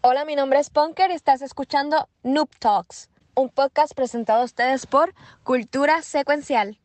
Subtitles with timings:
[0.00, 4.86] Hola, mi nombre es Punker y estás escuchando Noob Talks, un podcast presentado a ustedes
[4.86, 6.78] por Cultura Secuencial.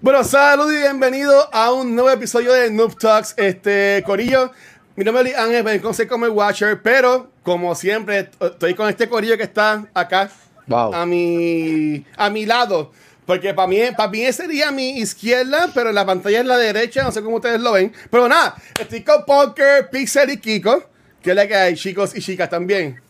[0.00, 3.34] Bueno, saludos y bienvenido a un nuevo episodio de Noob Talks.
[3.36, 4.52] Este, Corillo,
[4.98, 9.08] mi nombre es Ángel, me conoce como el Watcher, pero como siempre, estoy con este
[9.08, 10.28] Corillo que está acá
[10.68, 12.90] a, mi, a mi lado.
[13.24, 17.12] Porque para mí, para mí sería mi izquierda, pero la pantalla es la derecha, no
[17.12, 17.92] sé cómo ustedes lo ven.
[18.10, 20.82] Pero nada, estoy con Poker, Pixel y Kiko,
[21.22, 23.00] que es la que hay, chicos y chicas también.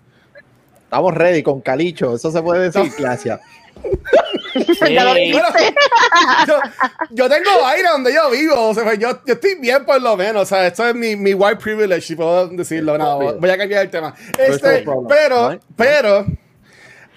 [0.88, 3.40] Estamos ready con Calicho, eso se puede decir, gracias.
[7.10, 10.44] yo, tengo aire donde yo vivo, o sea, yo, yo, estoy bien por lo menos,
[10.44, 13.84] o sea, esto es mi, mi white privilege, si puedo decirlo, no, voy a cambiar
[13.84, 14.14] el tema.
[14.38, 16.24] Este, pero, pero,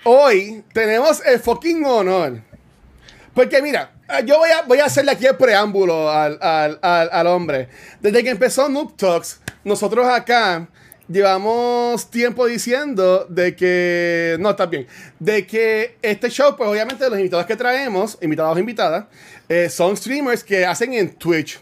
[0.03, 2.41] hoy tenemos el fucking honor,
[3.33, 3.93] porque mira,
[4.25, 7.69] yo voy a, voy a hacerle aquí el preámbulo al, al, al, al hombre.
[8.01, 10.67] Desde que empezó Noob Talks, nosotros acá
[11.11, 14.87] llevamos tiempo diciendo de que, no, está bien,
[15.19, 19.05] de que este show, pues obviamente los invitados que traemos, invitados o invitadas,
[19.49, 21.59] eh, son streamers que hacen en Twitch.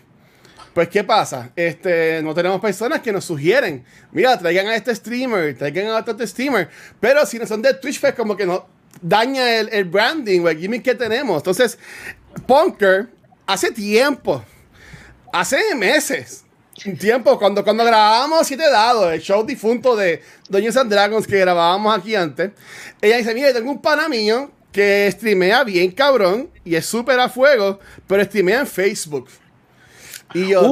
[0.74, 1.52] Pues, ¿qué pasa?
[1.56, 6.26] Este, no tenemos personas que nos sugieren, mira, traigan a este streamer, traigan a otro
[6.26, 6.70] streamer,
[7.00, 8.68] pero si no son de Twitch, pues como que no
[9.02, 11.38] daña el, el branding o el gimmick que tenemos.
[11.38, 11.78] Entonces,
[12.46, 13.10] Punker,
[13.46, 14.44] hace tiempo,
[15.34, 16.46] hace meses,
[16.86, 21.38] un tiempo, cuando, cuando grabábamos Siete Dados, el show difunto de Doña and Dragons que
[21.38, 22.52] grabábamos aquí antes,
[23.02, 27.30] ella dice, mire, tengo un pana mío que streamea bien cabrón y es súper a
[27.30, 29.28] fuego, pero streamea en Facebook.
[30.34, 30.72] Y yo,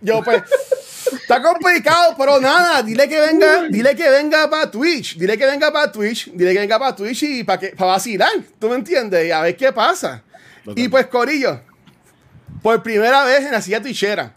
[0.00, 0.42] yo pues,
[1.12, 5.72] está complicado, pero nada, dile que venga, dile que venga para Twitch, dile que venga
[5.72, 9.26] para Twitch, dile que venga para Twitch y para para vacilar, ¿tú me entiendes?
[9.26, 10.22] Y a ver qué pasa.
[10.74, 11.60] Y pues Corillo,
[12.62, 14.34] por primera vez en la silla twitchera,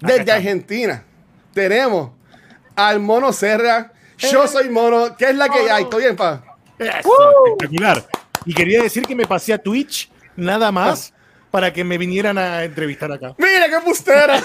[0.00, 1.04] desde Argentina
[1.52, 2.10] tenemos
[2.76, 3.92] al Mono Serra.
[4.18, 5.16] Yo soy Mono.
[5.16, 5.84] ¿Qué es la que hay?
[5.84, 6.42] ¿Estoy bien, pa?
[6.78, 8.06] espectacular.
[8.46, 11.12] Y quería decir que me pasé a Twitch nada más
[11.50, 13.34] para que me vinieran a entrevistar acá.
[13.36, 14.40] ¡Mira qué bustera!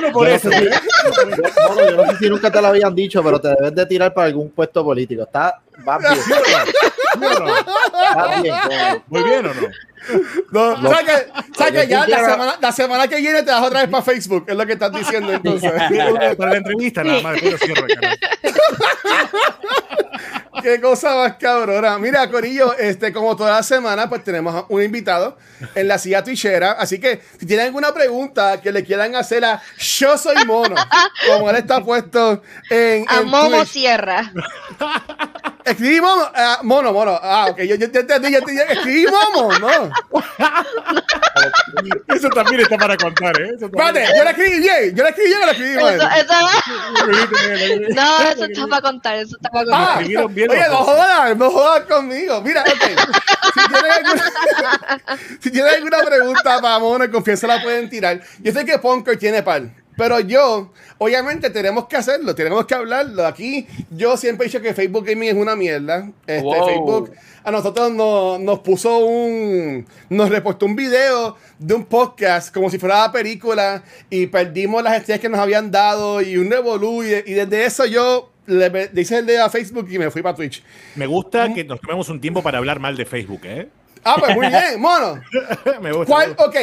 [0.00, 0.48] no por eso.
[0.50, 4.28] yo no sé si nunca te lo habían dicho, pero te debes de tirar para
[4.28, 5.24] algún puesto político.
[5.24, 6.16] Está, va bien.
[9.08, 9.68] ¿Muy bien o no?
[10.50, 10.90] No, no.
[10.90, 14.56] que, ya la semana, la semana, que viene te das otra vez para Facebook, es
[14.56, 15.72] lo que estás diciendo entonces.
[16.38, 17.86] para la entrevista nada más, después cierro,
[20.62, 21.98] Qué cosa más cabrona.
[21.98, 25.38] Mira, Corillo, este, como toda la semana, pues tenemos un invitado
[25.74, 26.72] en la silla twitchera.
[26.72, 30.74] Así que si tienen alguna pregunta que le quieran hacer a Yo Soy Mono,
[31.28, 33.04] como él está puesto en.
[33.08, 34.32] A Momo Sierra.
[35.68, 37.18] Escribí mono, ah, mono, mono.
[37.22, 38.62] Ah, ok, yo, yo, yo entendí, yo entendí.
[38.68, 39.90] Escribí momo, no.
[42.14, 43.54] Eso también está para contar, ¿eh?
[43.60, 45.98] Espérate, yo la escribí bien, yo la escribí bien o la escribí mal.
[47.94, 49.88] no, eso está para contar, eso está para contar.
[49.88, 52.40] Ah, oye, no jodas, no jodas conmigo.
[52.42, 52.82] Mira, ok.
[53.54, 54.24] Si tienen alguna,
[55.40, 58.20] si tienen alguna pregunta para Mono, confianza la pueden tirar.
[58.40, 59.62] Yo sé que Punker tiene par.
[59.98, 63.26] Pero yo, obviamente, tenemos que hacerlo, tenemos que hablarlo.
[63.26, 66.08] Aquí, yo siempre he dicho que Facebook Gaming es una mierda.
[66.24, 67.10] Este, Facebook
[67.42, 69.84] a nosotros nos, puso un.
[70.08, 74.98] Nos reportó un video de un podcast como si fuera la película y perdimos las
[74.98, 77.02] estrellas que nos habían dado y un revolú.
[77.02, 80.36] Y, y desde eso yo le, hice el dedo a Facebook y me fui para
[80.36, 80.62] Twitch.
[80.94, 83.68] Me gusta que nos tomemos un tiempo para hablar mal de Facebook, ¿eh?
[84.04, 85.20] Ah, pues muy bien, mono.
[85.80, 86.06] Me gusta.
[86.06, 86.56] ¿Cuál, ok,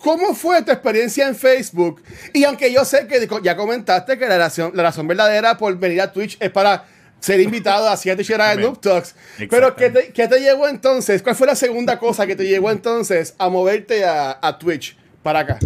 [0.00, 2.02] ¿cómo fue tu experiencia en Facebook?
[2.32, 6.00] Y aunque yo sé que ya comentaste que la razón, la razón verdadera por venir
[6.00, 6.84] a Twitch es para
[7.20, 9.14] ser invitado a siete horas de Noob Talks.
[9.50, 11.22] Pero ¿qué te, ¿qué te, llevó entonces?
[11.22, 15.40] ¿Cuál fue la segunda cosa que te llevó entonces a moverte a, a Twitch para
[15.40, 15.58] acá?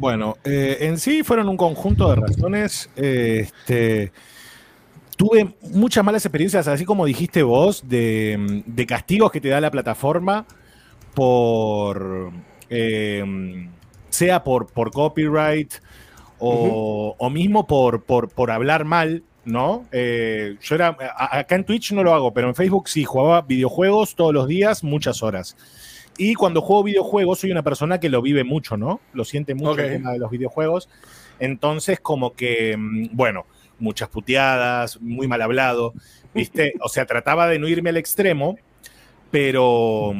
[0.00, 2.88] Bueno, eh, en sí fueron un conjunto de razones.
[2.96, 4.12] Eh, este
[5.20, 10.46] tuve muchas malas experiencias, así como dijiste vos, de, castigos que te da la plataforma
[11.12, 12.32] por.
[12.70, 13.68] Eh,
[14.08, 15.74] sea por, por copyright
[16.38, 19.84] o, mismo por, por, hablar mal, ¿no?
[19.92, 20.96] Eh, yo era.
[21.18, 24.82] acá en Twitch no lo hago, pero en Facebook sí, jugaba videojuegos todos los días,
[24.82, 25.54] muchas horas.
[26.16, 29.00] Y cuando juego videojuegos, soy una persona que lo vive mucho, ¿no?
[29.12, 30.88] Lo siente mucho el tema de los videojuegos.
[31.38, 33.44] Entonces, como que, mm, bueno
[33.80, 35.94] muchas puteadas, muy mal hablado,
[36.34, 36.74] ¿viste?
[36.80, 38.56] O sea, trataba de no irme al extremo,
[39.30, 40.12] pero,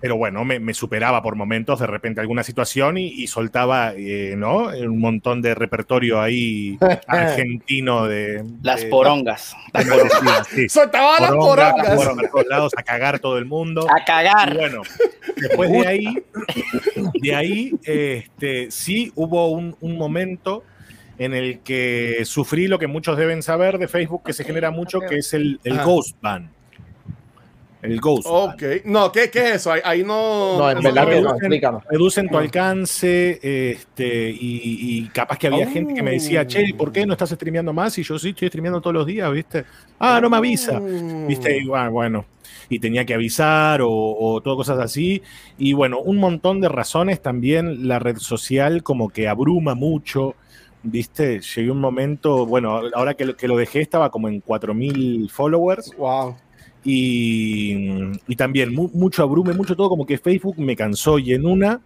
[0.00, 4.66] pero bueno, me, superaba por momentos de repente alguna situación y, soltaba eh, ¿no?
[4.66, 6.76] un montón de repertorio ahí
[7.06, 8.44] argentino de...
[8.62, 9.54] Las porongas.
[10.68, 11.96] Soltaba las porongas.
[11.96, 13.86] Por todos lados a cagar todo el mundo.
[13.88, 14.54] A cagar.
[14.54, 14.82] bueno,
[15.36, 16.24] después de ahí,
[17.20, 20.64] de ahí este, sí hubo un, momento
[21.18, 25.00] en el que sufrí lo que muchos deben saber de Facebook que se genera mucho,
[25.00, 26.50] que es el, el ghost ban
[27.86, 28.26] el Ghost.
[28.28, 28.62] Ok.
[28.84, 29.72] No, ¿qué, ¿qué, es eso?
[29.84, 30.58] Ahí, no.
[30.58, 31.82] No, en verdad que no.
[31.88, 37.06] Reducen tu alcance este, y, capaz que había gente que me decía, che, ¿por qué
[37.06, 37.96] no estás streameando más?
[37.98, 39.64] Y yo sí, estoy streameando todos los días, ¿viste?
[39.98, 40.80] Ah, no me avisa.
[40.80, 41.58] ¿Viste?
[41.58, 42.26] Y, bueno,
[42.68, 45.22] y tenía que avisar o, o todo cosas así.
[45.58, 47.88] Y bueno, un montón de razones también.
[47.88, 50.34] La red social como que abruma mucho.
[50.88, 51.40] ¿Viste?
[51.40, 55.92] Llegué un momento, bueno, ahora que lo, que lo dejé estaba como en 4.000 followers.
[55.96, 56.36] Wow.
[56.84, 61.80] Y, también mucho abrume, mucho todo, como que Facebook me cansó y en una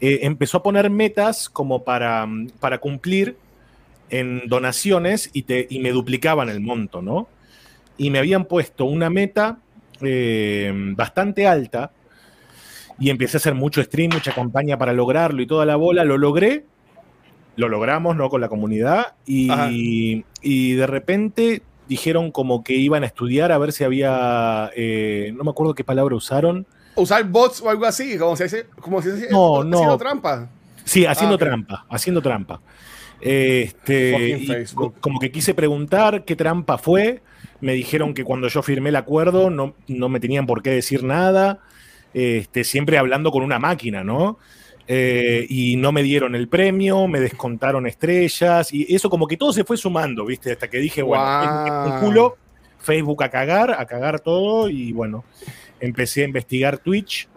[0.00, 2.26] eh, empezó a poner metas como para,
[2.58, 3.36] para cumplir
[4.08, 7.28] en donaciones y, te, y me duplicaban el monto, ¿no?
[7.98, 9.58] Y me habían puesto una meta
[10.00, 11.90] eh, bastante alta
[12.98, 16.16] y empecé a hacer mucho stream, mucha campaña para lograrlo y toda la bola, lo
[16.16, 16.64] logré,
[17.58, 18.30] lo logramos, ¿no?
[18.30, 23.72] Con la comunidad y, y de repente dijeron como que iban a estudiar a ver
[23.72, 26.66] si había, eh, no me acuerdo qué palabra usaron.
[26.94, 28.44] Usar bots o algo así, como si,
[28.80, 29.76] como si no, no.
[29.76, 30.48] haciendo trampa.
[30.84, 32.60] Sí, haciendo ah, trampa, haciendo trampa.
[33.20, 34.64] Este,
[35.00, 37.22] como que quise preguntar qué trampa fue.
[37.60, 41.02] Me dijeron que cuando yo firmé el acuerdo no, no me tenían por qué decir
[41.02, 41.58] nada.
[42.14, 44.38] Este, siempre hablando con una máquina, ¿no?
[44.90, 49.52] Eh, y no me dieron el premio, me descontaron estrellas, y eso como que todo
[49.52, 50.52] se fue sumando, ¿viste?
[50.52, 52.38] Hasta que dije, bueno, un culo,
[52.78, 55.26] Facebook a cagar, a cagar todo, y bueno,
[55.78, 57.28] empecé a investigar Twitch,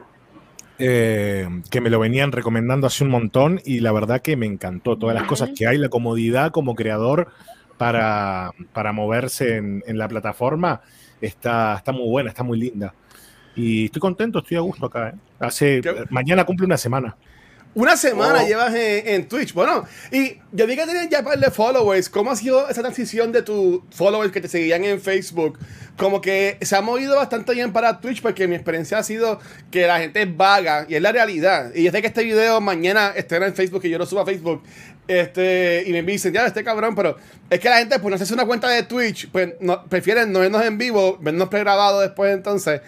[0.80, 4.98] eh, que me lo venían recomendando hace un montón, y la verdad que me encantó
[4.98, 7.34] todas las cosas que hay, la comodidad como creador
[7.78, 10.80] para, para moverse en, la plataforma,
[11.20, 12.94] está, está muy buena, está muy linda.
[13.58, 15.10] Y estoy contento, estoy a gusto acá.
[15.10, 15.14] ¿eh?
[15.38, 17.18] Hace, mañana cumple una semana.
[17.74, 18.48] Una semana oh.
[18.48, 19.54] llevas en, Twitch.
[19.54, 22.10] Bueno, y yo vi que tenías ya un par de followers.
[22.10, 25.58] ¿Cómo ha sido esa transición de tus followers que te seguían en Facebook?
[25.96, 29.40] Como que se ha movido bastante bien para Twitch porque mi experiencia ha sido
[29.70, 31.72] que la gente es vaga y es la realidad.
[31.74, 34.62] Y desde que este video mañana esté en Facebook y yo lo subo a Facebook,
[35.20, 37.18] este, y me dicen, ya, este cabrón, pero
[37.50, 40.32] es que la gente, pues no se hace una cuenta de Twitch, pues no, prefieren
[40.32, 42.82] no vernos en vivo, vernos pregrabado después entonces.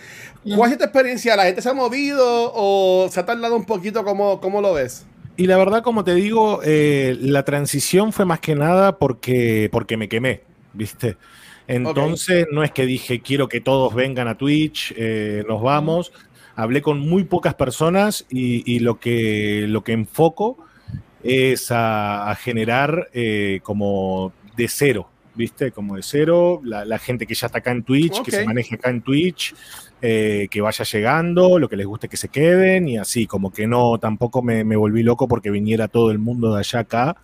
[0.55, 1.35] ¿Cuál es tu experiencia?
[1.35, 4.03] ¿La gente se ha movido o se ha tardado un poquito?
[4.03, 5.05] ¿Cómo, cómo lo ves?
[5.35, 9.97] Y la verdad, como te digo, eh, la transición fue más que nada porque, porque
[9.97, 10.41] me quemé,
[10.73, 11.17] ¿viste?
[11.67, 16.11] Entonces, no es que dije, quiero que todos vengan a Twitch, eh, nos vamos.
[16.55, 20.57] Hablé con muy pocas personas y, lo, que, lo que enfoco
[21.23, 25.71] es a, generar eh, como de cero, ¿viste?
[25.71, 28.89] Como de cero, la, gente que ya está acá en Twitch, que se maneja acá
[28.89, 29.55] en Twitch,
[30.01, 33.67] eh, que vaya llegando, lo que les guste que se queden y así, como que
[33.67, 37.17] no, tampoco me, volví loco porque viniera todo el mundo de allá acá,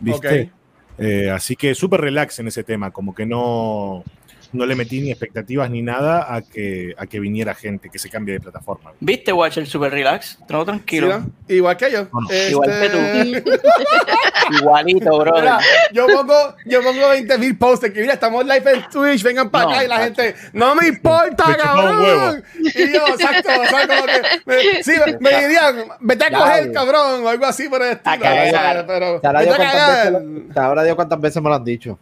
[0.00, 0.52] ¿viste?
[0.98, 4.04] Eh, así que súper relax en ese tema, como que no,
[4.52, 8.10] no le metí ni expectativas ni nada a que, a que viniera gente que se
[8.10, 8.92] cambie de plataforma.
[9.00, 10.38] ¿Viste Watcher super relax?
[10.46, 11.22] Todo tranquilo.
[11.48, 12.08] igual que yo.
[12.50, 12.98] Igual que tú.
[12.98, 13.44] Este,
[14.60, 15.34] Igualito, bro.
[15.92, 19.70] yo pongo, yo pongo 20 mil posts que mira, estamos live en Twitch, vengan para
[19.70, 22.42] acá y la gente, no me importa, cabrón.
[22.58, 27.24] Y yo, exacto, o sea, como que, me, sí, me, dirían, vete a coger, cabrón,
[27.24, 28.20] o algo así por el estilo.
[28.86, 29.20] pero,
[30.56, 31.98] ahora Dios cuántas veces me lo han dicho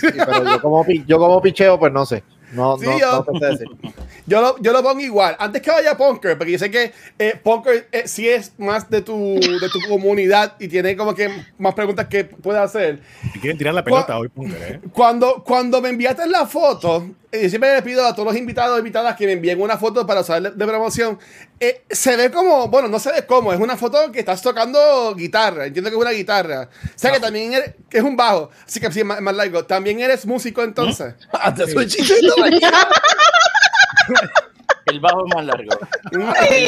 [0.00, 2.22] pero yo como, yo como picheo, pues no sé.
[2.54, 3.66] No, no, yo, no decir.
[4.26, 5.36] yo, lo, yo lo pongo igual.
[5.38, 9.02] Antes que vaya Punker, porque yo sé que eh, Punker eh, sí es más de
[9.02, 13.00] tu, de tu comunidad y tiene como que más preguntas que puede hacer.
[13.34, 14.80] Y quieren tirar la pelota hoy, Punker, ¿eh?
[14.92, 17.08] Cuando, cuando me enviaste la foto,
[17.42, 20.06] y siempre le pido a todos los invitados e invitadas que me envíen una foto
[20.06, 21.18] para usar de, promoción.
[21.58, 25.14] Eh, se ve como, bueno, no se ve cómo, es una foto que estás tocando
[25.14, 25.66] guitarra.
[25.66, 26.68] Entiendo que es una guitarra.
[26.84, 29.64] O sea que también eres, que es un bajo, así que sí, más, más largo.
[29.64, 31.14] También eres músico entonces.
[34.86, 35.70] El bajo es más largo.
[36.12, 36.20] El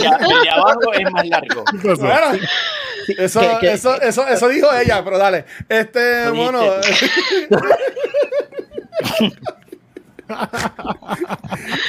[0.02, 0.08] de,
[0.50, 1.62] abajo es más largo.
[3.18, 5.44] eso, eso, eso, eso dijo ella, pero dale.
[5.68, 6.60] Este, bueno.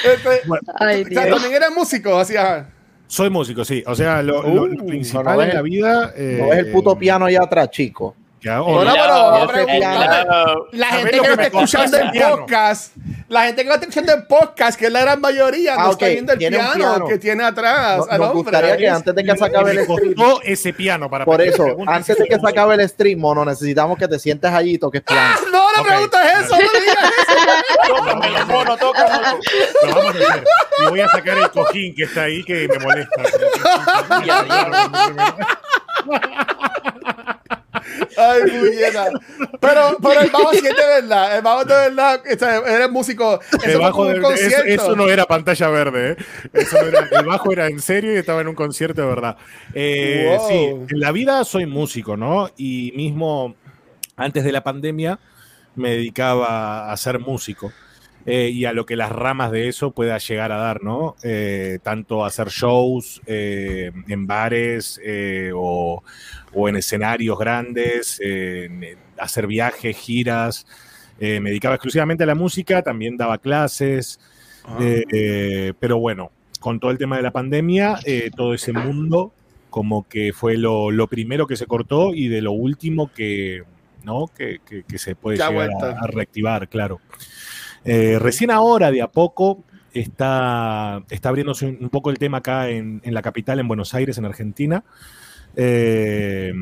[0.03, 0.41] este,
[1.29, 2.35] también eres músico, así,
[3.07, 3.83] Soy músico, sí.
[3.87, 6.13] O sea, lo, uh, principal en la vida.
[6.15, 8.15] Eh, no es el puto piano allá atrás, chico.
[8.41, 8.63] La,
[10.87, 12.95] gente que está escuchando el podcast
[13.29, 16.07] la gente que va escuchando el podcast, que es la gran mayoría, no ah, está
[16.07, 18.05] viendo el piano, que tiene atrás.
[18.09, 20.15] No, nos gustaría que antes de que se acabe el stream.
[20.43, 24.07] ese piano para Por eso, antes de que se acabe el stream, mono, necesitamos que
[24.07, 25.41] te sientes allí y toques piano.
[25.51, 27.33] no, no preguntas eso, no digas eso.
[27.95, 29.39] Tócame, mono, tócame.
[29.87, 30.43] Lo vamos a hacer.
[30.79, 33.23] Y voy a sacar el cojín que está ahí que me molesta.
[38.17, 39.05] Ay, muy llena.
[39.59, 41.37] Pero, pero el bajo sí es de verdad.
[41.37, 42.21] El bajo de verdad.
[42.25, 43.39] Eres músico.
[43.63, 46.11] Eso, bajo eso, no era pantalla verde.
[46.11, 46.15] ¿eh?
[46.53, 49.37] Eso no era, el bajo era en serio y estaba en un concierto de verdad.
[49.73, 52.49] Eh, Sí, en la vida soy músico, ¿no?
[52.57, 53.55] Y mismo
[54.15, 55.19] antes de la pandemia
[55.75, 57.71] me dedicaba a ser músico.
[58.29, 61.15] Eh, y a lo que las ramas de eso pueda llegar a dar, ¿no?
[61.23, 64.99] Eh, tanto hacer shows eh, en bares
[65.55, 66.03] o,
[66.53, 68.21] en escenarios grandes,
[69.17, 70.67] hacer viajes, giras.
[71.19, 74.19] me dedicaba exclusivamente a la música, también daba clases,
[74.65, 74.77] ah.
[75.79, 77.97] pero bueno, con todo el tema de la pandemia,
[78.35, 79.31] todo ese mundo
[79.69, 83.63] como que fue lo, primero que se cortó y de lo último que,
[84.03, 84.29] ¿no?
[84.35, 84.59] que,
[84.97, 86.99] se puede llegar a reactivar, claro.
[87.87, 89.63] Eh, recién ahora, de a poco,
[89.93, 94.25] está, está abriéndose un, poco el tema acá en, la capital, en Buenos Aires, en
[94.25, 94.83] Argentina.
[95.55, 96.53] Eh,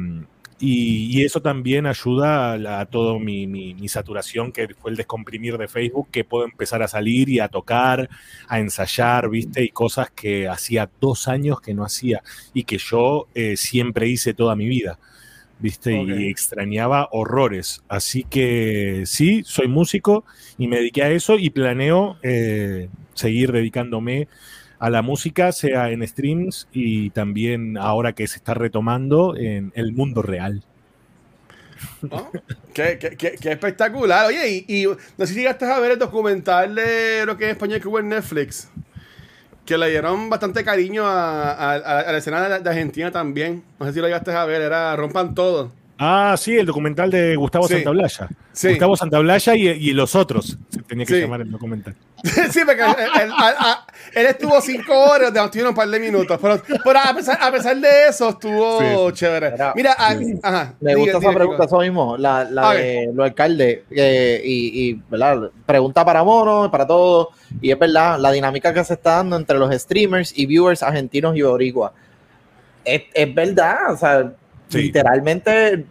[0.58, 6.24] y, eso también ayuda a, toda mi, saturación, que fue el descomprimir de Facebook, que
[6.24, 8.10] puedo empezar a salir y a tocar,
[8.48, 9.63] a ensayar, ¿viste?
[9.63, 12.22] Y cosas que hacía dos años que no hacía
[12.53, 14.98] y que yo eh, siempre hice toda mi vida.
[15.59, 15.93] ¿Viste?
[15.93, 17.83] Y extrañaba horrores.
[17.88, 20.25] Así que sí, soy músico
[20.57, 24.27] y me dediqué a eso y planeo eh, seguir dedicándome
[24.79, 29.93] a la música, sea en streams y también ahora que se está retomando en el
[29.93, 30.63] mundo real.
[32.09, 32.31] Oh,
[32.74, 33.00] qué,
[33.41, 34.27] espectacular.
[34.27, 37.81] Oye, y, no sé si llegaste a ver el documental de lo que es español
[37.81, 38.69] que hubo en Netflix
[39.65, 43.63] que le dieron bastante cariño a, la escena de, Argentina también.
[43.79, 45.72] No sé si lo llegaste a ver, era Rompan Todo.
[45.98, 48.28] Ah, sí, el documental de Gustavo Santablaya.
[48.52, 51.96] Gustavo Santablaya y, los otros, se tenía que llamar el documental.
[52.52, 52.82] sí, porque
[54.14, 58.30] él, estuvo cinco horas, de estuvieron un par de minutos, pero, a, pesar, de eso
[58.30, 59.54] estuvo chévere.
[59.75, 65.02] Mira, ah, me gusta esa pregunta, eso mismo, la, de los alcaldes, eh, y, y
[65.10, 65.50] ¿verdad?
[65.66, 67.30] pregunta para Mono, para todos,
[67.62, 71.38] y es verdad, la dinámica que se está dando entre los streamers y viewers argentinos
[71.38, 71.94] y boricuas.
[72.84, 74.32] Es, es verdad, o sea
[74.72, 75.86] Literalmente,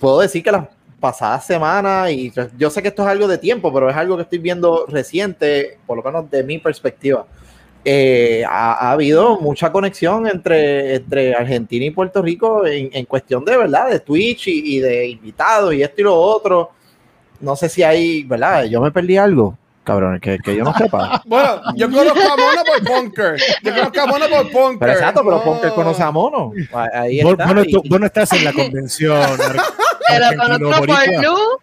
[0.00, 0.68] puedo decir que las
[1.00, 4.22] pasadas semanas, y yo sé que esto es algo de tiempo, pero es algo que
[4.22, 7.26] estoy viendo reciente, por lo menos de mi perspectiva.
[7.86, 13.90] Eh, ha, habido mucha conexión entre, entre Argentina y Puerto Rico en, cuestión de verdad,
[13.90, 16.70] de Twitch y, y, de invitados y esto y lo otro.
[17.40, 18.64] No sé si hay, ¿verdad?
[18.64, 19.58] Yo me perdí algo.
[19.84, 21.22] Cabrón, que, que yo no sepa.
[21.26, 23.36] bueno, yo conozco a Mono por Punker.
[23.62, 24.78] Yo conozco a Mono por Punker.
[24.78, 25.44] Pero exacto, pero no.
[25.44, 26.52] Punker conoce a Mono.
[26.92, 27.52] Ahí está.
[27.52, 29.22] Vos, no estás en la convención.
[30.06, 31.60] Pero conozco por Blue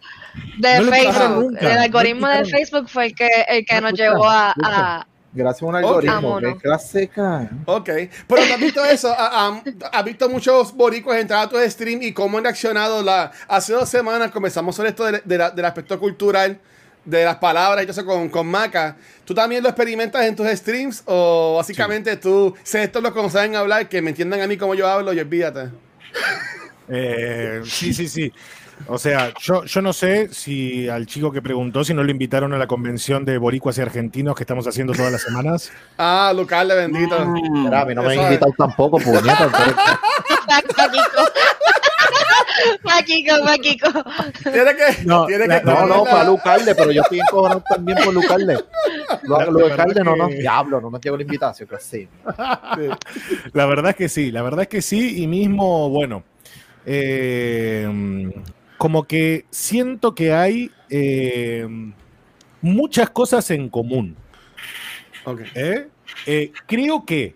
[0.58, 1.58] de Facebook.
[1.60, 5.66] El algoritmo de Facebook fue el que, el que nos llevó a, a Gracias a
[5.66, 6.36] un algoritmo.
[6.36, 6.54] Okay.
[6.56, 7.10] clase
[7.66, 7.90] Ok.
[8.28, 9.16] Pero ¿has visto eso?
[9.18, 13.02] ¿Has visto muchos boricuas entrar a tu stream y cómo han reaccionado?
[13.02, 16.60] La, hace dos semanas comenzamos sobre esto del aspecto cultural
[17.06, 20.48] de las palabras y todo eso con, con Maca, ¿tú también lo experimentas en tus
[20.48, 24.58] streams o básicamente tú, sé esto lo como saben hablar, que me entiendan a mí
[24.58, 25.70] como yo hablo y olvídate?
[26.90, 28.32] Eh, sí, sí, sí.
[28.88, 32.54] O sea, yo, yo no sé si al chico que preguntó si no lo invitaron
[32.54, 35.72] a la convención de boricuas y argentinos que estamos haciendo todas las semanas.
[35.98, 37.26] Ah, Lucas, bendito.
[37.26, 37.74] Mm.
[37.74, 39.52] a mí no me han invitado tampoco, puñeta.
[42.84, 43.88] Paquico, Paquico.
[44.44, 45.06] Tiene que.
[45.06, 50.04] No, tiene que, no, no, para Lucarde, pero yo estoy encojonado también por de Calde
[50.04, 50.28] no, no.
[50.28, 52.08] Diablo, no me llegó la invitación, que sí.
[53.54, 56.24] La verdad es que sí, la verdad es que sí, y mismo, bueno.
[56.86, 58.32] Eh,
[58.78, 61.68] como que siento que hay eh,
[62.62, 64.16] muchas cosas en común.
[65.24, 65.88] Okay.
[66.26, 66.52] ¿Eh?
[66.66, 67.36] creo que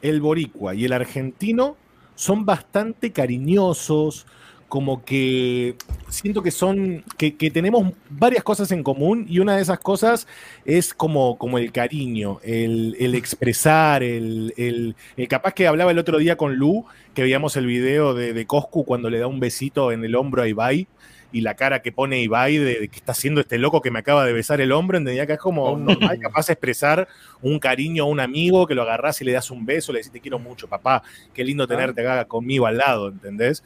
[0.00, 1.76] el boricua y el argentino
[2.14, 4.26] son bastante cariñosos,
[4.68, 5.76] como que
[6.08, 10.26] siento que son, que, tenemos varias cosas en común y una de esas cosas
[10.64, 14.94] es como, como el cariño, el, expresar, el, el,
[15.28, 18.84] capaz que hablaba el otro día con Lu, que veíamos el video de, de Coscu
[18.84, 20.88] cuando le da un besito en el hombro a Ibai
[21.32, 24.24] y la cara que pone Ibai de, que está haciendo este loco que me acaba
[24.24, 25.76] de besar el hombro, entendía que es como oh.
[25.76, 27.08] normal, capaz de expresar
[27.42, 30.12] un cariño a un amigo que lo agarras y le das un beso, le decís
[30.12, 31.02] te quiero mucho, papá,
[31.34, 33.62] qué lindo tenerte acá conmigo al lado, ¿entendés?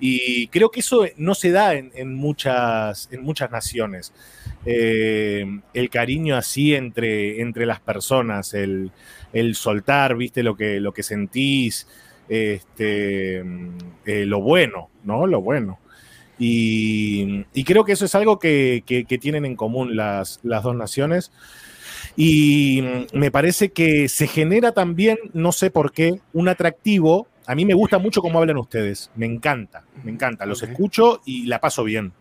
[0.00, 4.12] Y creo que eso no se da en, muchas, en muchas naciones.
[4.64, 8.90] eh, el cariño así entre, entre las personas, el,
[9.54, 11.86] soltar, viste, lo que, lo que sentís,
[12.28, 13.38] este,
[14.06, 15.26] eh, lo bueno, ¿no?
[15.26, 15.78] Lo bueno.
[16.44, 18.82] Y, creo que eso es algo que,
[19.20, 21.30] tienen en común las, las, dos naciones.
[22.16, 22.82] Y
[23.12, 27.28] me parece que se genera también, no sé por qué, un atractivo.
[27.46, 31.46] A mí me gusta mucho cómo hablan ustedes, me encanta, me encanta, los escucho y
[31.46, 32.12] la paso bien.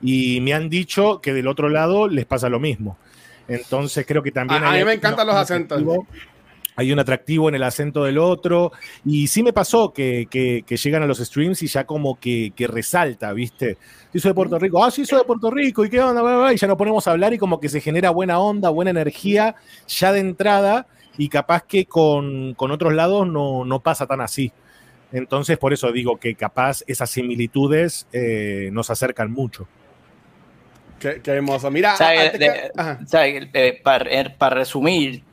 [0.00, 2.96] Y me han dicho que del otro lado les pasa lo mismo.
[3.48, 4.64] Entonces creo que también...
[4.64, 5.82] A, mí me encantan los acentos
[6.78, 8.70] hay un atractivo en el acento del otro.
[9.04, 10.28] Y sí me pasó que,
[10.68, 13.78] llegan a los streams y ya como que, resalta, ¿viste?
[14.12, 16.52] Si soy de Puerto Rico, ah, sí, soy de Puerto Rico, ¿y qué onda?
[16.52, 19.56] Y ya nos ponemos a hablar y como que se genera buena onda, buena energía
[19.88, 24.52] ya de entrada y capaz que con, otros lados no, pasa tan así.
[25.10, 29.66] Entonces, por eso digo que capaz esas similitudes eh, nos acercan mucho.
[31.00, 31.72] Qué, hermoso.
[31.72, 35.24] Mira, eh, para resumir,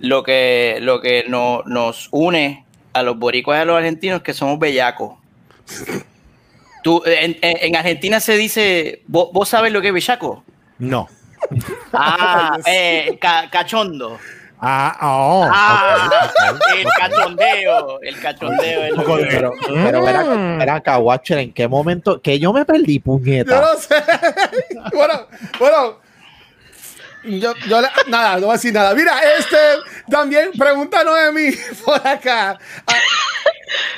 [0.00, 4.34] lo que, lo que no, nos une a los boricuas y a los argentinos que
[4.34, 5.14] somos bellacos.
[6.82, 10.44] Tú, en, en, Argentina se dice, ¿vos, sabes lo que es bellaco?
[10.78, 11.08] No.
[11.92, 14.18] Ah, eh, cachondo.
[14.66, 16.08] Ah, oh, ah
[16.74, 18.82] el cachondeo, el cachondeo.
[18.84, 18.94] El
[19.28, 20.24] pero, pero verá,
[20.56, 22.22] verá acá, Watcher, ¿en qué momento?
[22.22, 23.60] Que yo me perdí, puñeta.
[23.60, 23.94] Yo no sé.
[24.96, 25.26] bueno,
[25.58, 25.98] bueno,
[27.24, 28.94] yo, yo nada, no voy a decir nada.
[28.94, 29.56] Mira, este
[30.10, 31.52] también pregunta Noemi
[31.84, 32.58] por acá.
[32.86, 32.94] Ah,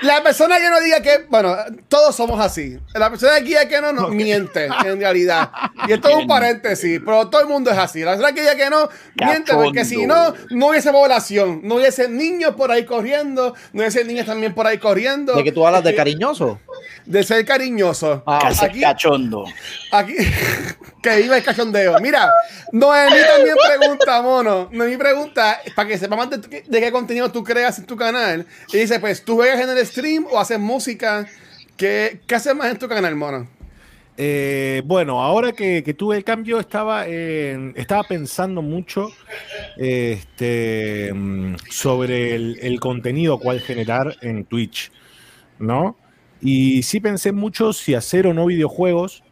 [0.02, 1.56] la persona que no diga que, bueno,
[1.88, 2.78] todos somos así.
[2.94, 5.50] La persona que diga que no, no miente, en realidad.
[5.88, 8.00] Y esto es un paréntesis, pero todo el mundo es así.
[8.00, 12.08] La persona que diga que no, miente, porque si no, no hubiese población, no hubiese
[12.08, 15.34] niños por ahí corriendo, no hubiese niños también por ahí corriendo.
[15.34, 16.60] ¿De que tú hablas de cariñoso?
[17.04, 18.22] De ser cariñoso.
[18.26, 19.44] Ah, aquí, cachondo.
[19.90, 20.14] Aquí,
[21.02, 21.98] que iba el cachondeo.
[22.00, 22.30] Mira,
[22.72, 24.68] Noemí también pregunta, mono.
[24.72, 28.46] Noemí pregunta, para que sepamos de, de qué contenido tú creas en tu canal.
[28.72, 31.26] Y dice, pues, ¿tú juegas en el stream o haces música?
[31.76, 33.46] ¿Qué, qué haces más en tu canal, mono?
[34.18, 39.10] Eh, bueno, ahora que, tuve el cambio, estaba, estaba pensando mucho
[39.76, 41.12] este,
[41.68, 44.90] sobre el, el, contenido cual generar en Twitch,
[45.58, 45.96] ¿no?
[46.40, 49.22] Y sí pensé mucho si hacer o no videojuegos,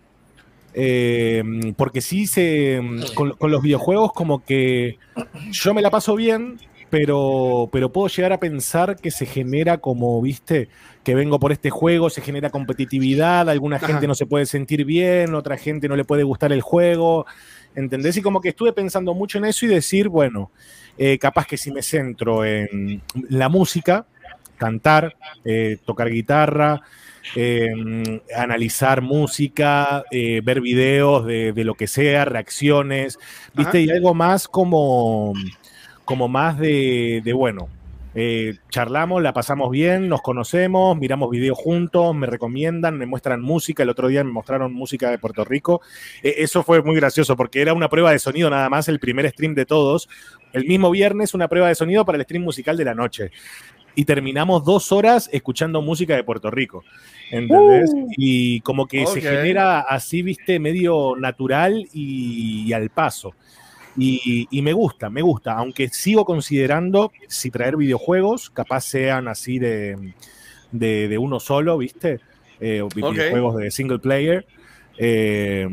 [0.74, 1.42] eh,
[1.76, 2.80] porque sí se,
[3.14, 4.98] con, los videojuegos como que
[5.52, 6.58] yo me la paso bien,
[6.90, 10.68] pero, pero puedo llegar a pensar que se genera como, viste,
[11.04, 15.34] que vengo por este juego, se genera competitividad, alguna gente no se puede sentir bien,
[15.34, 17.26] otra gente no le puede gustar el juego,
[17.74, 18.16] ¿entendés?
[18.16, 20.50] Y como que estuve pensando mucho en eso y decir, bueno,
[20.98, 24.06] eh, capaz que si me centro en la música,
[24.64, 26.80] cantar, eh, tocar guitarra,
[27.36, 33.18] em, analizar música, eh, ver videos de, lo que sea, reacciones,
[33.54, 33.82] ¿viste?
[33.82, 35.34] Y algo más como,
[36.06, 37.68] como más de, bueno,
[38.14, 43.82] eh, charlamos, la pasamos bien, nos conocemos, miramos videos juntos, me recomiendan, me muestran música.
[43.82, 45.82] El otro día me mostraron música de Puerto Rico.
[46.22, 49.54] eso fue muy gracioso porque era una prueba de sonido nada más, el primer stream
[49.54, 50.08] de todos.
[50.54, 53.30] El mismo viernes, una prueba de sonido para el stream musical de la noche
[53.94, 56.84] y terminamos dos horas escuchando música de Puerto Rico.
[57.30, 57.90] ¿Entendés?
[57.94, 58.08] Uh.
[58.16, 63.34] y como que se genera así, viste, medio natural y, al paso.
[63.96, 70.14] Y, me gusta, me gusta, aunque sigo considerando si traer videojuegos, capaz sean así de,
[70.72, 72.20] de, uno solo, ¿viste?
[72.60, 74.46] Eh, videojuegos de single player.
[74.96, 75.68] Eh,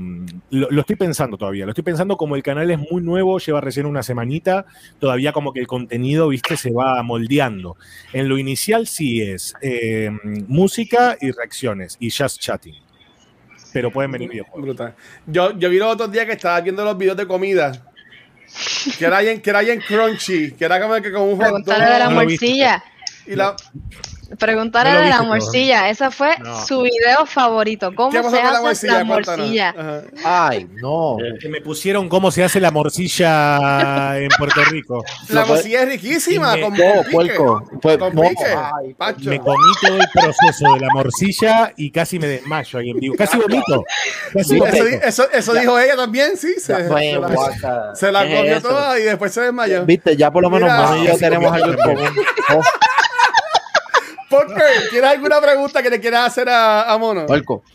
[0.50, 3.86] lo, estoy pensando todavía, lo estoy pensando como el canal es muy nuevo, lleva recién
[3.86, 4.66] una semanita,
[5.00, 7.78] todavía como que el contenido, viste, se va moldeando.
[8.14, 10.10] En lo inicial sí es eh,
[10.48, 12.76] música y reacciones y just chatting.
[13.74, 14.94] Pero pueden venir videojuegos.
[15.28, 17.72] Yo, yo vi los otros días que estaba viendo los videos de comida.
[18.98, 22.00] Que era en, que era en Crunchy, que era como que con un hot de
[22.00, 22.84] la morcilla.
[23.26, 23.56] Y la,
[24.38, 26.36] Preguntar a la morcilla, esa fue
[26.68, 27.94] su video favorito.
[27.94, 29.76] ¿Cómo se hace la morcilla?
[30.24, 31.18] Ay, no.
[31.40, 35.04] Que me pusieron cómo se hace la morcilla en Puerto Rico.
[35.30, 36.74] La morcilla es riquísima, con
[37.12, 37.64] puerco.
[39.24, 43.16] me comí todo el proceso de la morcilla y casi me desmayo ahí en vivo.
[43.16, 43.84] Casi vomito.
[45.04, 46.54] Eso, eso, dijo ella también, sí.
[46.58, 46.74] Se,
[47.96, 49.86] se la, comió toda y después se desmayó.
[49.86, 50.70] Viste, ya por lo menos
[51.04, 52.10] ya tenemos algo en común.
[54.90, 57.26] ¿tienes alguna pregunta que le quieras hacer a, Mono?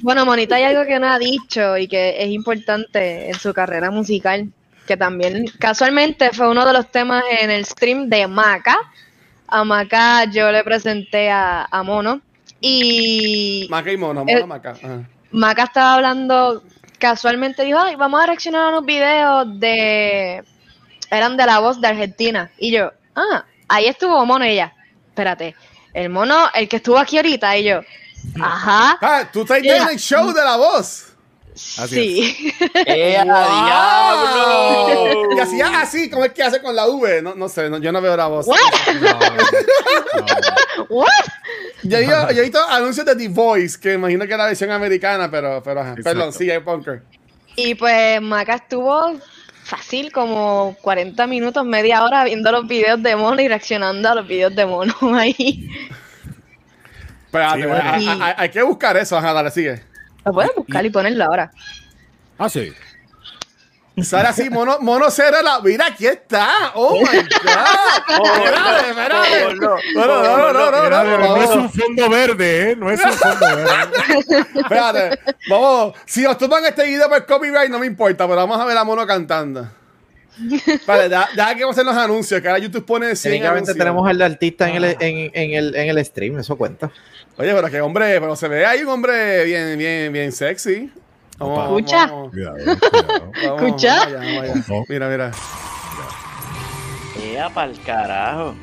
[0.00, 3.90] Bueno, Monita hay algo que no ha dicho y que es importante en su carrera
[3.90, 4.50] musical,
[4.86, 8.76] que también casualmente fue uno de los temas en el stream de Maca.
[9.48, 12.20] A Maca yo le presenté a, Mono
[12.60, 13.66] y...
[13.70, 14.74] Maca y Mono, Mono Maca.
[15.30, 16.62] Maca estaba hablando
[16.98, 20.42] casualmente dijo, ay, vamos a reaccionar a unos videos de...
[21.10, 22.50] Eran de la voz de Argentina.
[22.58, 24.72] Y yo, ah, ahí estuvo Mono y ella,
[25.08, 25.54] espérate,
[25.96, 27.80] el mono, el que estuvo aquí ahorita, y yo,
[28.40, 28.98] ajá.
[29.00, 31.06] Ah, tú estás en el show de la voz.
[31.54, 32.52] sí.
[32.86, 33.18] ¡Eh,
[35.34, 37.22] Y hacía así, como es que hace con la V.
[37.22, 38.46] No, no sé, yo no veo la voz.
[38.46, 38.58] ¿What?
[40.90, 41.08] ¿What?
[41.82, 44.70] Yo, yo, yo he visto anuncios de The Voice, que imagino que era la versión
[44.70, 45.94] americana, pero, pero ajá.
[46.02, 47.02] Perdón, sí, hay Punker.
[47.56, 49.18] Y pues Maca estuvo
[49.66, 54.26] fácil como 40 minutos, media hora viendo los videos de mono y reaccionando a los
[54.26, 55.68] videos de mono ahí.
[57.26, 57.90] Espérate, Sí, bueno.
[57.90, 59.82] hay, hay- hay que buscar eso, ajá, dale, sigue.
[60.24, 61.50] Lo puedes buscar y ponerlo ahora.
[62.38, 62.72] Ah, sí.
[64.02, 65.60] Sara así, mono, mono cero la.
[65.60, 66.72] Mira, aquí está.
[66.74, 67.24] Oh my god.
[68.44, 69.54] Espérate, espérate.
[69.54, 69.76] no.
[69.94, 72.76] No, no, no, no, es un fondo verde, ¿eh?
[72.76, 74.38] No es un fondo verde.
[74.60, 75.94] Espérate, vamos.
[76.04, 78.84] Si nos toman este video por copyright, no me importa, pero vamos a ver a
[78.84, 79.66] mono cantando.
[80.86, 83.70] Vale, ya, ya que vamos a hacer los anuncios, que ahora YouTube pone 100 Técnicamente
[83.70, 83.78] anuncios.
[83.78, 86.90] tenemos al artista en el, en, en el, en el stream, eso cuenta.
[87.38, 90.92] Oye, pero que hombre, pero se ve ahí un hombre bien, bien, bien sexy.
[91.38, 92.06] Vamos, Escucha.
[92.06, 93.32] vamos, Cuidado, cuidado.
[93.32, 94.06] vamos, Escucha.
[94.88, 95.30] Mira, mira.
[97.22, 98.54] ¡Ea, pa'l carajo!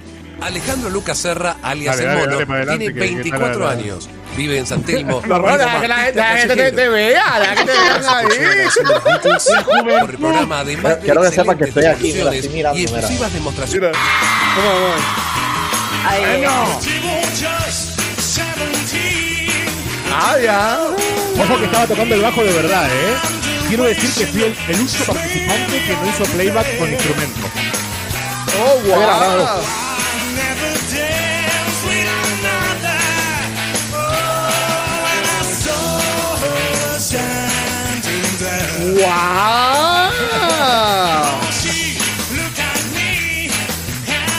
[0.41, 4.09] Alejandro Lucas Serra, alias Dale, El Mono, dale tiene que- que 24 está la- años.
[4.35, 5.21] Vive en San Telmo.
[5.27, 8.27] No, deja que la gente, la gente te, te vea, deja que te vean ahí.
[9.83, 12.97] Por el programa, de Quiero que estoy aquí, mira, conclusiones estoy mirando, y mira.
[12.97, 13.91] exclusivas demostraciones.
[13.91, 14.01] Mira,
[14.57, 15.01] vamos, vamos.
[16.05, 16.45] Ahí.
[20.15, 20.79] Ah, ya.
[21.41, 23.15] Ojo que estaba tocando el bajo de verdad, ¿eh?
[23.67, 27.49] Quiero decir que fui el, el único participante que no hizo playback con instrumento.
[28.61, 29.83] Oh, wow.
[38.95, 39.82] ¡Wow!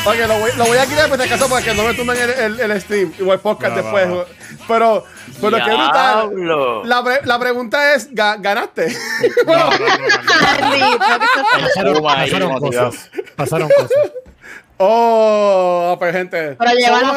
[0.06, 2.16] Ok, lo voy, lo voy a quitar por si acaso para que no me tumben
[2.20, 4.06] el, el, el stream o el podcast después.
[4.68, 5.04] Pero,
[5.40, 6.30] pero qué brutal.
[6.84, 8.88] La, pre- la pregunta es: ¿ga- ¿ganaste?
[11.62, 13.10] Pasaron, pasaron cosas.
[13.36, 14.12] Pasaron cosas.
[14.78, 16.56] oh, pues gente.
[16.58, 17.14] Pero lleva somos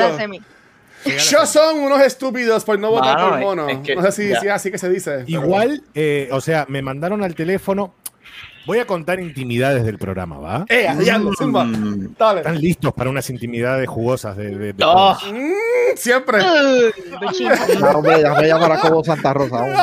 [0.00, 0.42] la semi.
[1.30, 3.68] Yo son unos estúpidos por no votar por mono.
[3.68, 5.24] es que- no sé si, si es así que se dice.
[5.26, 7.94] Igual, eh, o sea, me mandaron al teléfono.
[8.66, 10.64] Voy a contar intimidades del programa, ¿va?
[10.68, 11.64] ¡Eh, diablo, Zumba!
[11.64, 12.14] Mm.
[12.18, 12.40] Dale.
[12.40, 16.38] ¿Están listos para unas intimidades jugosas de, de- de- Oh, Mm, siempre.
[16.40, 17.50] Uy, bichito.
[17.80, 19.56] No, hombre, déjame llamar a Cobo Santa Rosa.
[19.56, 19.76] hombre.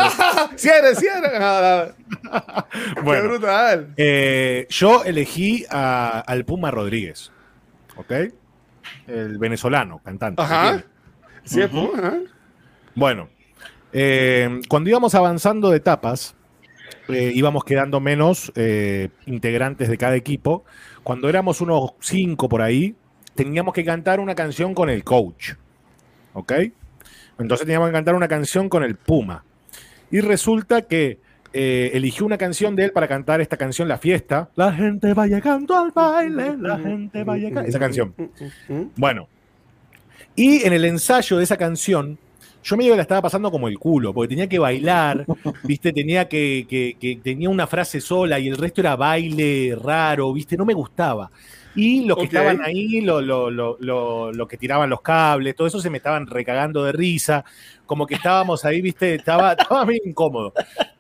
[0.56, 1.32] Cierre, cierre.
[1.38, 1.94] Ah, dale.
[2.96, 3.94] Qué Bueno, brutal.
[3.98, 7.32] eh, yo elegí a- al Puma Rodríguez,
[7.98, 8.12] ¿ok?
[9.08, 10.42] El venezolano, cantante.
[10.42, 10.84] Ajá.
[11.44, 12.14] Sí, es pu- ajá.
[12.96, 13.28] Bueno,
[13.92, 16.36] eh, cuando íbamos avanzando de etapas,
[17.10, 20.66] eh, íbamos quedando menos eh, integrantes de cada equipo.
[21.04, 22.96] Cuando éramos unos cinco por ahí,
[23.36, 25.54] teníamos que cantar una canción con el coach.
[26.34, 26.54] ¿Ok?
[27.40, 29.44] Entonces teníamos que cantar una canción con el Puma.
[30.12, 31.20] Y resulta que
[31.54, 34.50] eh, eligió una canción de él para cantar esta canción, La Fiesta.
[34.56, 37.70] La gente va llegando al baile, la gente va llegando.
[37.70, 38.14] Esa canción.
[38.96, 39.28] Bueno,
[40.36, 42.20] y en el ensayo de esa canción,
[42.68, 45.26] yo medio que la estaba pasando como el culo, porque tenía que bailar,
[45.64, 45.94] ¿viste?
[45.94, 50.58] Tenía que, que- que tenía una frase sola y el resto era baile raro, ¿viste?
[50.58, 51.32] No me gustaba.
[51.76, 53.78] Y los que estaban ahí, lo, lo, lo,
[54.34, 57.46] lo- que tiraban los cables, todo eso se me estaban recagando de risa,
[57.86, 59.16] como que estábamos ahí, ¿viste?
[59.16, 60.54] Estaba, estaba medio incómodo.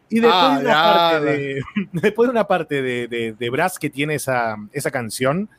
[0.09, 3.77] Y después, Ah, de, una parte de, después de una parte de, de, de brass
[3.79, 5.49] que tiene esa, esa canción,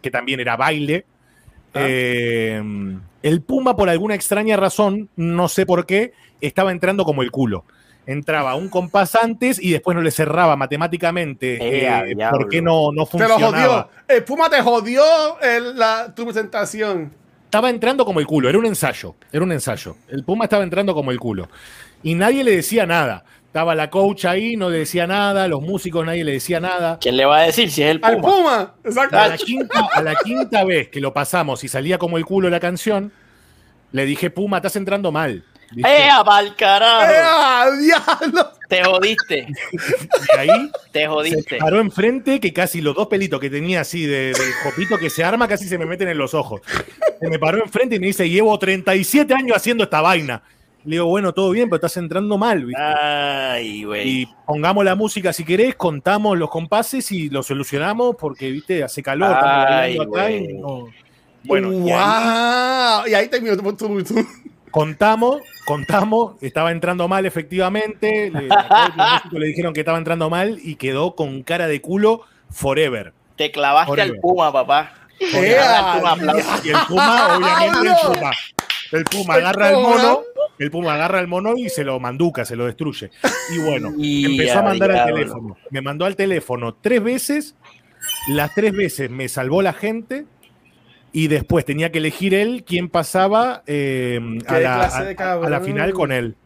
[0.00, 1.04] que también era baile,
[1.74, 1.80] Ah.
[1.86, 2.62] eh,
[3.22, 7.64] el Puma, por alguna extraña razón, no sé por qué, estaba entrando como el culo.
[8.06, 11.56] Entraba un compás antes y después no le cerraba matemáticamente.
[11.60, 12.16] Eh, eh.
[12.30, 13.46] ¿Por qué no, no Te lo funcionaba?
[13.48, 13.88] jodió.
[14.08, 15.02] El Puma te jodió
[15.42, 17.12] el- la, tu presentación.
[17.44, 19.96] Estaba entrando como el culo, era un ensayo, era un ensayo.
[20.08, 21.48] El Puma estaba entrando como el culo.
[22.02, 23.24] Y nadie le decía nada.
[23.58, 26.96] Estaba la coach ahí, no le decía nada, los músicos nadie le decía nada.
[27.00, 28.28] ¿quién le va a decir si es el Al Puma?
[28.36, 28.74] Puma.
[28.84, 29.18] Exacto.
[29.18, 32.48] A la, quinta, a la quinta vez que lo pasamos y salía como el culo
[32.50, 33.10] la canción,
[33.90, 35.42] le dije, Puma, estás entrando mal.
[35.72, 35.90] ¿Viste?
[36.04, 37.02] ¡Ea, pa'l carajo!
[37.10, 38.48] ¡Eh, ah, diablo!
[38.68, 41.56] Te jodiste, Y ahí te se jodiste.
[41.56, 45.24] paró enfrente que casi los dos pelitos que tenía así de- del copito que se
[45.24, 46.60] arma casi se me meten en los ojos.
[47.20, 50.42] Se me paró enfrente y me dice, llevo 37 años haciendo esta vaina.
[50.88, 52.82] Le digo, bueno, todo bien, pero estás entrando mal, ¿viste?
[52.82, 54.08] Ay, güey.
[54.22, 59.02] Y pongamos la música si querés, contamos los compases y lo solucionamos porque, viste, hace
[59.02, 59.36] calor.
[59.36, 60.54] Ay, bailando acá y güey.
[60.58, 60.86] no-
[61.44, 63.06] Bueno, y ahí- ¡Wow!
[63.10, 64.26] Y ahí terminó tu, tu, tu-
[64.70, 68.48] contamos, contamos, estaba entrando mal efectivamente, le,
[69.38, 73.12] le dijeron que estaba entrando mal y quedó con cara de culo forever.
[73.36, 74.12] Te clavaste Forever.
[74.14, 74.92] al Puma, papá.
[75.20, 76.48] ¡Eh, Darte un aplauso.
[76.64, 78.30] Y el Puma, obviamente, el Puma.
[78.92, 80.20] El Puma agarra el mono,
[80.58, 83.10] el Puma agarra el mono y se lo manduca, se lo destruye.
[83.54, 85.56] Y bueno, Y empezó a a mandar al teléfono.
[85.70, 87.54] Me mandó al teléfono tres veces.
[88.28, 90.24] Las tres veces me salvó la gente.
[91.12, 96.12] Y después tenía que elegir él quién pasaba eh, a, la, a- a final con
[96.12, 96.36] él.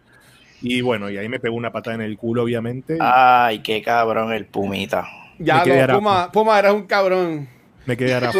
[0.60, 2.96] Y bueno, y ahí me pegó una patada en el culo, obviamente.
[3.00, 5.08] Ay, qué cabrón el Pumita.
[5.40, 5.94] Ya, no.
[5.98, 7.48] Puma, Puma, eres un cabrón.
[7.86, 8.38] Me quedé arapo.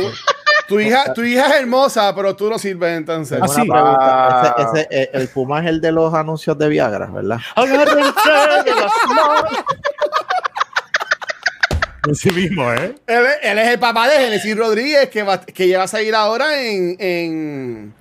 [0.69, 3.39] Tu hija, tu hija es hermosa, pero tú no sirves entonces.
[3.43, 3.69] Ah, sí.
[3.69, 4.55] pregunta.
[4.59, 7.39] Ese- ese, eh, el Puma es el de los anuncios de Viagra, ¿verdad?
[12.11, 12.97] Ese mismo, ¿eh?
[13.07, 15.89] Él, es- él es el papá de Genesis Rodríguez, que, va, que ya va a
[15.89, 17.95] salir ahora en, en,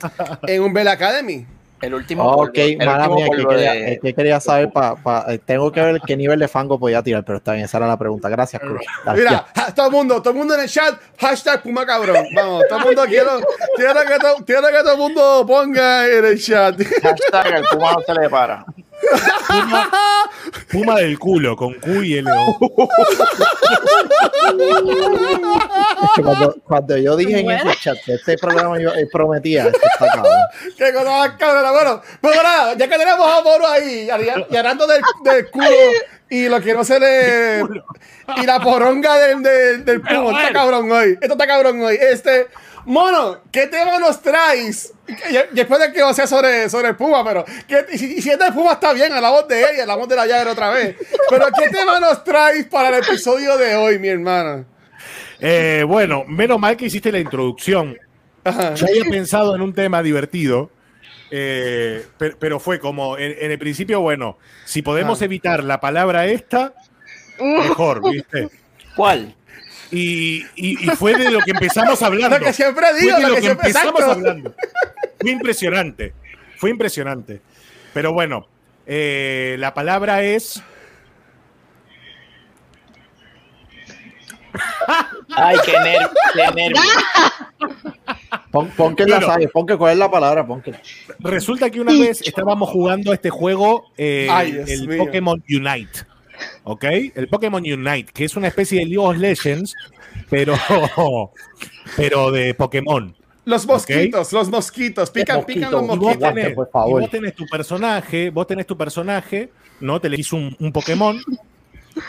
[0.47, 1.45] en un Bell Academy.
[1.81, 2.23] El último.
[2.23, 4.95] Ok, polvo- el mala último mía, que polvo quería, de- es que quería saber, pa,
[4.95, 7.77] pa- eh, tengo que ver qué nivel de fango podía tirar, pero está bien, esa
[7.77, 8.29] era la pregunta.
[8.29, 8.81] Gracias, Cruz.
[9.05, 12.25] Dale, Mira, todo el mundo, todo el mundo en el chat, hashtag Puma cabrón.
[12.35, 13.39] Vamos, todo el mundo quiero,
[13.75, 16.75] quiero, que, to- quiero que todo el mundo ponga en el chat.
[17.01, 18.65] Hashtag el Puma no se le para.
[20.71, 22.29] Puma del culo, con Q y L.
[22.31, 22.57] O.
[26.03, 29.67] Es que cuando, cuando yo dije en ese chat que este programa yo eh, prometía,
[29.67, 30.33] esto está cabrón.
[30.77, 31.71] Qué cosa más cabrona.
[31.71, 34.09] Bueno, pues nada, ya que tenemos a Moro ahí, y
[34.55, 35.67] hablando del, del culo
[36.29, 37.63] y lo que no se le.
[38.37, 40.41] Y la poronga del, del, del Puma.
[40.41, 41.17] Está cabrón hoy.
[41.21, 41.97] Esto está cabrón hoy.
[41.99, 42.47] Este.
[42.85, 44.93] Mono, ¿qué tema nos traes?
[45.07, 47.45] Y- Después de que o sea sobre, sobre Puma, pero.
[47.67, 50.25] ¿qué- y si, si es Puma está bien, hablamos de él y hablamos de la
[50.25, 50.95] llaga otra vez.
[51.29, 54.65] Pero ¿qué tema nos traes para el episodio de hoy, mi hermano?
[55.39, 57.97] Eh, bueno, menos mal que hiciste la introducción.
[58.43, 58.73] Ajá.
[58.75, 60.71] Yo había pensado en un tema divertido,
[61.29, 66.25] eh, per- pero, fue como en, en el principio, bueno, si podemos evitar la palabra
[66.27, 66.73] esta,
[67.39, 68.49] mejor, ¿viste?
[68.95, 69.35] ¿Cuál?
[69.91, 72.37] Y, y- y fue de lo que empezamos hablando.
[72.39, 74.11] Lo que siempre Fue digo, de lo lo que empezamos exacto.
[74.11, 74.55] hablando.
[75.19, 76.13] Fue impresionante.
[76.57, 77.41] Fue impresionante.
[77.93, 78.47] Pero bueno,
[78.85, 80.63] eh, la palabra es.
[85.35, 86.09] Ay, qué nervio.
[86.33, 86.81] Qué nervio.
[88.51, 90.73] Pon, pon que la sabes, pon que cuál es la palabra, pon que.
[91.19, 95.05] Resulta que una vez estábamos jugando este juego, eh, Ay, el mío.
[95.05, 96.01] Pokémon Unite.
[96.63, 96.83] ¿Ok?
[97.15, 99.73] El Pokémon Unite, que es una especie de League of Legends,
[100.29, 100.55] pero,
[101.97, 103.15] pero de Pokémon.
[103.43, 105.59] Los mosquitos, los mosquitos, pican, Mosquito.
[105.59, 106.23] pican los Y Y vos, mosquitos.
[106.23, 109.49] Aguante, tenés, por y vos tenés tu personaje, vos tenés tu personaje,
[109.79, 109.99] ¿no?
[109.99, 111.19] Te elegís un, un Pokémon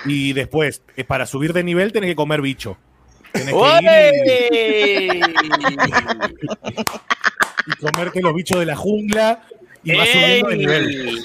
[0.04, 2.76] y después, eh, para subir de nivel, tenés que comer bicho.
[3.32, 5.20] Tenés que ir ¡Uey!
[7.66, 9.42] y comerte los bichos de la jungla
[9.84, 11.20] y vas subiendo de nivel.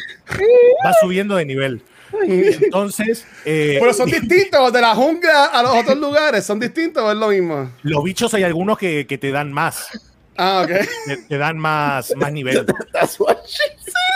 [0.83, 1.81] Vas subiendo de nivel.
[2.27, 7.11] Entonces, eh, Pero son distintos de la jungla a los otros lugares, son distintos o
[7.11, 7.71] es lo mismo.
[7.83, 9.87] los bichos hay algunos que, que te dan más.
[10.37, 10.69] Ah, ok.
[11.07, 12.65] Te, te dan más, más nivel.
[12.93, 13.63] That's what she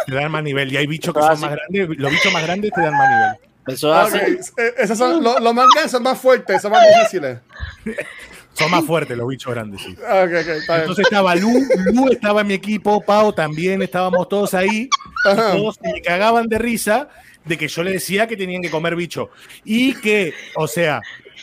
[0.05, 0.71] Te dan más nivel.
[0.71, 1.97] Y hay bichos que son más grandes.
[1.97, 3.35] Los bichos más grandes te dan más nivel.
[3.67, 4.51] Eso Ok, es así.
[4.57, 7.39] eh, Esos son los, los más grandes son más fuertes, son más difíciles.
[8.53, 9.95] Son más fuertes los bichos grandes, sí.
[10.05, 10.81] Ah, Ok, ok, está bien.
[10.81, 11.49] Entonces estaba Lu,
[11.93, 14.89] Lu estaba en mi equipo, Pau también, estábamos todos ahí.
[15.25, 17.07] y todos se me cagaban de risa
[17.45, 19.29] de que yo le decía que tenían que comer bicho.
[19.63, 21.01] Y que, o sea,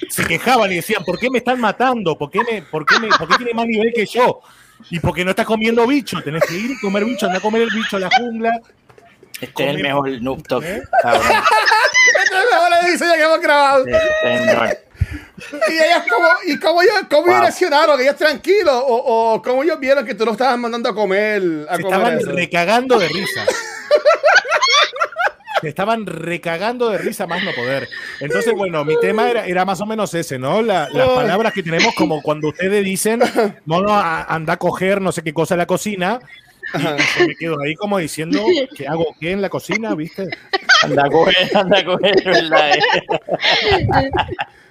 [0.08, 2.16] se quejaban y decían, ¿por qué me están matando?
[2.16, 4.40] ¿Por qué, me, por qué, me, por qué tiene más nivel que yo?
[4.90, 7.62] Y porque no estás comiendo bicho, tenés que ir y comer bicho, anda a comer
[7.62, 8.52] el bicho a la jungla.
[9.40, 10.82] Este es el mejor noob talk, ¿Eh?
[11.02, 11.22] cabrón.
[11.26, 13.86] Este es el mejor diseño que hemos grabado.
[13.86, 14.78] Este es el mejor.
[15.68, 17.40] Y ellas como, y cómo ellos, cómo ellos Wow.
[17.42, 21.42] reaccionaron, ellos tranquilos, o, o cómo ellos vieron que tú lo estabas mandando a comer,
[21.68, 22.32] a Se comer estaban eso.
[22.32, 23.44] recagando de risa.
[25.62, 27.88] Se estaban recagando de risa más no poder.
[28.20, 30.62] Entonces, bueno, mi tema era, era más o menos ese, ¿no?
[30.62, 33.20] La- las palabras que tenemos como cuando ustedes dicen,
[33.66, 36.20] mono, a- anda a coger no sé qué cosa en la cocina.
[36.74, 38.44] Y, me quedo ahí como diciendo,
[38.76, 39.94] ¿qué hago qué en la cocina?
[39.94, 40.28] ¿Viste?
[40.82, 42.70] Anda a coger, anda a coger, ¿verdad?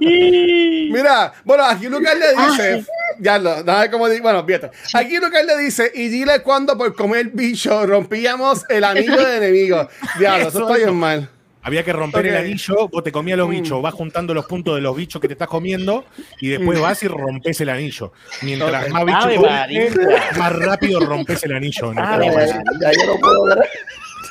[0.00, 2.84] Mira, bueno, aquí Lucas le dice,
[3.18, 4.70] ya lo, nada como di- bueno, fíjate.
[4.94, 9.88] Aquí Lucas le dice, y dile cuándo por comer bicho rompíamos el anillo de enemigo.
[10.18, 10.94] Diablo, eso Eso, está bien eso.
[10.94, 11.28] mal.
[11.62, 13.50] Había que romper el anillo, vos te comías los Mm.
[13.50, 16.04] bichos, vas juntando los puntos de los bichos que te estás comiendo
[16.40, 18.12] y después vas y rompes el anillo.
[18.42, 18.90] Mientras Ok.
[18.92, 19.96] más bichos
[20.38, 21.92] más rápido rompes el anillo.
[21.92, 23.56] Ya yo no puedo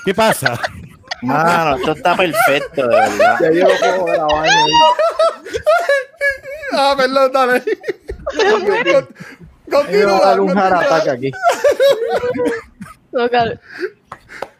[0.05, 0.57] ¿Qué pasa?
[1.21, 3.37] Mano, esto está perfecto, de verdad.
[3.41, 4.51] ya yo no puedo baño.
[6.77, 7.63] Ah, perdón, dale.
[9.71, 10.19] Continúa.
[10.19, 11.31] dar un jarataque aquí.
[13.13, 13.59] Mira,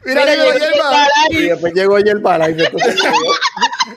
[0.05, 1.07] Mira llegó Yerba.
[1.29, 2.47] Y después llegó Yerba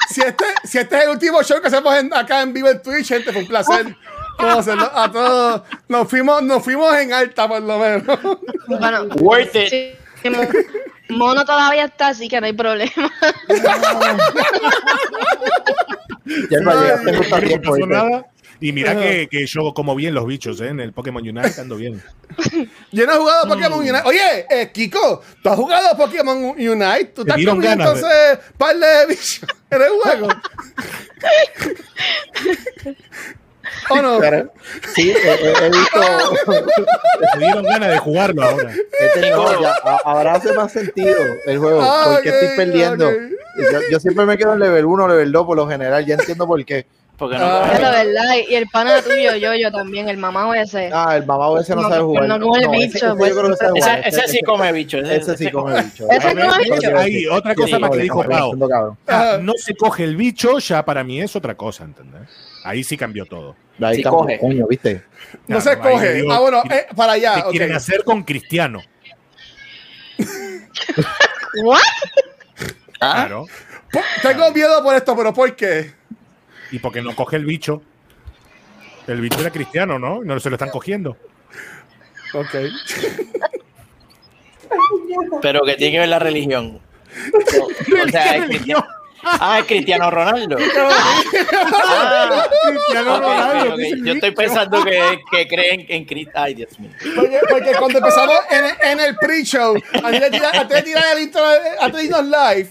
[0.08, 3.08] si, este, si este es el último show que hacemos acá en vivo en Twitch,
[3.08, 3.96] gente, fue un placer.
[4.38, 5.62] a todos.
[5.88, 8.18] Nos fuimos, nos fuimos en alta, por lo menos.
[8.66, 9.98] Bueno, Worth it.
[11.10, 13.12] Mono todavía está, así que no hay problema.
[17.86, 18.26] Nada.
[18.60, 20.68] Y mira que, que, yo como bien los bichos, ¿eh?
[20.68, 22.02] En el Pokémon Unite ando bien.
[22.92, 24.02] yo no he jugado a Pokémon Unite.
[24.04, 27.12] Oye, eh, Kiko, ¿tú has jugado a Pokémon Unite?
[27.14, 30.28] ¿Tú estás comiendo entonces par de bichos en el juego?
[33.90, 34.20] ¿O no?
[34.94, 36.00] Sí, he, visto.
[37.38, 38.72] Me dieron ganas de jugarlo ahora.
[40.04, 41.82] ahora hace más sentido el juego.
[42.04, 43.10] porque estoy perdiendo.
[43.10, 46.04] Yo, yo, siempre me quedo en level 1, level 2 por lo general.
[46.06, 46.86] Ya entiendo por qué.
[47.18, 50.56] Porque no ah, es la verdad, y el pana tuyo, yo, yo también, el mamá
[50.56, 50.88] ese.
[50.92, 52.28] Ah, el mamá ese no, sabe jugar.
[52.28, 53.16] No come el bicho.
[53.16, 53.34] Pues,
[53.74, 54.98] ese, ese, sí come bicho.
[54.98, 56.06] Ese, sí come bicho.
[56.10, 56.96] Ese come bicho.
[56.96, 58.56] Ahí, otra cosa más que dijo Pau.
[59.42, 62.28] No se coge el bicho, ya para mí es otra cosa, ¿entendés?
[62.62, 63.56] Ahí sí cambió todo.
[63.82, 64.38] Ahí sí coge.
[64.38, 65.02] Coño, ¿viste?
[65.48, 66.24] No, se coge.
[66.30, 67.34] ah, bueno, eh, para allá.
[67.34, 68.80] ¿Qué quieren hacer con Cristiano?
[71.64, 71.80] ¿What?
[73.00, 73.46] Claro.
[74.22, 75.98] Tengo miedo por esto, pero ¿por qué?
[76.70, 77.82] Y porque no coge el bicho.
[79.06, 80.22] El bicho era cristiano, ¿no?
[80.22, 81.16] No se lo están cogiendo.
[82.34, 82.54] Ok.
[85.40, 86.80] Pero que tiene que ver la religión.
[88.04, 88.86] O, sea, es cristiano.
[89.22, 90.56] Ah, es Cristiano Ronaldo.
[90.76, 93.76] Ah, Cristiano Ronaldo.
[94.04, 96.32] Yo estoy pensando que, que creen en Cristo.
[96.34, 96.90] Ay, Dios mío.
[97.48, 100.54] Porque, cuando empezamos en, en el pre-show, antes de tirar,
[101.16, 101.42] el intro,
[101.80, 102.68] antes de irnos live,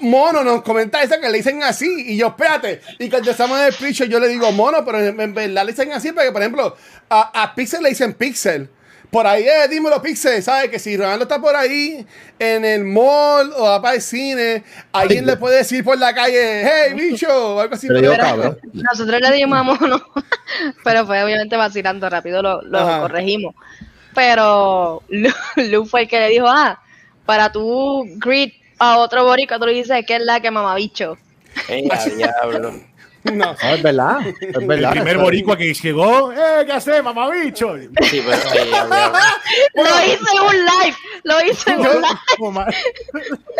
[0.00, 2.12] mono nos comenta eso que le dicen así.
[2.12, 2.80] Y yo, espérate.
[2.98, 5.92] Y cuando estamos en el preacher, yo le digo mono, pero en, verdad le dicen
[5.92, 6.76] así porque, por ejemplo,
[7.08, 8.68] a, a Pixel le dicen Pixel.
[9.10, 10.70] Por ahí, eh, dímelo, Pixel, ¿sabes?
[10.70, 12.06] Que si Ronaldo está por ahí
[12.38, 16.62] en el mall o va para el cine, alguien le puede decir por la calle,
[16.64, 17.88] hey, bicho, o algo así.
[17.88, 20.00] Pero yo, nosotros le dijimos a Mono,
[20.84, 23.56] pero fue obviamente vacilando rápido, lo, lo corregimos.
[24.14, 26.80] Pero Lu, fue el que le dijo, ah,
[27.26, 31.16] para tu greet a otro boricua tú le dices que es la que mamabicho.
[32.16, 32.72] diablo.
[33.22, 33.52] No.
[33.52, 34.18] es verdad.
[34.40, 34.92] Es verdad.
[34.92, 37.76] El primer boricua que llegó, ¡eh, qué hace, mamabicho!
[37.76, 38.58] Sí, pero sí,
[39.74, 40.96] Lo hice en un live.
[41.24, 42.18] Lo hice en un live.
[42.38, 42.66] Toma.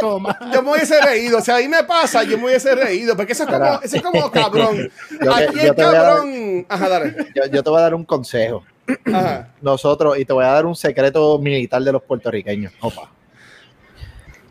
[0.01, 0.39] Toma.
[0.55, 1.39] Yo me hubiese reído.
[1.39, 3.15] O sea, ahí me pasa, yo me hubiese reído.
[3.15, 4.91] Porque eso es como, eso es como cabrón.
[5.31, 6.67] Aquí el cabrón.
[6.67, 7.15] Ajá, dale.
[7.35, 8.65] Yo, yo, te voy a dar un consejo.
[9.13, 9.51] Ajá.
[9.61, 12.73] Nosotros, y te voy a dar un secreto militar de los puertorriqueños.
[12.81, 13.11] Opa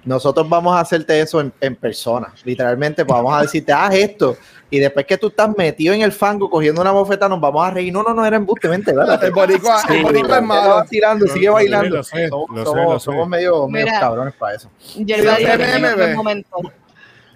[0.09, 2.33] nosotros vamos a hacerte eso en, persona.
[2.43, 4.35] Literalmente, pues vamos a decirte, haz esto.
[4.71, 7.69] Y después que tú estás metido en el fango cogiendo una bofeta, nos vamos a
[7.69, 7.93] reír.
[7.93, 9.23] No, no, no, era embuste, vente, ¿verdad?
[9.23, 10.83] El boricua, el boricua es malo.
[10.89, 12.01] tirando, sigue bailando.
[12.03, 14.71] somos, medio, medio cabrones para eso.
[14.97, 16.59] en momento.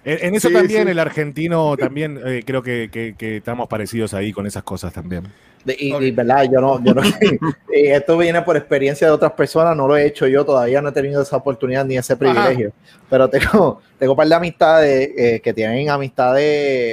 [0.04, 4.62] En, eso también el argentino, también eh, creo que, que, estamos parecidos ahí con esas
[4.62, 5.24] cosas también.
[5.66, 7.00] Y, verdad, yo no, yo no
[7.72, 10.92] esto viene por experiencia de otras personas, no lo he hecho yo, todavía no he
[10.92, 12.70] tenido esa oportunidad ni ese privilegio,
[13.08, 16.44] pero tengo, tengo un par de amistades eh, que tienen amistades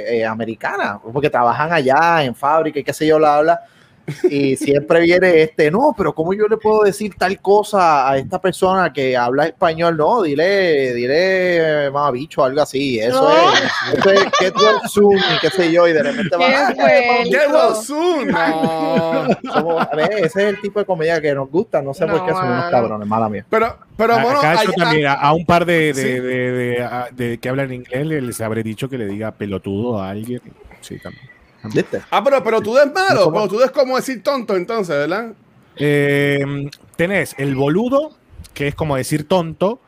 [0.08, 3.60] eh, americanas, porque trabajan allá en fábrica y qué sé yo, la habla,
[4.24, 8.40] y siempre viene este, no, pero ¿cómo yo le puedo decir tal cosa a esta
[8.40, 9.96] persona que habla español?
[9.96, 12.98] No, dile, dile, más bicho, algo así.
[12.98, 16.68] Eso es, eso es get well soon y qué sé yo, y de repente va
[16.68, 16.74] a
[17.24, 18.28] get well soon.
[18.28, 19.78] No.
[19.78, 22.32] a ver, ese es el tipo de comedia que nos gusta, no sé por qué
[22.32, 23.44] son unos cabrones, mala mía.
[23.48, 27.72] Pero, pero bueno, Acá yo también, a, un par de, de, de, de, que hablan
[27.72, 30.40] inglés les habré dicho que le diga pelotudo a alguien.
[30.80, 31.32] Sí, también.
[32.10, 35.32] Ah, pero, pero tú eres malo, pero tú es como decir tonto entonces, ¿verdad?
[35.76, 38.12] Eh, tenés el boludo,
[38.52, 39.80] que es como decir tonto,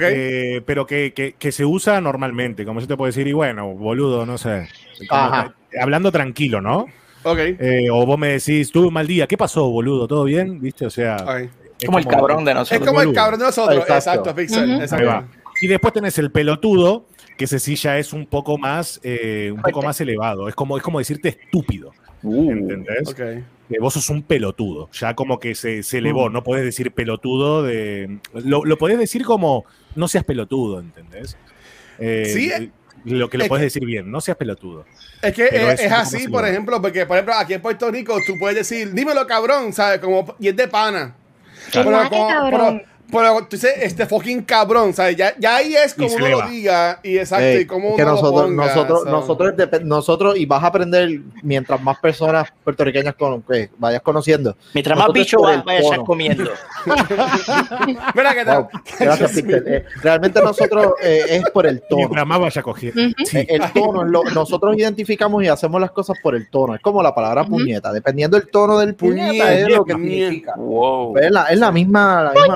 [0.00, 4.38] eh, pero que, se usa normalmente, como si te puedo decir, y bueno, boludo, no
[4.38, 4.68] sé.
[5.80, 6.86] hablando tranquilo, ¿no?
[7.22, 7.38] Ok.
[7.38, 10.06] Eh, o vos me decís, tuve un mal día, ¿qué pasó, boludo?
[10.06, 10.60] ¿Todo bien?
[10.60, 10.86] ¿Viste?
[10.86, 11.16] O sea.
[11.78, 12.80] Es como, el cabrón de nosotros.
[12.80, 14.80] Es como el cabrón de nosotros, exacto, Pixel.
[15.60, 19.62] Y después tenés el pelotudo, que ese sí ya es un poco más, eh, un
[19.62, 20.48] poco más elevado.
[20.48, 21.92] Es como, es como decirte estúpido.
[22.22, 23.08] Uh, ¿Entendés?
[23.08, 23.44] Okay.
[23.78, 24.88] vos sos un pelotudo.
[24.92, 26.26] Ya como que se, se elevó.
[26.26, 26.30] Uh.
[26.30, 28.18] No podés decir pelotudo de.
[28.34, 31.36] Lo, lo, podés decir como no seas pelotudo, ¿entendés?
[31.98, 32.72] Eh, sí.
[33.04, 34.84] Lo que lo puedes decir bien, no seas pelotudo.
[35.22, 38.56] Es que es, así, por ejemplo, porque por ejemplo aquí en Puerto Rico tú puedes
[38.56, 40.00] decir, dímelo cabrón, ¿sabes?
[40.00, 41.14] Como, y es de pana.
[41.72, 41.90] Pero,
[42.50, 42.80] Pero
[43.10, 45.16] tú dices, este fucking cabrón, ¿sabes?
[45.16, 48.46] Ya, ya ahí es como uno lo diga y exacto, y como uno nosotros, lo
[48.48, 49.10] ponga, nosotros, so.
[49.10, 49.54] nosotros,
[49.84, 54.56] nosotros, y vas a aprender mientras más personas puertorriqueñas con, que vayas conociendo.
[54.74, 56.06] Mientras más bicho por va- el vaya a estar tono.
[56.06, 56.50] comiendo.
[58.14, 58.62] Mira que tal.
[58.62, 59.36] Wow, gracias.
[59.38, 61.98] Eh, realmente nosotros eh, es por el tono.
[61.98, 63.00] Mientras más vaya cogiendo.
[63.02, 63.12] Ujú.
[63.26, 63.46] Sí.
[63.48, 66.74] El tono, lo- nosotros identificamos y hacemos las cosas por el tono.
[66.74, 67.52] Es como la palabra Ujú.
[67.52, 67.92] puñeta.
[67.92, 70.14] Dependiendo del tono del puñeta, es lo que Puñeta.
[70.18, 70.54] significa.
[70.56, 71.16] Wow.
[71.18, 72.22] Es la, es la misma.
[72.24, 72.54] La misma.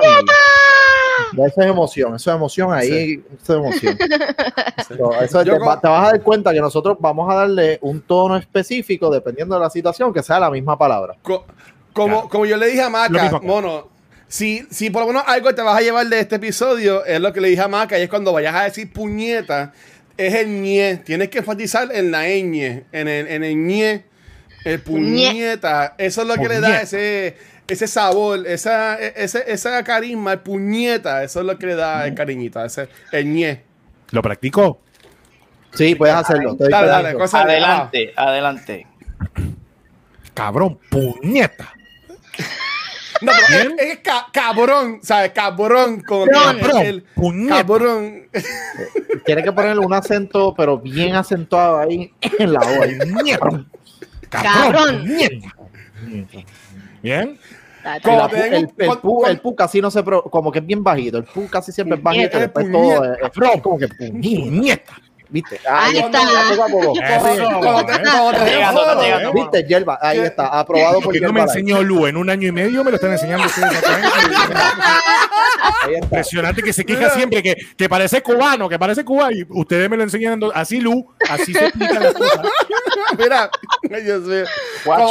[1.33, 3.97] Eso es emoción, eso es emoción ahí, eso es emoción.
[4.87, 8.37] So, eso Yo te, vas a dar cuenta que nosotros vamos a darle un tono
[8.37, 11.15] específico dependiendo de la situación, que sea la misma palabra.
[11.21, 11.45] Co-
[11.93, 12.29] como, Claro.
[12.29, 13.89] como yo le dije a Maca, mono,
[14.27, 17.33] si, si por lo menos algo te vas a llevar de este episodio, es lo
[17.33, 19.73] que le dije a Maca, y es cuando vayas a decir puñeta,
[20.17, 20.97] es el ñe.
[21.05, 24.05] Tienes que enfatizar en la ñ, en el, en el ñe,
[24.63, 25.95] el puñeta.
[25.97, 27.35] Eso es lo que le da ese,
[27.71, 31.23] ese sabor, esa, ese, esa carisma, el puñeta.
[31.23, 33.63] Eso es lo que le da el cariñito, ese, el ñe.
[34.11, 34.81] ¿Lo practicó?
[35.73, 36.55] Sí, puedes hacerlo.
[36.59, 38.87] Dale, dale, cosa de- Adelante, adelante.
[40.33, 41.73] Cabrón, puñeta.
[43.21, 45.31] No, pero es, es ca- cabrón, ¿sabes?
[45.31, 46.01] Cabrón.
[46.01, 47.57] Que Cabrón, el- puñeta.
[47.57, 48.27] cabrón.
[49.25, 52.81] Tienes que ponerle un acento, pero bien acentuado ahí en la O.
[52.83, 52.97] ahí.
[53.29, 53.69] Cabrón.
[54.29, 55.05] Cabrón.
[57.01, 57.37] Bien.
[58.53, 61.17] El, el, cuan- pu, el pu casi no se pro- como que es bien bajito.
[61.17, 62.29] El pu casi siempre es bajito.
[62.29, 63.19] Puñeta, Después todo es,
[63.55, 64.93] es como que puñeta.
[65.31, 65.59] ¿Viste?
[65.65, 66.19] Ahí está.
[66.19, 66.23] ¿eh?
[69.21, 69.31] ¿eh?
[69.33, 69.97] ¿Viste, Yerba?
[70.01, 71.53] Ahí está, aprobado por Que no me Yerba.
[71.53, 73.71] enseñó Lu en un año y medio, me lo están enseñando ustedes.
[76.03, 79.31] Impresionante que se queja siempre que, que parece cubano, que parece cubano.
[79.31, 82.41] Y ustedes me lo enseñan así, Lu, así se explican las cosas.
[83.17, 83.49] Mira,
[84.03, 84.43] Dios mío.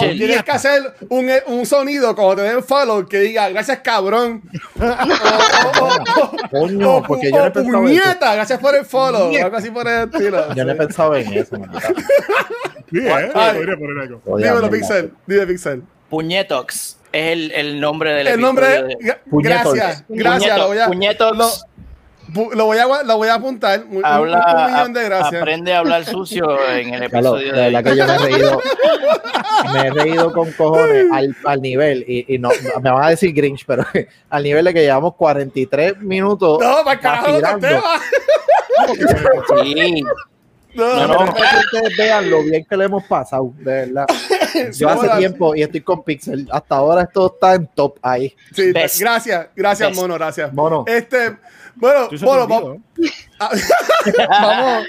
[0.01, 4.43] Tienes que hacer un, un sonido como te den follow que diga gracias cabrón.
[6.51, 9.33] Coño, porque yo no he gracias por el follow.
[9.37, 10.09] Algo así por el
[10.54, 11.56] Yo no he pensado en eso.
[12.90, 13.30] Sí, ¿eh?
[13.34, 13.56] Ay.
[13.56, 14.22] Podría poner algo.
[14.26, 14.76] Oye, Dímelo, mierda.
[14.76, 15.12] Pixel.
[15.26, 15.82] Dime, Pixel.
[16.08, 18.96] Puñetox es el, el nombre del El nombre de-.
[19.26, 20.58] Gracias, gracias.
[20.58, 21.64] Lo voy a, Puñetox.
[22.55, 23.85] Lo, voy a, lo voy a apuntar.
[23.91, 25.41] Un, Habla, un millón de gracias.
[25.43, 28.61] aprende a hablar sucio en el episodio de verdad que yo me he reído.
[29.74, 32.49] Me he reído con cojones al, al nivel, y, y no,
[32.83, 33.85] me van a decir Grinch, pero
[34.31, 36.59] al nivel de que llevamos 43 minutos.
[36.61, 37.61] No, para el carajo.
[39.62, 40.03] Sí,
[40.74, 41.31] No, No, no, no.
[41.33, 44.07] ustedes vean lo bien que le hemos pasado, de verdad.
[44.76, 46.49] Yo hace tiempo y estoy con Pixel.
[46.51, 48.35] Hasta ahora esto está en top ahí.
[48.55, 48.99] Sí, Best.
[49.01, 50.01] gracias, gracias, Best.
[50.01, 50.53] mono, gracias.
[50.53, 50.85] Mono.
[50.87, 51.37] Este,
[51.81, 52.81] bueno, bueno, vamos, ¿eh?
[54.28, 54.87] vamos,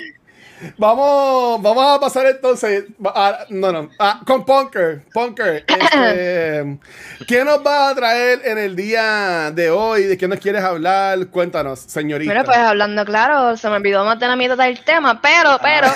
[0.78, 6.78] vamos, vamos a pasar entonces, a- no, no, a- con Punker, Punker, este,
[7.28, 10.04] ¿qué nos va a traer en el día de hoy?
[10.04, 11.28] ¿De qué nos quieres hablar?
[11.28, 12.32] Cuéntanos, señorita.
[12.32, 15.88] Bueno, pues hablando claro, se me olvidó más de la mitad del tema, pero, pero,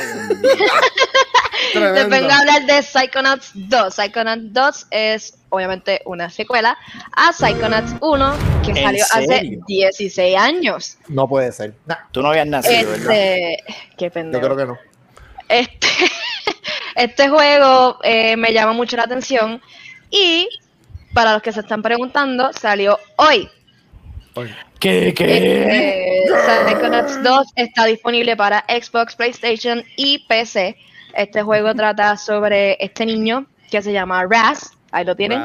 [1.93, 3.93] les vengo a hablar de Psychonauts 2.
[3.93, 6.77] Psychonauts 2 es obviamente una secuela
[7.15, 8.33] a Psychonauts 1
[8.63, 9.59] que ¿En salió hace serio?
[9.67, 10.97] 16 años.
[11.07, 11.73] No puede ser.
[11.85, 13.11] Nah, tú no habías nacido, ¿verdad?
[13.11, 13.63] Este,
[13.97, 14.45] qué yo pendejo.
[14.45, 14.77] creo que no.
[15.47, 15.87] Este,
[16.95, 19.61] este juego eh, me llama mucho la atención
[20.09, 20.47] y
[21.13, 23.49] para los que se están preguntando, salió hoy.
[24.79, 25.13] ¿Qué?
[25.13, 25.25] ¿Qué?
[25.25, 26.23] Eh,
[26.67, 30.75] Psychonauts 2 está disponible para Xbox, PlayStation y PC.
[31.13, 34.74] Este juego trata sobre este niño que se llama Raz.
[34.95, 35.43] Ahí lo tienen.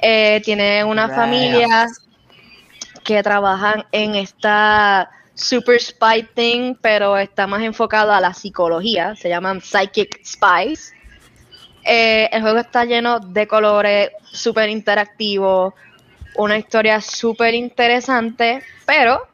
[0.00, 1.88] Eh, tiene una familia
[3.04, 9.14] que trabajan en esta super spy thing, pero está más enfocado a la psicología.
[9.14, 10.94] Se llaman Psychic Spies.
[11.84, 15.74] Eh, el juego está lleno de colores, súper interactivo,
[16.36, 19.28] una historia súper interesante, pero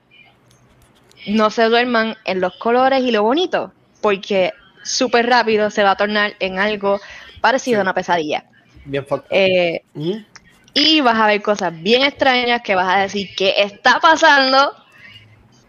[1.29, 5.97] no se duerman en los colores y lo bonito, porque súper rápido se va a
[5.97, 6.99] tornar en algo
[7.41, 8.45] parecido a una pesadilla.
[8.89, 9.07] Bien.
[9.31, 10.25] Eh, Ujú.
[10.75, 14.73] y vas a ver cosas bien extrañas que vas a decir que está pasando.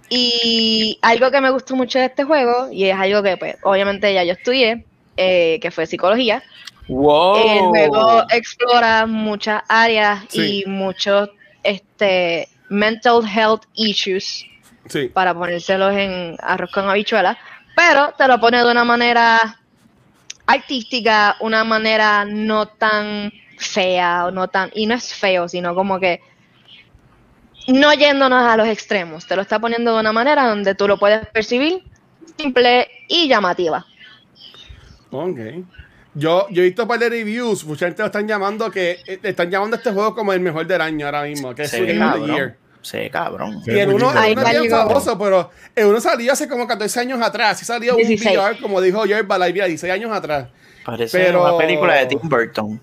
[0.09, 4.11] Y algo que me gustó mucho de este juego, y es algo que pues obviamente
[4.13, 4.85] ya yo estudié,
[5.17, 6.41] eh, que fue psicología,
[6.87, 7.35] Wow.
[7.45, 10.63] el juego explora muchas áreas Sí.
[10.65, 11.29] y muchos
[11.61, 14.45] este, mental health issues,
[14.87, 15.09] Sí.
[15.09, 17.37] para ponérselos en arroz con habichuelas,
[17.75, 19.58] pero te lo pone de una manera
[20.49, 25.99] artística, una manera no tan fea o no tan y no es feo, sino como
[25.99, 26.21] que
[27.67, 30.97] no yéndonos a los extremos, te lo está poniendo de una manera donde tú lo
[30.97, 31.83] puedes percibir
[32.37, 33.85] simple y llamativa.
[35.11, 35.39] Ok.
[36.15, 39.19] Yo, yo he visto un par de reviews, mucha gente lo están llamando que eh,
[39.21, 41.85] están llamando a este juego como el mejor del año ahora mismo, que es Sí,
[41.85, 42.33] Game of the.
[42.33, 42.57] Year.
[42.81, 43.61] Se ve cabrón.
[43.65, 46.99] Y el uno, el uno es bien famoso, pero el uno salió hace como 14
[47.01, 47.59] años atrás.
[47.59, 50.47] Sí salió un video, como dijo Jerry Live 16 años atrás.
[50.85, 51.43] Parece pero...
[51.43, 52.81] una película de Tim Burton.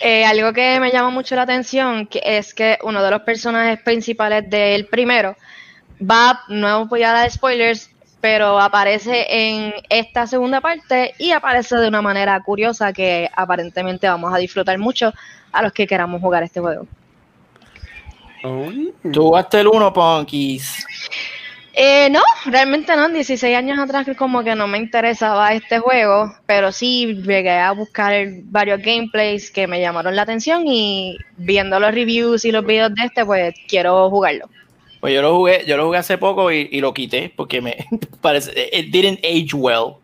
[0.00, 3.80] Eh, algo que me llama mucho la atención que es que uno de los personajes
[3.82, 5.36] principales del primero
[6.00, 7.90] va, no voy a dar spoilers,
[8.20, 14.32] pero aparece en esta segunda parte y aparece de una manera curiosa que aparentemente vamos
[14.32, 15.12] a disfrutar mucho
[15.50, 16.86] a los que queramos jugar este juego.
[18.42, 20.86] ¿Tú jugaste el 1, Punkies?
[21.80, 23.08] Eh, no, realmente no.
[23.08, 28.12] 16 años atrás como que no me interesaba este juego, pero sí llegué a buscar
[28.44, 33.04] varios gameplays que me llamaron la atención y viendo los reviews y los videos de
[33.04, 34.50] este, pues quiero jugarlo.
[34.98, 37.86] Pues yo lo jugué, yo lo jugué hace poco y, lo quité porque me
[38.20, 39.98] parece, it didn't age well.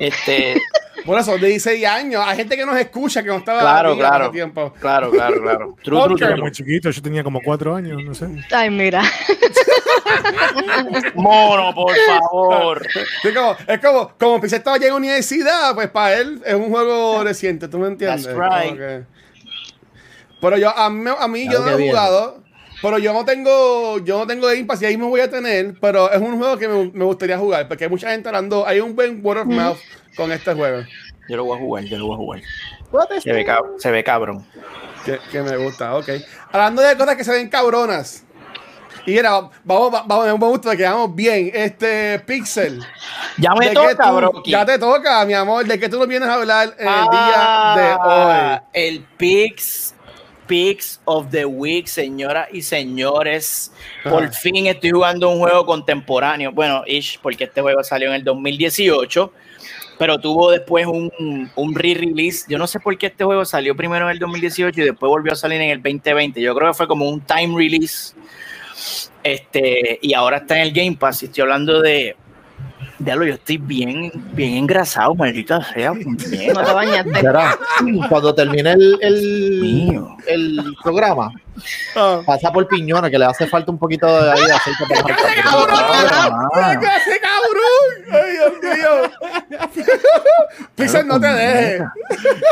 [0.00, 0.58] Este,
[1.04, 2.24] bueno, son de 16 años.
[2.26, 4.72] Hay gente que nos escucha que no estaba claro, claro, tiempo.
[4.80, 5.76] Claro, claro, claro.
[5.84, 8.26] True, true, muy chiquito, yo tenía como 4 años, no sé.
[8.50, 9.02] Ay, mira.
[11.14, 12.86] Mono, por favor.
[13.22, 17.22] Es como, es como, como estaba ya en universidad, pues para él es un juego
[17.22, 18.24] reciente, ¿tú me entiendes?
[18.24, 19.04] That's right.
[20.40, 22.39] Pero yo, a mí, a mí yo no he jugado.
[22.82, 25.74] Pero yo no tengo, yo no tengo Game Pass y ahí me voy a tener,
[25.80, 28.80] pero es un juego que me, me gustaría jugar, porque hay mucha gente hablando, hay
[28.80, 29.78] un buen word of mouth
[30.16, 30.82] con este juego.
[31.28, 32.42] Yo lo voy a jugar, yo lo voy a jugar.
[33.22, 33.46] Se ve,
[33.78, 34.44] se ve, cabrón.
[35.04, 36.08] Que, me gusta, ok.
[36.50, 38.24] Hablando de cosas que se ven cabronas.
[39.06, 41.50] Y era, vamos, vamos, me gusta que vamos bien.
[41.54, 42.84] Este Pixel.
[43.38, 44.42] Ya me toca, bro.
[44.44, 45.64] Ya te toca, mi amor.
[45.66, 48.68] ¿De qué tú nos vienes a hablar en el día de ah, hoy?
[48.72, 49.94] El Pix
[50.50, 53.70] Picks of the Week, señoras y señores.
[54.02, 56.50] Por fin estoy jugando un juego contemporáneo.
[56.50, 59.32] Bueno, ish, porque este juego salió en el 2018,
[59.96, 62.46] pero tuvo después un, un re-release.
[62.48, 65.34] Yo no sé por qué este juego salió primero en el 2018 y después volvió
[65.34, 66.40] a salir en el 2020.
[66.40, 68.16] Yo creo que fue como un time release.
[69.22, 71.22] Este, y ahora está en el Game Pass.
[71.22, 72.16] Y estoy hablando de
[73.00, 75.92] lo yo estoy bien, bien engrasado, maldita sea.
[76.30, 76.52] Bien.
[76.52, 77.22] No te bañaste.
[78.08, 81.32] Cuando termine el, el, el programa,
[81.96, 82.20] ah.
[82.24, 85.42] pasa por Piñona, que le hace falta un poquito de ahí de aceite para ¡Qué
[85.42, 86.80] cabrón!
[86.80, 87.90] ¡Qué cabrón!
[88.12, 89.70] ¡Ay, Dios mío!
[90.76, 91.82] Pixel, no te dejes.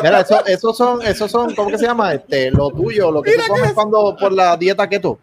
[0.02, 2.14] Mira, eso, esos son, esos son, ¿cómo que se llama?
[2.14, 5.18] Este, lo tuyo, lo que tú comes cuando por la dieta keto.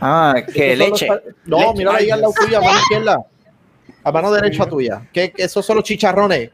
[0.00, 1.08] Ah, que leche.
[1.44, 3.24] no, mira ahí al lado tuya, mano izquierda.
[4.08, 5.02] A mano derecha tuya.
[5.12, 6.50] ¿Qué, esos son los chicharrones.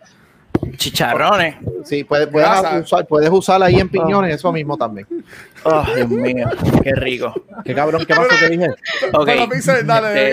[0.76, 1.54] Chicharrones.
[1.84, 2.48] Sí, puedes, puedes,
[2.82, 5.06] usar, puedes usar ahí en piñones eso mismo también.
[5.62, 6.48] Oh, Dios mío,
[6.82, 7.32] qué rico.
[7.64, 8.66] Qué cabrón, ¿qué pasó que dije?
[9.12, 9.46] Okay.
[9.84, 10.30] dale,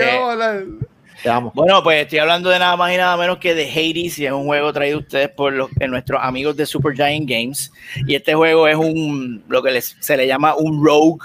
[1.14, 4.26] este, Bueno, pues estoy hablando de nada más y nada menos que de Hades y
[4.26, 7.70] es un juego traído ustedes por los, nuestros amigos de Super Giant Games.
[8.04, 11.24] Y este juego es un, lo que les, se le llama un rogue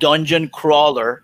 [0.00, 1.18] dungeon crawler.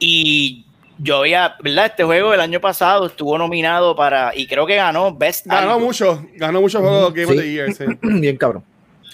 [0.00, 0.65] Y
[0.98, 1.86] yo había, ¿verdad?
[1.86, 5.46] Este juego el año pasado estuvo nominado para, y creo que ganó Best.
[5.46, 7.84] Ganó mucho, ganó muchos juegos Game of the Year, sí.
[8.02, 8.64] Bien cabrón.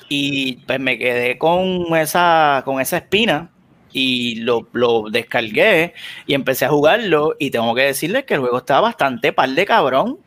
[0.08, 3.50] Y pues me quedé con esa, con esa espina
[3.92, 5.94] y lo, lo, descargué
[6.26, 9.66] y empecé a jugarlo y tengo que decirles que el juego está bastante par de
[9.66, 10.18] cabrón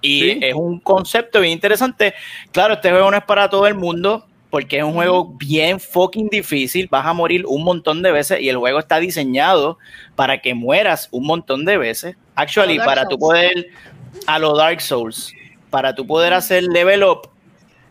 [0.00, 2.14] y es un concepto bien interesante.
[2.52, 6.28] Claro, este juego no es para todo el mundo, porque es un juego bien fucking
[6.28, 9.78] difícil, vas a morir un montón de veces y el juego está diseñado
[10.16, 12.16] para que mueras un montón de veces.
[12.34, 13.68] Actually, para tu poder,
[14.26, 15.34] a los Dark Souls,
[15.70, 17.28] para tu poder hacer level up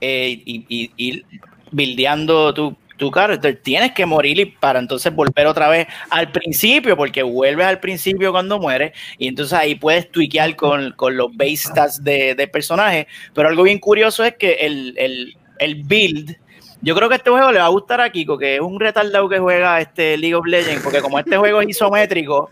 [0.02, 1.26] eh, y, ir
[1.72, 6.98] buildeando tu, tu character, tienes que morir y para entonces volver otra vez al principio,
[6.98, 12.04] porque vuelves al principio cuando mueres y entonces ahí puedes tweakear con, los base stats
[12.04, 13.08] de, de personaje.
[13.36, 16.36] Pero algo bien curioso es que el, el, el build
[16.82, 19.28] yo creo que este juego le va a gustar a Kiko, que es un retardado
[19.28, 22.50] que juega este League of Legends, porque como este juego es isométrico,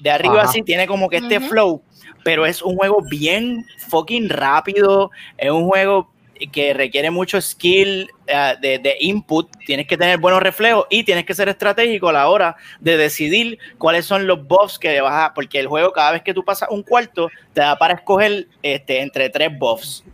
[0.00, 1.82] de arriba así tiene como que este flow,
[2.24, 6.10] pero es un juego bien fucking rápido, es un juego
[6.52, 11.34] que requiere mucho skill eh, de, input, tienes que tener buenos reflejos y tienes que
[11.34, 15.58] ser estratégico a la hora de decidir cuáles son los buffs que vas a, porque
[15.58, 19.30] el juego cada vez que tú pasas un cuarto te da para escoger este, entre
[19.30, 20.04] tres buffs.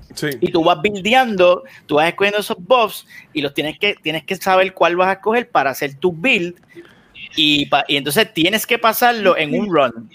[0.41, 4.37] Y tú vas buildeando, tú vas escogiendo esos buffs y los tienes que, tienes que
[4.37, 6.55] saber cuál vas a escoger para hacer tu build
[7.37, 10.11] y, y entonces tienes que pasarlo en un run.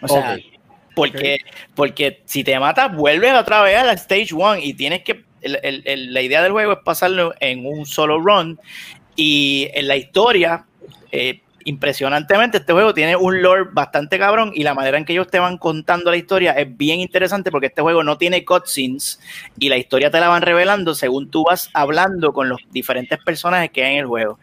[0.00, 0.36] O sea,
[0.94, 1.38] porque,
[1.74, 5.24] porque si te matas, vuelves otra vez a la Stage 1 y tienes que.
[5.42, 8.58] la idea del juego es pasarlo en un solo run.
[9.16, 10.66] Y en la historia,
[11.12, 15.28] eh, impresionantemente este juego tiene un lore bastante cabrón y la manera en que ellos
[15.28, 19.20] te van contando la historia es bien interesante porque este juego no tiene cutscenes
[19.58, 23.70] y la historia te la van revelando según tú vas hablando con los diferentes personajes
[23.70, 24.38] que hay en el juego.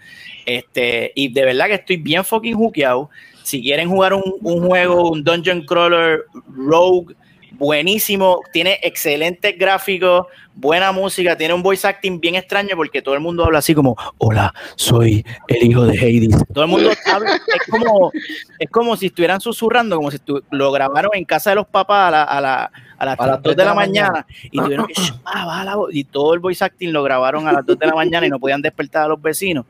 [0.45, 3.09] Este, y de verdad que estoy bien fucking hookeado.
[3.43, 7.15] Si quieren jugar un, un juego, un dungeon crawler rogue
[7.51, 13.21] buenísimo, tiene excelentes gráficos, buena música, tiene un voice acting bien extraño porque todo el
[13.21, 16.43] mundo habla así como, hola, soy el hijo de Hades.
[16.53, 18.11] Todo el mundo habla, es como,
[18.59, 20.17] es como si estuvieran susurrando, como si
[20.51, 23.65] lo grabaron en casa de los papás a, la, a, la, a las 2 de
[23.65, 24.93] la, mañana, y tuvieron que,
[25.25, 28.29] ah, y todo el voice acting lo grabaron a las 2 de la mañana y
[28.29, 29.65] no podían despertar a los vecinos.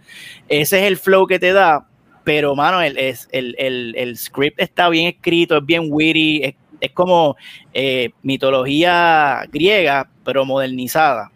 [0.48, 1.86] Ese es el flow que te da,
[2.24, 6.92] pero mano, el, el, el, el script está bien escrito, es bien witty, es es
[6.92, 7.38] como
[7.74, 11.32] eh, mitología griega, pero modernizada.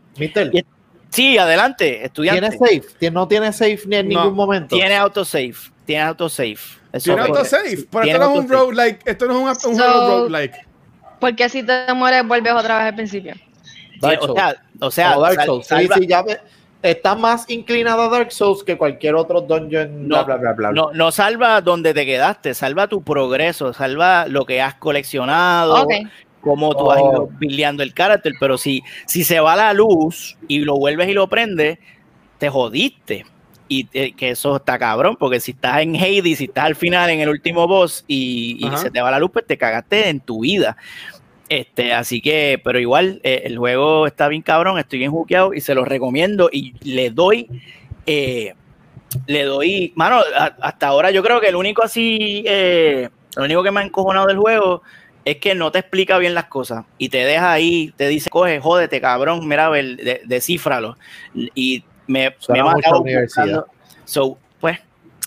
[1.10, 2.58] sí, adelante, estudiante.
[2.58, 3.12] ¿Tiene safe?
[3.12, 4.76] ¿No tiene safe ni en ningún momento?
[4.76, 5.54] Tiene autosave,
[5.86, 6.58] tiene autosave.
[7.02, 10.68] tiene autosave, pero esto no es un roguelike, esto no es un, un roguelike.
[11.20, 13.36] Porque si te mueres vuelves otra vez al principio.
[14.02, 15.68] o sea, o sea, Dark Souls.
[15.68, 16.24] Sí, sí, ya
[16.86, 20.08] está más inclinado a Dark Souls que cualquier otro dungeon.
[20.08, 24.46] No, bla, bla, bla, no, no salva donde te quedaste, salva tu progreso, salva lo
[24.46, 25.88] que has coleccionado,
[26.42, 27.86] cómo tú has ido peleando oh.
[27.86, 28.34] el carácter.
[28.40, 31.80] Pero si, si se va la luz y lo vuelves y lo prendes,
[32.38, 33.26] te jodiste.
[33.68, 37.22] Y que eso está cabrón, porque si estás en Hades, si estás al final en
[37.22, 40.42] el último boss y, y se te va la luz, pues te cagaste en tu
[40.42, 40.78] vida.
[41.48, 45.62] Este, así que, pero igual, eh, el juego está bien cabrón, estoy bien juqueado y
[45.62, 47.48] se lo recomiendo y le doy,
[48.08, 48.56] eh,
[49.28, 50.22] le doy, mano,
[50.62, 54.26] hasta ahora yo creo que el único así, eh, lo único que me ha encojonado
[54.26, 54.82] del juego
[55.24, 58.60] es que no te explica bien las cosas y te deja ahí, te dice, coge,
[58.60, 60.98] jódete, cabrón, mira, de, descífralo.
[61.34, 63.04] Y me, me ha matado.
[64.06, 64.38] So,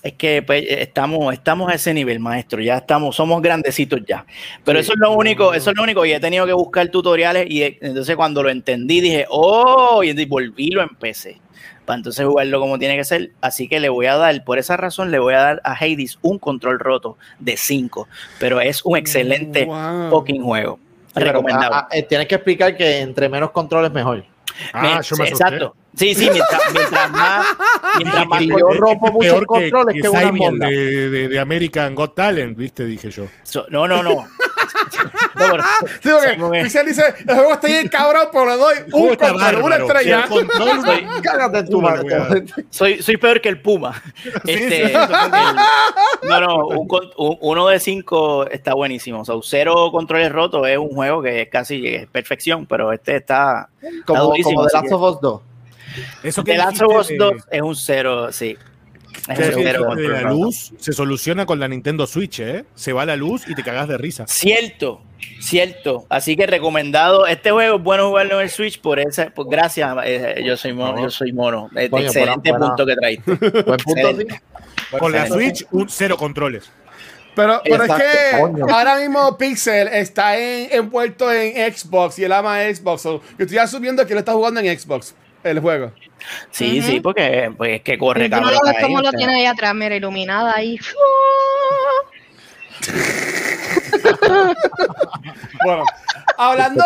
[0.02, 2.60] es que pues, estamos, estamos a ese nivel, maestro.
[2.60, 4.24] Ya estamos, somos grandecitos ya.
[4.64, 6.04] Pero eso es lo único, eso es lo único.
[6.04, 7.46] Y he tenido que buscar tutoriales.
[7.48, 11.40] Y entonces cuando lo entendí, dije, oh, y volví lo empecé.
[11.84, 13.30] Para entonces jugarlo como tiene que ser.
[13.40, 16.18] Así que le voy a dar, por esa razón, le voy a dar a Hades
[16.22, 18.06] un control roto de 5.
[18.38, 19.66] Pero es un excelente
[20.10, 20.78] fucking juego.
[21.14, 21.76] Recomendable.
[21.76, 24.24] Ah, ah, eh, tienes que explicar que entre menos controles mejor.
[24.72, 25.74] Ah, yo me exacto.
[25.98, 27.46] Sí, sí, mientras, más.
[27.96, 32.56] Mientras más yo rompo muchos controles que, que, una de, de, de, American Got Talent,
[32.56, 32.84] ¿viste?
[32.84, 33.26] Dije yo.
[33.70, 34.10] no, no, no.
[35.34, 35.62] no, pero,
[36.02, 39.76] sí, porque Pixel dice, el juego está bien cabrón, pero le doy un control, una
[39.76, 40.26] estrella.
[40.56, 42.44] soy, Cágate en tu madre.
[42.70, 44.00] Soy, soy peor que el Puma.
[44.44, 44.92] Este,
[46.22, 46.88] no, no, un,
[47.40, 49.20] uno de cinco está buenísimo.
[49.20, 53.16] O sea, cero controles rotos es un juego que es casi es perfección, pero este
[53.16, 53.68] está,
[54.06, 55.40] como, como The Last of Us 2.
[56.22, 58.56] Eso que The Last of Us 2 es un cero, sí.
[59.26, 62.64] de la luz se soluciona con la Nintendo Switch, ¿eh?
[62.74, 64.26] Se va la luz y te cagas de risa.
[64.26, 65.02] Cierto,
[65.40, 66.06] cierto.
[66.08, 67.26] Así que recomendado.
[67.26, 69.32] Este juego es bueno jugarlo en el Switch por esa.
[69.36, 71.02] gracias, eh, yo soy mono.
[71.02, 71.70] Yo soy mono.
[71.74, 73.32] excelente punto que traiste.
[73.62, 74.36] Buen punto,
[74.98, 76.70] Con la Switch, un cero controles.
[77.34, 83.04] Pero, pero es que ahora mismo Pixel está envuelto en Xbox y él ama Xbox.
[83.04, 85.14] yo estoy asumiendo que lo está jugando en Xbox
[85.44, 85.92] el juego.
[86.50, 88.54] Sí, sí, porque pues, es que corre cabrón.
[88.54, 90.78] No lo cómo lo tiene ahí atrás, mira, iluminada ahí.
[95.64, 95.84] bueno,
[96.36, 96.84] hablando,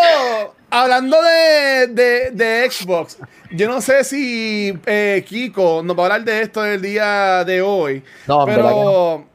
[0.71, 3.19] hablando de, de, de, Xbox,
[3.51, 7.63] yo no sé si eh, Kiko nos va a hablar de esto el día de
[7.63, 8.03] hoy.
[8.27, 9.27] No, pero.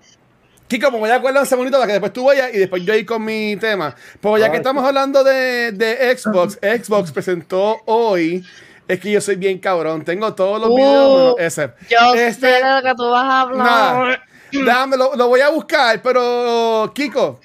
[0.68, 2.94] Kiko, me voy a acordar un segundito para que después tú vayas y después yo
[2.94, 3.96] ir con mi tema.
[4.20, 8.44] Pues ya que estamos hablando de, de Xbox, Xbox presentó hoy
[8.88, 10.04] es que yo soy bien cabrón.
[10.04, 11.72] Tengo todos los videos uh, ese.
[11.90, 14.22] Yo este, sé de lo que tú vas a hablar.
[14.52, 17.40] déjame, lo, voy a buscar, pero Kiko,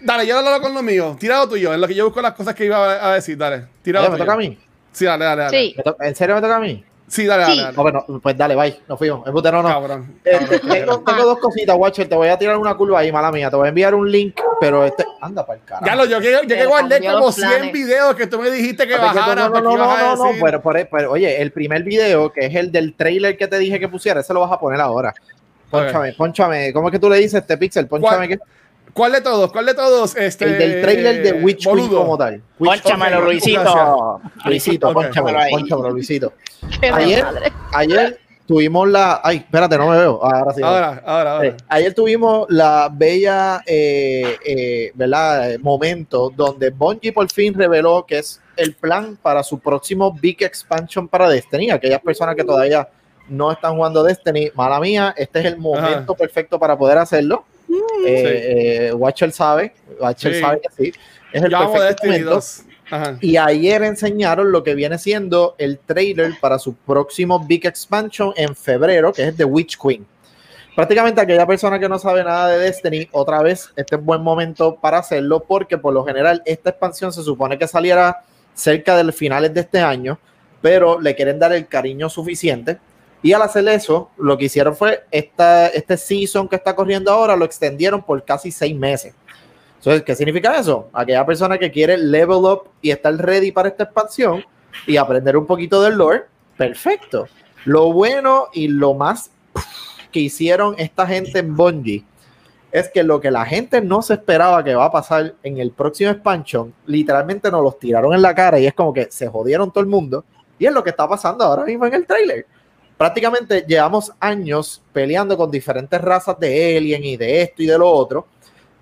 [0.00, 1.16] dale, yo hablo con lo mío.
[1.18, 3.36] Tirado tuyo, en lo que yo busco las cosas que iba a, decir.
[3.38, 4.58] Dale, tirado ¿Me toca a mí?
[4.92, 5.58] Sí, dale, dale, dale.
[5.58, 5.76] Sí.
[6.00, 6.84] ¿En serio me toca a mí?
[7.08, 7.76] Sí, dale, dale.
[7.76, 8.80] bueno, pues dale, bye.
[8.88, 9.24] Nos fuimos.
[9.26, 9.62] No, no.
[9.62, 12.08] Cabrón, eh, tengo, dos cositas, Watcher.
[12.08, 13.48] Te voy a tirar una curva ahí, mala mía.
[13.48, 15.04] Te voy a enviar un link, pero este.
[15.20, 15.86] Anda para el carajo.
[15.86, 18.96] Ya lo, yo, yo, yo que guardé como 100 videos que tú me dijiste que
[18.96, 19.48] bajara.
[19.48, 22.94] No, no, no, no, no, pero, pero, oye, el primer video, que es el del
[22.94, 25.14] trailer que te dije que pusiera, ese lo vas a poner ahora.
[25.70, 26.72] Ponchame, ponchame.
[26.72, 27.86] ¿Cómo es que tú le dices este pixel?
[27.86, 28.38] Ponchame que.
[28.96, 29.52] ¿Cuál de todos?
[29.52, 30.16] ¿Cuál de todos?
[30.16, 32.40] Este, el del trailer de Witch Queen como tal.
[32.56, 34.22] Pónchamelo, Luisito.
[34.46, 36.32] Luisito, pónchamelo, pónchamelo, Luisito.
[36.94, 37.22] Ayer,
[37.74, 39.20] ayer tuvimos la.
[39.22, 40.24] Ay, espérate, no me veo.
[40.24, 40.62] Ahora sí.
[40.62, 41.46] Ahora, ahora, ahora.
[41.46, 45.58] Eh, ayer tuvimos la bella, eh, eh, ¿verdad?
[45.58, 51.06] Momento donde Bungie por fin reveló que es el plan para su próximo Big Expansion
[51.06, 51.70] para Destiny.
[51.70, 52.88] Aquellas personas que todavía
[53.28, 57.44] no están jugando Destiny, mala mía, este es el momento perfecto para poder hacerlo.
[58.06, 60.92] Eh, eh, Watcher sabe, Watcher sabe que sí.
[61.32, 62.40] Es el perfecto momento.
[63.20, 68.54] Y ayer enseñaron lo que viene siendo el trailer para su próximo Big Expansion en
[68.54, 70.06] febrero, que es The Witch Queen.
[70.76, 74.76] Prácticamente aquella persona que no sabe nada de Destiny, otra vez, este es buen momento
[74.76, 79.14] para hacerlo, porque por lo general esta expansión se supone que saliera cerca de los
[79.14, 80.18] finales de este año,
[80.60, 82.78] pero le quieren dar el cariño suficiente.
[83.26, 87.34] Y al hacer eso, lo que hicieron fue esta, este season que está corriendo ahora,
[87.34, 89.16] lo extendieron por casi seis meses.
[89.78, 90.88] Entonces, ¿qué significa eso?
[90.92, 94.44] Aquella persona que quiere level up y estar ready para esta expansión
[94.86, 97.26] y aprender un poquito del lore, perfecto.
[97.64, 99.32] Lo bueno y lo más
[100.12, 102.04] que hicieron esta gente en Bungie
[102.70, 105.72] es que lo que la gente no se esperaba que va a pasar en el
[105.72, 109.72] próximo expansion, literalmente nos los tiraron en la cara y es como que se jodieron
[109.72, 110.24] todo el mundo.
[110.60, 112.46] Y es lo que está pasando ahora mismo en el trailer.
[112.96, 117.90] Prácticamente llevamos años peleando con diferentes razas de alien y de esto y de lo
[117.90, 118.26] otro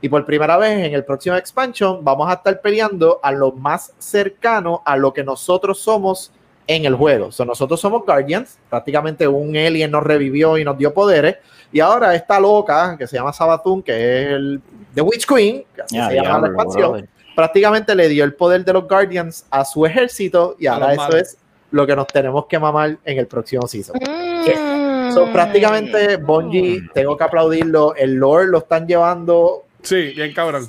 [0.04, 3.90] y por primera vez en el próximo expansion vamos a estar peleando a lo más
[3.98, 6.30] cercano a lo que nosotros somos
[6.66, 7.32] en el juego.
[7.32, 11.36] So, nosotros somos Guardians, prácticamente un alien nos revivió y nos dio poderes.
[11.72, 14.60] Y ahora esta loca que se llama Sabathun, que es el
[14.94, 18.74] The Witch Queen, que así se llama la expansión, prácticamente le dio el poder de
[18.74, 21.38] los Guardians a su ejército y ahora eso es
[21.74, 23.96] lo que nos tenemos que mamar en el próximo season.
[24.00, 25.12] Mm.
[25.12, 30.66] So, prácticamente Bungie, tengo que aplaudirlo, el lore lo están llevando Sí, bien cabrón.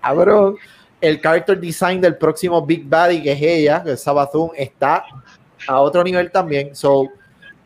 [0.00, 0.56] cabrón.
[1.00, 5.04] El character design del próximo Big Baddy, que es ella, que es Sabathun, está
[5.66, 6.74] a otro nivel también.
[6.74, 7.08] So,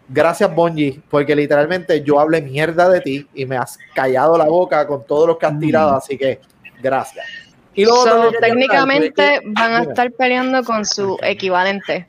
[0.08, 4.86] gracias, Bonji, porque literalmente yo hablé mierda de ti y me has callado la boca
[4.86, 5.60] con todo lo que has mm.
[5.60, 6.40] tirado, así que
[6.82, 7.26] gracias.
[7.74, 12.08] Y luego técnicamente van a estar peleando con su equivalente.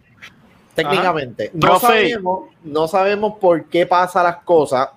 [0.84, 1.52] Técnicamente.
[1.54, 4.90] No sabemos, no sabemos por qué pasa las cosas.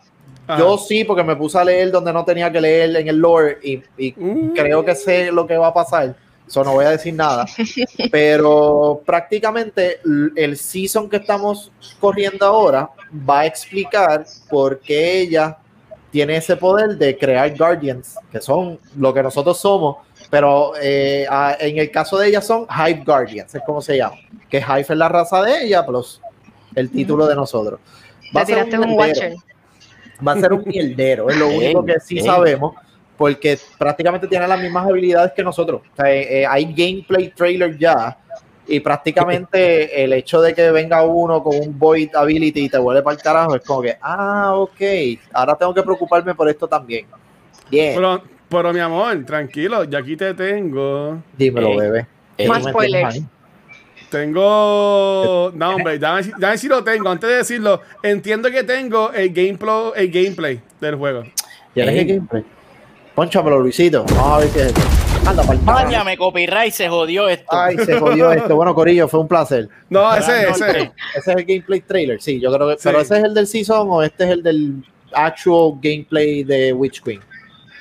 [0.58, 3.58] Yo sí, porque me puse a leer donde no tenía que leer en el lore
[3.62, 4.52] y, mm.
[4.54, 6.14] creo que sé lo que va a pasar.
[6.46, 7.46] Eso no voy a decir nada.
[8.10, 10.00] Pero prácticamente
[10.36, 12.90] el season que estamos corriendo ahora
[13.28, 15.56] va a explicar por qué ella
[16.10, 19.96] tiene ese poder de crear Guardians, que son lo que nosotros somos,
[20.32, 21.26] pero eh,
[21.60, 24.16] en el caso de ella son Hive Guardians, es como se llama,
[24.48, 26.22] que Hive es la raza de ella, plus
[26.74, 27.78] el título de nosotros.
[28.34, 29.34] Va a ser un, Watcher
[30.26, 32.74] va a ser un mierdero, es lo único que sí sabemos,
[33.18, 35.82] porque prácticamente tiene las mismas habilidades que nosotros.
[36.02, 38.16] Eh, eh, hay gameplay trailer ya,
[38.66, 43.02] y prácticamente el hecho de que venga uno con un Void Ability y te vuelve
[43.02, 44.80] para el carajo, es como que, ah, ok,
[45.34, 47.04] ahora tengo que preocuparme por esto también.
[47.70, 47.96] Bien.
[47.96, 48.22] Pero,
[48.52, 51.22] pero mi amor, tranquilo, ya aquí te tengo.
[51.38, 52.06] Dímelo, bebé.
[52.46, 53.22] Más spoilers.
[54.10, 55.50] Tengo.
[55.54, 57.08] No, hombre, dame, dame, si lo tengo.
[57.08, 61.24] Antes de decirlo, entiendo que tengo el gameplay, el gameplay del juego.
[61.74, 62.44] ¿Ya el gameplay?
[63.14, 64.04] Ponchamelo, Luisito.
[64.04, 64.80] Vamos a ver qué es esto.
[65.24, 67.46] Anda, para me copyright, se jodió esto.
[67.50, 68.54] Ay, se jodió esto.
[68.54, 69.68] Bueno, Corillo, fue un placer.
[69.88, 70.64] No, ese, ese.
[70.68, 72.76] Ese es el gameplay trailer, sí, yo creo que.
[72.82, 77.02] Pero ese es el del season o este es el del actual gameplay de Witch
[77.02, 77.20] Queen.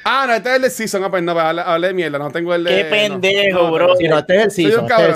[0.04, 1.04] Ah, no, este es el de Season.
[1.04, 2.18] Ah, pues no, pues, hablé, de mierda.
[2.18, 2.76] No tengo el de.
[2.76, 3.96] Qué pendejo, bro.
[3.96, 4.72] Sí, no, este es el Season.
[4.72, 5.16] Soy un cabrón.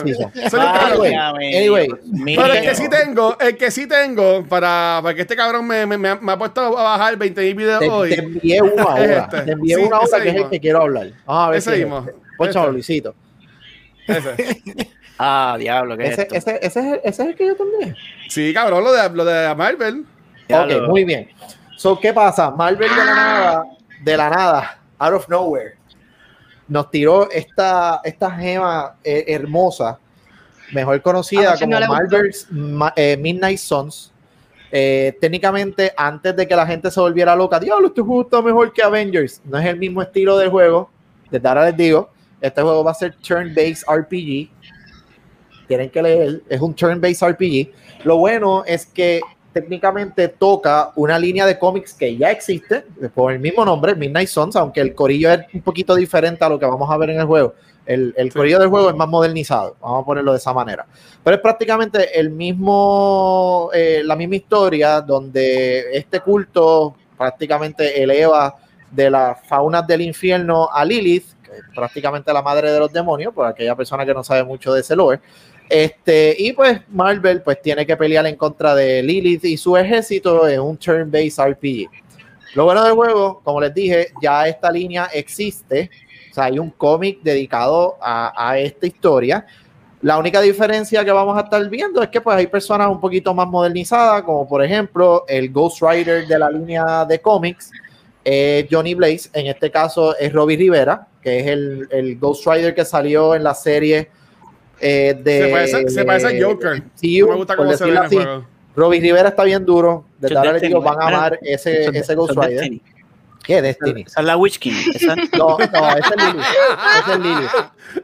[0.49, 1.13] Soy un cabrón.
[1.15, 1.87] Anyway.
[2.25, 5.85] Pero el que sí tengo, el que sí tengo, para, para que este cabrón me,
[5.85, 8.09] me, me, ha puesto a bajar 20 videos hoy.
[8.09, 9.19] Te envié una hora.
[9.23, 9.41] Este.
[9.41, 11.07] Te envié una hora que es el que quiero hablar.
[11.25, 11.57] Vamos a ver.
[11.57, 11.99] Ese mismo.
[11.99, 12.13] Este.
[12.37, 13.15] Ponchalo, Luisito.
[14.07, 14.61] Ese.
[15.19, 16.35] ah, diablo, ¿qué ese, es esto?
[16.35, 17.95] Ese, ese, es, ese es el que yo también.
[18.29, 20.05] Sí, cabrón, lo de, lo de Marvel.
[20.49, 21.29] Ok, muy bien.
[21.75, 22.51] So, ¿qué pasa?
[22.51, 23.63] Marvel de la nada,
[24.03, 25.75] de la nada, out of nowhere,
[26.67, 29.99] nos tiró esta, esta gema eh, hermosa,
[30.73, 32.47] mejor conocida como Marvel's
[32.95, 34.11] eh, Midnight Suns.
[34.71, 38.73] Eh, técnicamente, antes de que la gente se volviera loca, diablo, este juego está mejor
[38.73, 39.41] que Avengers.
[39.45, 40.89] No es el mismo estilo del juego.
[41.29, 42.09] Desde ahora les digo,
[42.41, 44.49] este juego va a ser turn-based RPG.
[45.67, 47.71] Tienen que leer, es un turn-based RPG.
[48.03, 49.21] Lo bueno es que
[49.55, 52.83] técnicamente toca una línea de cómics que ya existe,
[53.13, 56.59] por el mismo nombre, Midnight Suns, aunque el corillo es un poquito diferente a lo
[56.59, 57.53] que vamos a ver en el juego.
[57.85, 60.85] El, el corillo del juego es más modernizado, vamos a ponerlo de esa manera.
[61.23, 68.55] Pero es prácticamente el mismo, eh, la misma historia donde este culto prácticamente eleva
[68.91, 73.33] de las faunas del infierno a Lilith, que es prácticamente la madre de los demonios,
[73.33, 75.21] por aquella persona que no sabe mucho de ese lore.
[75.69, 80.47] Este, y pues Marvel pues tiene que pelear en contra de Lilith y su ejército
[80.47, 81.89] en un turn-based RPG.
[82.53, 85.89] Lo bueno del juego, como les dije, ya esta línea existe.
[86.31, 89.45] O sea, hay un cómic dedicado a, esta historia.
[90.01, 93.33] La única diferencia que vamos a estar viendo es que pues hay personas un poquito
[93.33, 97.71] más modernizadas, como por ejemplo el Ghost Rider de la línea de cómics,
[98.23, 102.75] eh, Johnny Blaze, en este caso es Robbie Rivera, que es el, el Ghost Rider
[102.75, 104.09] que salió en la serie
[104.79, 105.41] eh, de...
[105.41, 106.83] Se parece, se parece a Joker.
[106.95, 108.45] Sí, me gusta cómo se ve en el juego.
[108.75, 112.69] Robbie Rivera está bien duro, de les van a amar ese, ese Ghost Rider.
[113.45, 114.01] ¿Qué Destiny?
[114.01, 114.73] Esa es la Witch King.
[115.37, 116.43] No, no, ese es Lily.
[116.99, 117.47] Ese es Lily.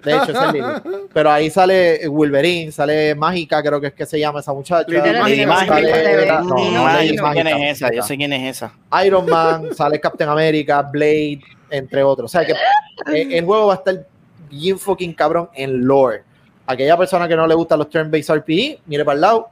[0.04, 0.68] De hecho, ese es Lily.
[1.12, 4.88] Pero ahí sale Wolverine, sale Mágica, creo que es que se llama esa muchacha.
[4.88, 6.42] Lily Mágica.
[6.42, 7.94] No, no, sé quién es esa.
[7.94, 8.74] Yo sé quién es esa.
[9.04, 12.34] Iron Man, sale Captain America, Blade, entre otros.
[12.34, 12.54] O sea que
[13.08, 14.06] el juego va a estar
[14.50, 16.24] bien fucking cabrón en lore.
[16.72, 19.50] Aquella persona que no le gustan los turn-based RPG, mire para el lado,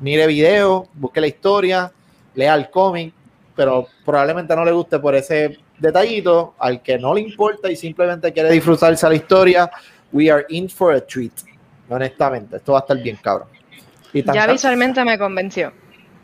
[0.00, 1.92] mire video, busque la historia,
[2.34, 3.14] lea el cómic
[3.58, 6.54] pero probablemente no le guste por ese detallito.
[6.60, 9.68] Al que no le importa y simplemente quiere disfrutarse a la historia,
[10.12, 11.32] we are in for a treat.
[11.88, 13.48] Honestamente, esto va a estar bien cabrón.
[14.12, 15.72] ya visualmente me convenció.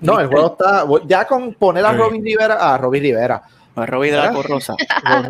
[0.01, 0.85] No, el juego está.
[1.09, 2.73] Ya con poner a Robin Rivera.
[2.73, 3.43] A Robin Rivera.
[3.75, 4.77] A Robin de la Corrosa.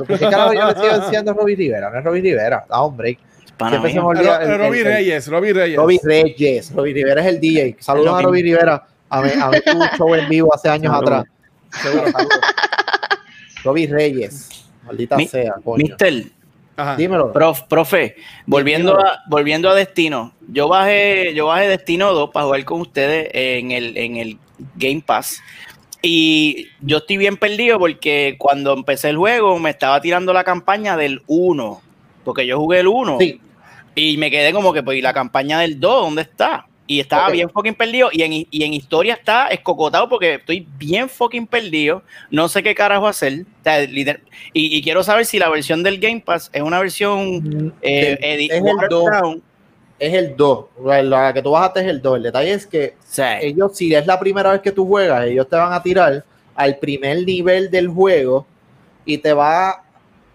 [0.07, 1.89] ¿Qué carajo yo le sigo diciendo a Robin Rivera?
[1.89, 2.67] No es Robin Rivera.
[2.69, 3.19] Da hombre.
[3.59, 4.43] Siempre se me olvida.
[4.43, 6.73] El, Robin Reyes, Robin Reyes.
[6.75, 7.77] Robin Rivera es el DJ.
[7.81, 8.87] Saludos a Robin Rivera.
[9.09, 11.25] A ver, a ver tu show en vivo hace años atrás.
[11.71, 12.05] Seguro,
[13.65, 14.67] Robbie Reyes.
[14.85, 16.25] Maldita sea, Mister.
[16.97, 17.33] Dímelo.
[17.33, 20.33] profe, volviendo a, volviendo a Destino.
[20.49, 24.39] Yo bajé, yo bajé Destino 2 para jugar con ustedes en el, en el
[24.75, 25.41] Game Pass.
[26.03, 30.97] Y yo estoy bien perdido porque cuando empecé el juego me estaba tirando la campaña
[30.97, 31.81] del 1.
[32.25, 33.19] Porque yo jugué el 1.
[33.97, 36.67] Y me quedé como que, pues, ¿y la campaña del 2 dónde está?
[36.87, 38.11] Y estaba bien fucking perdido.
[38.13, 42.03] Y en, y en, historia está escocotado porque estoy bien fucking perdido.
[42.31, 43.47] No sé qué carajo hacer.
[44.53, 48.89] y, quiero saber si la versión del Game Pass es una versión eh, es, el
[48.91, 49.37] 2,
[49.99, 50.67] es el 2.
[51.05, 52.17] La que tú bajaste es el 2.
[52.19, 52.97] El detalle es que
[53.41, 56.23] ellos, si es la primera vez que tú juegas, ellos te van a tirar
[56.55, 58.47] al primer nivel del juego
[59.07, 59.84] y te va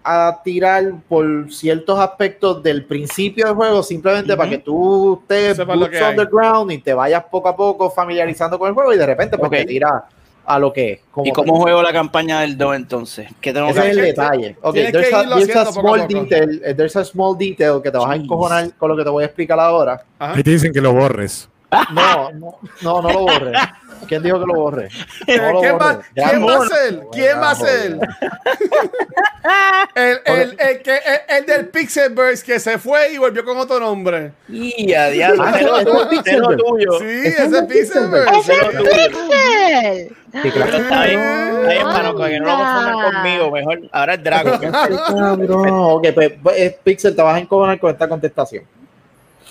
[0.03, 6.71] a tirar por ciertos aspectos del principio del juego simplemente para que tú estés underground
[6.71, 9.65] y te vayas poco a poco familiarizando con el juego y de repente pues te
[9.65, 10.05] tira
[10.45, 10.99] a lo que es.
[11.23, 13.29] ¿Y cómo juego la campaña del 2 entonces?
[13.39, 14.57] ¿Qué tengo Ese es el detalle.
[14.61, 18.15] Okay, there's a, there's a small detail, there's a small detail que te vas a
[18.15, 20.03] encojonar con lo que te voy a explicar ahora.
[20.17, 21.47] Ahí te dicen que lo borres.
[21.93, 23.53] No, no, no, no lo borres.
[24.07, 24.89] ¿Quién dijo que lo borre?
[25.25, 27.01] ¿Quién, va, ¿quién va, a ser?
[27.11, 27.99] ¿Quién va a ser?
[29.95, 34.31] el, el, el, que, el, del Pixelverse que se fue y volvió con otro nombre.
[34.47, 35.43] Y a diablo.
[35.45, 36.99] Ah, es lo tuyo.
[36.99, 38.39] Sí, ese Pixelverse.
[38.39, 40.15] ¡Es el Pixel!
[40.43, 40.77] Sí, claro.
[40.77, 43.51] Está bien, está bien, para que no lo confundan conmigo.
[43.51, 44.61] Mejor, ahora es Dragon.
[45.47, 48.63] no, ok, pues, pues Pixel, te vas a encontrar con esta contestación.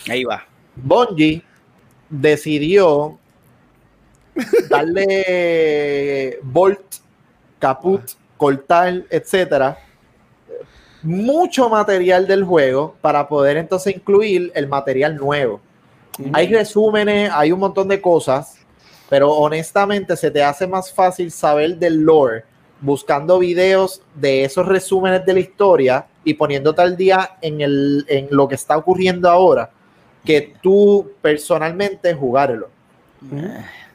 [0.09, 0.45] Ahí va.
[0.77, 1.43] Bungie
[2.09, 3.19] decidió
[4.69, 6.97] darle Bolt,
[7.59, 8.03] Caput,
[8.37, 9.79] Cortar, etcétera,
[11.03, 15.61] mucho material del juego para poder entonces incluir el material nuevo.
[16.33, 18.59] Hay resúmenes, hay un montón de cosas,
[19.09, 22.45] pero honestamente se te hace más fácil saber del lore
[22.81, 28.29] buscando videos de esos resúmenes de la historia y poniéndote al día en, el, en
[28.31, 29.71] lo que está ocurriendo ahora
[30.25, 32.69] que tú personalmente jugarlo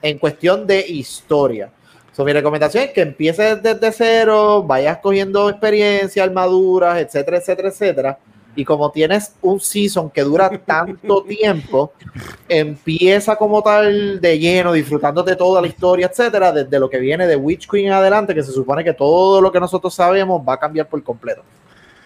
[0.04, 1.72] en cuestión de historia.
[2.12, 8.20] So, mi recomendación es que empieces desde cero, vayas cogiendo experiencia, armaduras, etcétera, etcétera, etcétera.
[8.56, 11.94] Y como tienes un season que dura tanto tiempo,
[12.48, 17.36] empieza como tal de lleno, disfrutándote toda la historia, etcétera, desde lo que viene de
[17.36, 20.60] Witch Queen en adelante, que se supone que todo lo que nosotros sabemos va a
[20.60, 21.42] cambiar por completo.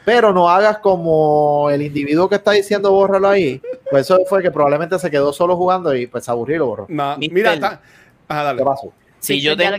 [0.08, 3.62] Pero no hagas como el individuo que está diciendo bórralo ahí.
[3.91, 6.86] Pues eso fue que probablemente se quedó solo jugando y pues y lo borró.
[6.88, 7.82] No, mira, está,
[8.55, 8.93] ¿Qué pasó?
[9.20, 9.76] Si yo tengo,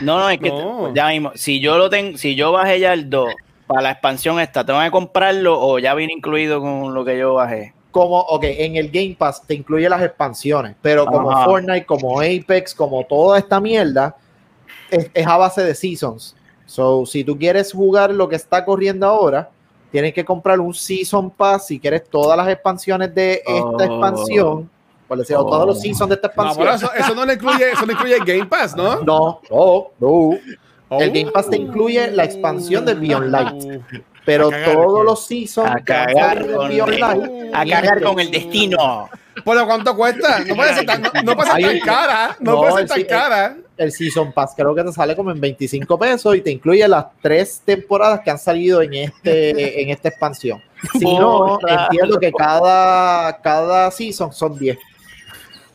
[0.00, 0.50] no, no, es que
[0.94, 3.34] ya mismo, si yo lo tengo, si yo bajé ya el 2
[3.66, 7.34] para la expansión esta, ¿tengo que comprarlo o ya viene incluido con lo que yo
[7.34, 7.74] bajé?
[7.90, 12.74] Como, ok, en el Game Pass te incluye las expansiones, pero como Fortnite, como Apex,
[12.74, 14.16] como toda esta mierda,
[14.90, 16.34] es, a base de seasons.
[16.68, 19.50] So, si tú quieres jugar lo que está corriendo ahora,
[19.90, 23.80] tienes que comprar un Season Pass si quieres todas las expansiones de esta oh.
[23.80, 24.70] expansión
[25.08, 26.66] por decir, todos los seasons de esta expansión.
[26.66, 29.00] No, eso, eso, no le incluye, eso no incluye Game Pass, ¿no?
[29.00, 30.98] No, no, no.
[31.00, 33.82] El Game Pass te incluye la expansión de Beyond Light.
[34.26, 39.08] Pero todos los seasons a cagar con, Beyond Light, a cagar con el destino.
[39.42, 40.40] ¿Pero cuánto cuesta?
[40.40, 42.36] No puede ser tan, no, puede ser tan cara.
[42.40, 43.56] No, puede ser tan cara.
[43.78, 47.06] El Season Pass creo que te sale como en 25 pesos y te incluye las
[47.22, 50.62] tres temporadas que han salido en este en esta expansión.
[50.92, 54.78] Si no, entiendo que cada, cada season son 10.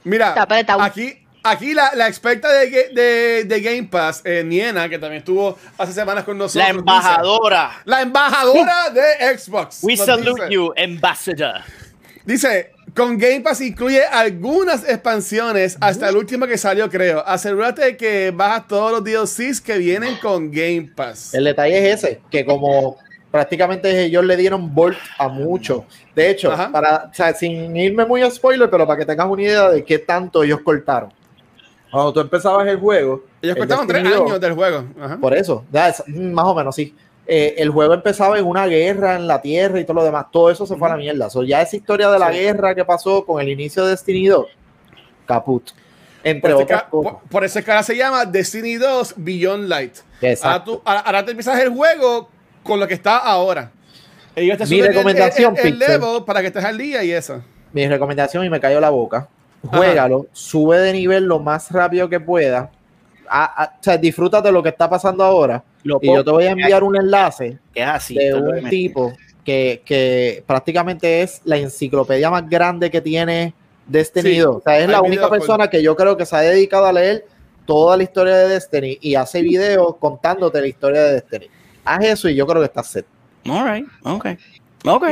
[0.05, 0.35] Mira,
[0.79, 5.93] aquí, aquí la, la experta de, de, Game Pass, eh, Niena, que también estuvo hace
[5.93, 6.63] semanas con nosotros.
[6.63, 7.81] La embajadora.
[7.85, 9.79] la embajadora de Xbox.
[9.81, 11.61] We salute you, ambassador.
[12.25, 17.23] Dice, con Game Pass incluye algunas expansiones hasta el último que salió, creo.
[17.25, 21.33] Asegúrate de que bajas todos los DLCs que vienen con Game Pass.
[21.33, 22.97] El detalle es ese, que como
[23.31, 25.85] prácticamente ellos le dieron volt a mucho.
[26.15, 29.83] De hecho, para, sin irme muy a spoiler, pero para que tengas una idea de
[29.83, 31.11] qué tanto ellos cortaron.
[31.91, 33.23] Cuando tú empezabas el juego.
[33.41, 34.85] Ellos cortaron tres años del juego.
[35.19, 36.95] Por eso, más o menos sí.
[37.25, 40.25] Eh, el juego empezaba en una guerra en la tierra y todo lo demás.
[40.31, 41.27] Todo eso se fue a la mierda.
[41.45, 44.45] ya esa historia de la guerra que pasó con el inicio de Destiny 2,
[45.25, 45.71] caput.
[46.23, 46.83] Entre por, otras
[47.29, 49.97] Por, eso es que ahora se llama Destiny 2 Beyond Light.
[50.41, 52.29] Ahora, ahora, te empiezas el juego
[52.63, 53.71] con lo que está ahora.
[54.35, 57.43] Ellos te Mi recomendación, el, el, para que estés al día y eso.
[57.73, 59.27] Mi recomendación, y me cayó la boca,
[59.65, 62.71] juégalo, sube de nivel lo más rápido que pueda.
[63.33, 65.63] O sea, disfrútate lo que está pasando ahora.
[65.83, 69.13] y yo te voy a enviar un enlace es así, de un tipo
[69.43, 73.53] que, que, prácticamente es la enciclopedia más grande que tiene
[73.85, 76.93] Destiny O sea, es la única persona que yo creo que se ha dedicado a
[76.93, 77.25] leer
[77.65, 81.49] toda la historia de Destiny y hace videos contándote la historia de Destiny
[81.85, 83.05] haz eso y yo creo que estás set.
[83.45, 84.15] Alright, ok.
[84.15, 84.37] Okay.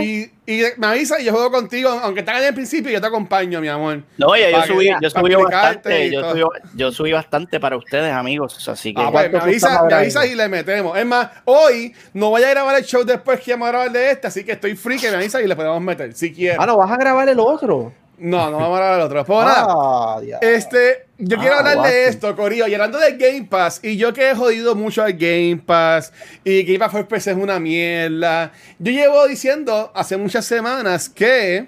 [0.02, 0.32] Y,
[0.78, 3.70] me avisa y yo juego contigo, aunque estás en el principio, yo te acompaño, mi
[3.70, 4.04] amor.
[4.18, 6.42] No, ya yo subí, yo subí bastante, yo subí,
[6.76, 8.68] yo subí, bastante para ustedes, amigos.
[8.68, 9.02] Así que.
[9.02, 10.98] Ah, pues, me avisa, me avisa y le metemos.
[10.98, 14.12] Es más, hoy no voy a grabar el show después que vamos a grabar de
[14.12, 16.58] este, así que estoy free que me avisa y le podemos meter, si quieres.
[16.60, 17.94] Ah, no, vas a grabar el otro.
[18.18, 19.26] No, no vamos a hablar del otro.
[19.26, 22.68] Pues ah, este, yo quiero ah, hablar de esto, Corillo.
[22.68, 26.12] Y hablando de Game Pass, y yo que he jodido mucho al Game Pass,
[26.44, 28.52] y Game Pass for PC es una mierda.
[28.80, 31.68] Yo llevo diciendo hace muchas semanas que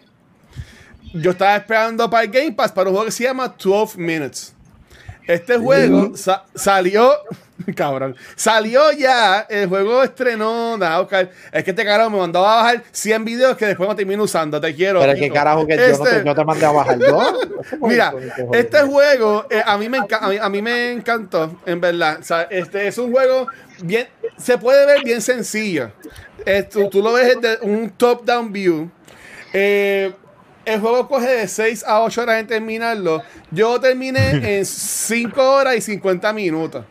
[1.13, 4.52] yo estaba esperando para el Game Pass para un juego que se llama 12 Minutes.
[5.27, 6.13] Este juego
[6.55, 7.13] salió
[7.75, 8.15] Cabrón.
[8.35, 10.73] Salió ya, el juego estrenó.
[10.73, 11.29] Oscar.
[11.51, 14.59] Es que este carajo me mandó a bajar 100 videos que después no termino usando.
[14.59, 14.99] Te quiero.
[14.99, 16.97] Pero es que carajo que yo, no te, este mandé a bajar.
[16.97, 17.33] ¿no?
[17.87, 18.13] Mira,
[18.53, 22.17] este juego eh, a, mí me a, mí, me encantó, en verdad.
[22.19, 23.47] O sea, este es un juego
[23.81, 24.07] bien.
[24.37, 25.91] Se puede ver bien sencillo.
[26.91, 28.89] tú, lo ves de un top-down view.
[29.53, 30.11] Eh,
[30.65, 33.23] el juego coge de 6 a 8 horas en terminarlo.
[33.51, 36.85] Yo terminé en 5 horas y 50 minutos.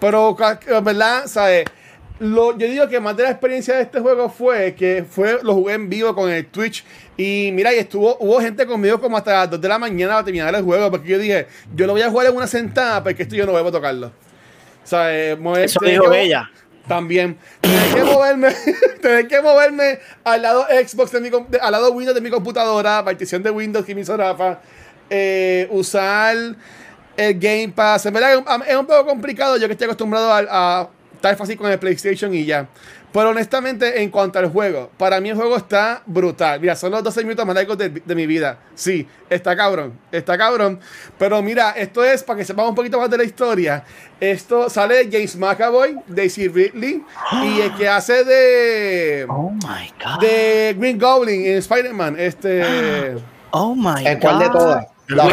[0.00, 0.36] Pero,
[0.82, 1.26] ¿verdad?
[1.26, 1.64] ¿Sabes?
[2.18, 5.54] Lo, yo digo que más de la experiencia de este juego fue que fue lo
[5.54, 6.84] jugué en vivo con el Twitch
[7.16, 10.24] y mira, y estuvo, hubo gente conmigo como hasta las 2 de la mañana para
[10.24, 13.22] terminar el juego porque yo dije, yo lo voy a jugar en una sentada porque
[13.22, 14.12] esto yo no voy a tocarlo.
[14.84, 15.38] ¿Sabes?
[15.56, 16.50] Eso dijo ella.
[16.86, 17.38] También.
[17.60, 18.48] Tener que moverme,
[19.02, 23.42] tener que moverme al lado Xbox de mi, al lado Windows de mi computadora, partición
[23.42, 24.60] de Windows que me hizo Rafa,
[25.08, 26.36] eh, usar
[27.16, 28.06] el Game Pass.
[28.06, 29.56] En es un poco complicado.
[29.56, 32.66] Yo que estoy acostumbrado a, estar fácil con el PlayStation y ya.
[33.12, 36.60] Pero honestamente, en cuanto al juego, para mí el juego está brutal.
[36.60, 38.58] Mira, son los 12 minutos más largos de, mi vida.
[38.74, 40.78] Sí, está cabrón, está cabrón.
[41.18, 43.84] Pero mira, esto es para que sepamos un poquito más de la historia.
[44.20, 47.02] Esto sale James McAvoy, Daisy Ridley
[47.42, 49.26] y el que hace de.
[49.28, 50.20] Oh my God.
[50.20, 52.16] De Green Goblin en Spider-Man.
[52.18, 53.16] Este.
[53.52, 54.20] Oh my God.
[54.20, 54.86] cuál de todas?
[55.08, 55.24] La,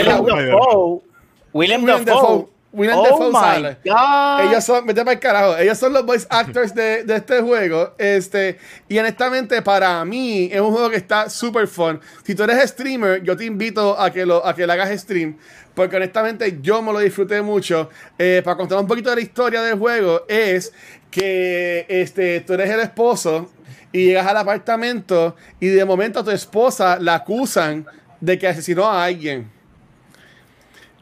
[1.53, 2.47] William, Dafoe.
[2.77, 3.77] Oh sale.
[3.83, 7.93] Ellos son, vete para el carajo, ellos son los voice actors de, de, este juego.
[7.97, 11.99] Este, y honestamente, para mí, es un juego que está súper fun.
[12.23, 15.37] Si tú eres streamer, yo te invito a que lo, a que le hagas stream.
[15.73, 17.89] Porque honestamente, yo me lo disfruté mucho.
[18.17, 20.73] Eh, para contar un poquito de la historia del juego, es
[21.11, 23.51] que este, tú eres el esposo
[23.91, 27.85] y llegas al apartamento y de momento a tu esposa la acusan
[28.19, 29.56] de que asesinó a alguien.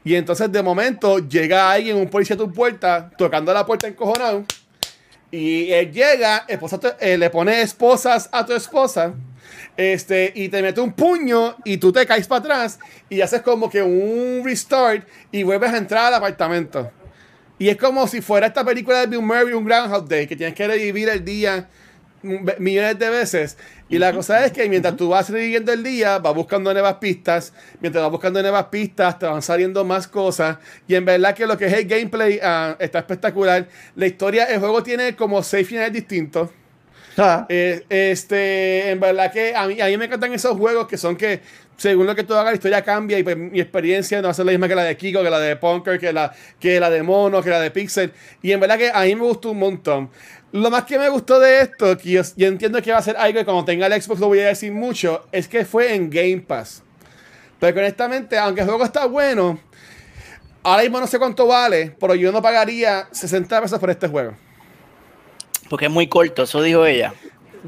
[0.05, 4.45] Y entonces de momento llega alguien, un policía a tu puerta, tocando la puerta encojonado.
[5.31, 9.15] Y él llega, esposa, eh, le pone esposas a tu esposa.
[9.75, 12.79] Este, y te mete un puño y tú te caes para atrás
[13.09, 16.91] y haces como que un restart y vuelves a entrar al apartamento.
[17.57, 20.53] Y es como si fuera esta película de Bill Murray, un Groundhog Day, que tienes
[20.53, 21.67] que revivir el día
[22.59, 23.57] millones de veces.
[23.87, 27.53] Y la cosa es que mientras tú vas reviviendo el día, vas buscando nuevas pistas.
[27.79, 30.57] Mientras vas buscando nuevas pistas, te van saliendo más cosas.
[30.87, 33.67] Y en verdad que lo que es el gameplay ah, está espectacular.
[33.95, 36.49] La historia, el juego tiene como seis finales distintos.
[37.17, 37.45] Ah.
[37.47, 41.15] Eh, este, en verdad que a mí, a mí me encantan esos juegos que son
[41.15, 41.39] que
[41.77, 44.33] según lo que tú hagas, la historia cambia y pues, mi experiencia no va a
[44.33, 46.89] ser la misma que la de Kiko, que la de Punker, que la, que la
[46.89, 48.11] de Mono, que la de Pixel.
[48.41, 50.09] Y en verdad que a mí me gustó un montón.
[50.51, 53.39] Lo más que me gustó de esto, que yo, entiendo que va a ser algo
[53.39, 56.41] que cuando tenga el Xbox lo voy a decir mucho, es que fue en Game
[56.47, 56.81] Pass.
[57.59, 59.59] Pero honestamente, aunque el juego está bueno,
[60.63, 64.33] ahora mismo no sé cuánto vale, pero yo no pagaría 60 pesos por este juego.
[65.69, 67.13] Porque es muy corto, eso dijo ella.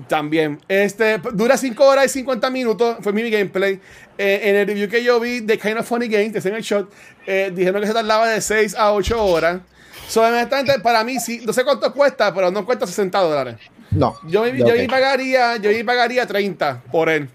[0.07, 0.59] También.
[0.67, 2.97] Este, dura 5 horas y 50 minutos.
[3.01, 3.79] Fue mi gameplay.
[4.17, 6.55] Eh, en el review que yo vi de Kind of Funny Game, que es en
[6.55, 6.91] el shot,
[7.25, 9.61] eh, dijeron que se tardaba de 6 a 8 horas.
[10.07, 10.23] So,
[10.83, 13.55] para mí, sí, no sé cuánto cuesta, pero no cuesta 60 dólares.
[13.91, 14.17] No.
[14.27, 17.29] Yo, yo, pagaría, yo pagaría 30 por él.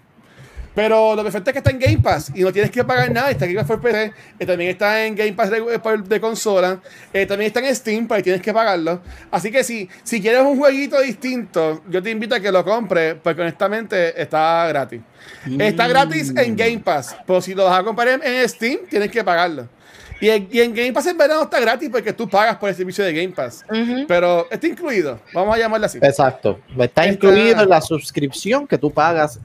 [0.75, 3.29] Pero lo perfecto es que está en Game Pass y no tienes que pagar nada.
[3.29, 6.79] Está en Game Pass PC, eh, también está en Game Pass de, consola,
[7.13, 9.01] eh, también está en Steam, para que tienes que pagarlo.
[9.29, 13.15] Así que si, si quieres un jueguito distinto, yo te invito a que lo compres,
[13.21, 15.01] porque honestamente está gratis.
[15.59, 19.23] Está gratis en Game Pass, pero si lo vas a comprar en, Steam, tienes que
[19.23, 19.67] pagarlo.
[20.23, 23.13] Y en, Game Pass en verano está gratis porque tú pagas por el servicio de
[23.13, 23.65] Game Pass.
[24.07, 25.97] Pero está incluido, vamos a llamarlo así.
[26.01, 26.61] Exacto.
[26.79, 29.37] Está, incluido en la suscripción que tú pagas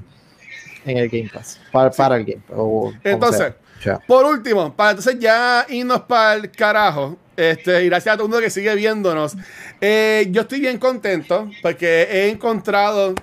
[0.85, 1.61] en el Game Pass.
[1.73, 2.95] Para, el Game Pass.
[3.03, 3.55] entonces,
[4.07, 7.19] por último, para entonces ya irnos para el carajo.
[7.37, 9.37] Este, y gracias a todo el mundo que sigue viéndonos.
[9.81, 13.17] Eh, yo estoy bien contento porque he encontrado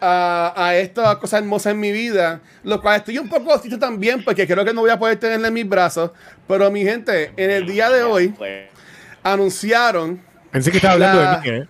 [0.00, 4.24] a, a estas cosas hermosas en mi vida, lo cual estoy un poco triste también
[4.24, 6.10] porque creo que no voy a poder tenerla en mis brazos.
[6.46, 8.34] Pero mi gente, en el día de hoy
[9.22, 10.22] anunciaron.
[10.50, 11.66] Pensé que estaba hablando de mí, ¿eh?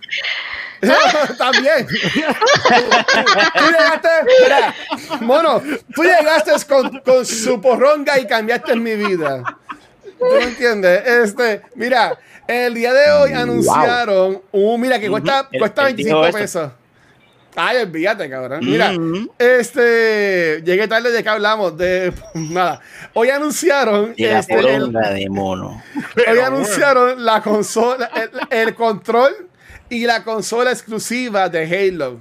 [1.37, 1.87] También.
[1.87, 1.95] tú
[3.65, 4.09] llegaste,
[4.43, 4.75] mira,
[5.21, 5.61] mono,
[5.93, 9.43] tú llegaste con, con, su porronga y cambiaste mi vida.
[10.19, 11.07] ¿Tú me entiendes?
[11.07, 12.17] Este, mira,
[12.47, 16.71] el día de hoy anunciaron un, mira, que cuesta, cuesta 25 pesos.
[17.59, 18.59] Ay, olvídate, cabrón.
[18.63, 18.93] Mira,
[19.39, 22.79] este, llegué tarde de que hablamos de nada.
[23.13, 25.81] Hoy anunciaron este, el, de mono.
[26.15, 28.11] Hoy anunciaron la consola,
[28.51, 29.31] el control
[29.89, 32.19] y la consola exclusiva de Halo.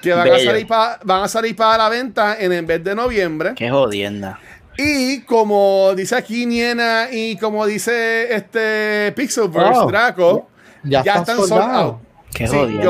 [0.00, 3.52] Que van a, salir van a salir para la venta en el mes de noviembre.
[3.54, 4.40] Qué jodienda.
[4.78, 10.48] Y como dice aquí Niena y como dice este Pixelverse, oh, Draco,
[10.82, 11.96] ya, están soldados.
[12.34, 12.82] Qué jodienda,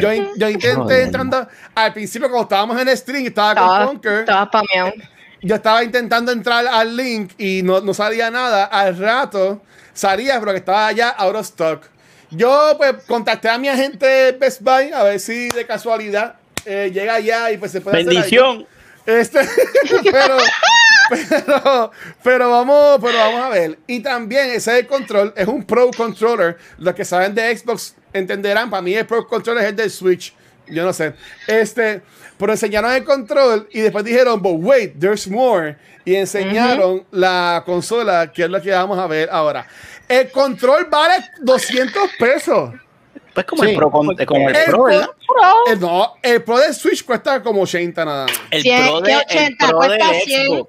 [0.00, 4.20] yo, yo, intenté entrando al principio cuando estábamos en el stream, estaba, con Conker.
[4.20, 4.50] Estaba
[5.42, 8.64] Yo estaba intentando entrar al link y no, no salía nada.
[8.64, 9.60] Al rato
[9.92, 11.82] salía, pero que estaba ya out of stock.
[12.30, 17.14] Yo pues contacté a mi agente Best Buy a ver si de casualidad eh, llega
[17.14, 18.66] allá y pues se puede Bendición.
[19.06, 19.40] Este,
[20.10, 20.36] pero,
[21.28, 21.90] pero,
[22.22, 23.78] pero, vamos, pero vamos a ver.
[23.86, 26.56] Y también ese control es un Pro Controller.
[26.78, 28.70] Los que saben de Xbox entenderán.
[28.70, 30.34] Para mí el Pro Controller es el del Switch.
[30.68, 31.14] Yo no sé.
[31.46, 32.02] Este,
[32.38, 35.76] pero enseñaron el control y después dijeron, but wait, there's more.
[36.04, 39.66] Y enseñaron la consola, que es lo que vamos a ver ahora.
[40.08, 42.70] El control vale 200 pesos.
[43.34, 44.88] Pues como el Pro, como el, Pro,
[45.68, 48.40] El, no, el Pro de Switch cuesta como 80 nada más.
[48.50, 50.66] El Pro de, 80, el Pro cuesta de 100.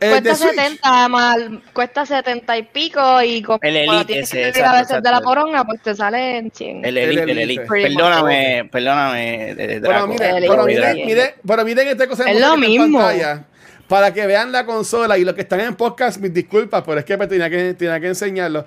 [0.00, 0.22] Xbox.
[0.22, 1.38] cuesta 70 más,
[1.72, 5.64] cuesta 70 y pico y como el Elite ese, exacto, a veces de la poronga
[5.64, 11.06] pues te sale en 100 el Elite, el Elite, Perdóname, perdóname pero miren, pero miren,
[11.06, 12.98] miren, pero miren esta cosa es lo mismo.
[12.98, 13.44] pantalla
[13.88, 17.04] para que vean la consola y los que están en podcast, mis disculpas, pero es
[17.04, 18.64] que me tenía que, tenía que enseñarlo.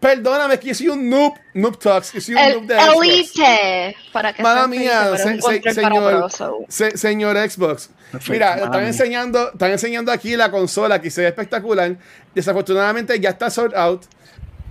[0.00, 4.32] perdóname, que yo soy un noob, noob talks, yo soy un noob de Elite, para
[4.32, 5.60] que Mala mía, señor,
[6.94, 7.90] señor Xbox.
[8.28, 11.96] Mira, están enseñando, están enseñando aquí la consola que se ve espectacular.
[12.34, 14.04] Desafortunadamente ya está sold out.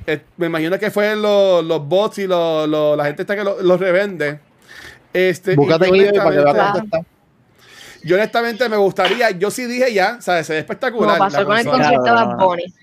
[0.07, 3.79] Eh, me imagino que fue los, los bots y los, la gente está que los
[3.79, 4.39] revende.
[5.13, 7.05] Este, Búscate para que veas
[8.03, 10.47] yo honestamente me gustaría, yo sí dije ya, ¿sabes?
[10.47, 11.17] Se ve espectacular.
[11.17, 12.73] No, pasó con el concierto de Bad Bunny.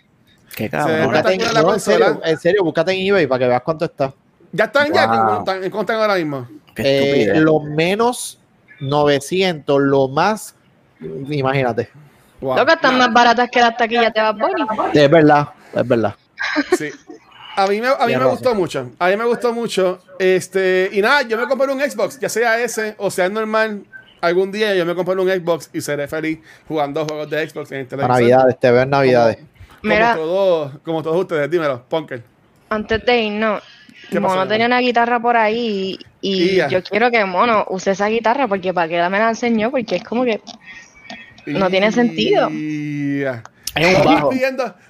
[0.57, 1.15] Qué cabrón.
[1.15, 2.21] En, la consola.
[2.25, 4.13] En serio, búscate en eBay para que veas cuánto está.
[4.53, 5.05] Ya están ya,
[5.63, 6.49] en cuánto ahora mismo.
[6.77, 8.39] Eh, lo menos
[8.81, 10.55] 900, lo más,
[11.01, 11.91] imagínate.
[12.41, 12.57] Wow.
[12.57, 14.67] Lo que están más baratas que las taquillas de Bad Bunny.
[14.95, 16.15] Es verdad, es verdad.
[16.77, 16.91] Sí.
[17.57, 18.91] A mí, me, a mí me gustó mucho.
[18.99, 19.99] A mí me gustó mucho.
[20.19, 23.85] Este, y nada, yo me compré un Xbox, ya sea ese o sea normal
[24.21, 27.87] algún día yo me compré un Xbox y seré feliz jugando juegos de Xbox en
[27.87, 28.17] televisor.
[28.17, 29.37] Navidades, te veo en Navidades.
[29.37, 29.49] Como,
[29.83, 32.23] Mira, todos, como todos ustedes, dímelo, Punker.
[32.69, 33.63] Antes de irnos,
[34.13, 38.75] Mono tenía una guitarra por ahí y, yo quiero que Mono use esa guitarra porque
[38.75, 40.41] para qué me la enseñó, porque es como que
[41.47, 42.49] no tiene sentido.
[43.75, 44.31] Es un bajo.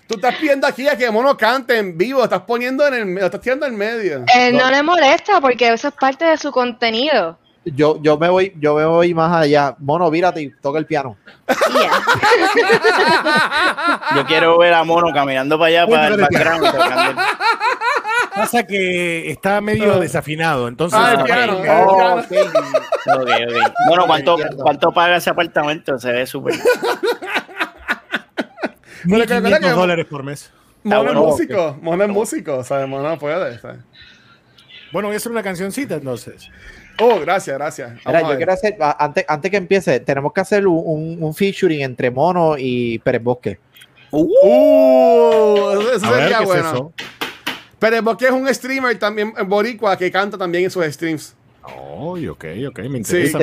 [0.06, 3.40] tú estás pidiendo aquí a que Mono cante en vivo, estás poniendo en el, estás
[3.40, 4.24] tirando en medio.
[4.34, 4.70] Él no.
[4.70, 7.38] le molesta porque eso es parte de su contenido.
[7.64, 9.76] Yo, yo me voy, yo me voy más allá.
[9.78, 11.18] Mono, vírate y toca el piano.
[14.16, 16.64] yo quiero ver a Mono caminando para allá para el background.
[18.34, 20.98] Pasa que está medio desafinado, entonces.
[20.98, 21.22] Ah,
[21.68, 22.22] oh,
[23.88, 25.98] Bueno, ¿cuánto, ¿cuánto paga ese apartamento?
[25.98, 26.54] Se ve súper.
[29.04, 30.52] 1.500 dólares por mes.
[30.82, 33.58] Mono es músico, Mono es músico, o sea, Mono puede.
[33.58, 33.80] ¿sabes?
[34.92, 36.50] Bueno, voy a hacer una cancioncita entonces.
[36.98, 37.92] Oh, gracias, gracias.
[38.04, 42.10] Mira, yo quiero hacer, antes, antes que empiece, tenemos que hacer un, un featuring entre
[42.10, 43.58] Mono y Pérez Bosque.
[44.10, 46.92] Uh, uh eso sería bueno.
[47.78, 51.34] Pérez Bosque es un streamer también, boricua, que canta también en sus streams.
[51.62, 53.38] Oh, ok, ok, me interesa.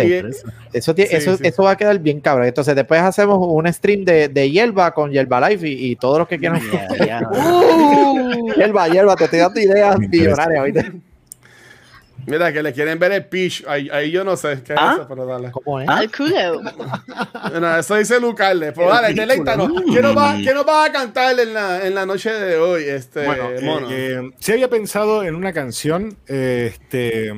[0.74, 2.48] Eso, eso, eso, va a quedar bien cabrón.
[2.48, 6.28] Entonces, después hacemos un stream de, de Hierba con Hierba Life y, y todos los
[6.28, 6.62] que quieran.
[6.62, 10.92] uh, hierba, Hierba, te estoy dando ideas millonarias ahorita.
[12.28, 13.64] Mira, que le quieren ver el pitch.
[13.66, 14.96] Ahí, ahí yo no sé qué es ¿Ah?
[14.96, 15.50] eso, pero dale.
[15.50, 15.88] ¿Cómo es?
[15.88, 16.62] Al culo.
[17.50, 18.74] Bueno, eso dice Lucarle.
[18.74, 19.72] Pero dale, deleítanos.
[19.94, 22.84] ¿Qué nos va, qué nos va a cantar en la, en la noche de hoy,
[22.84, 23.88] este bueno, eh, mono?
[23.90, 27.32] Eh, sí había pensado en una canción este,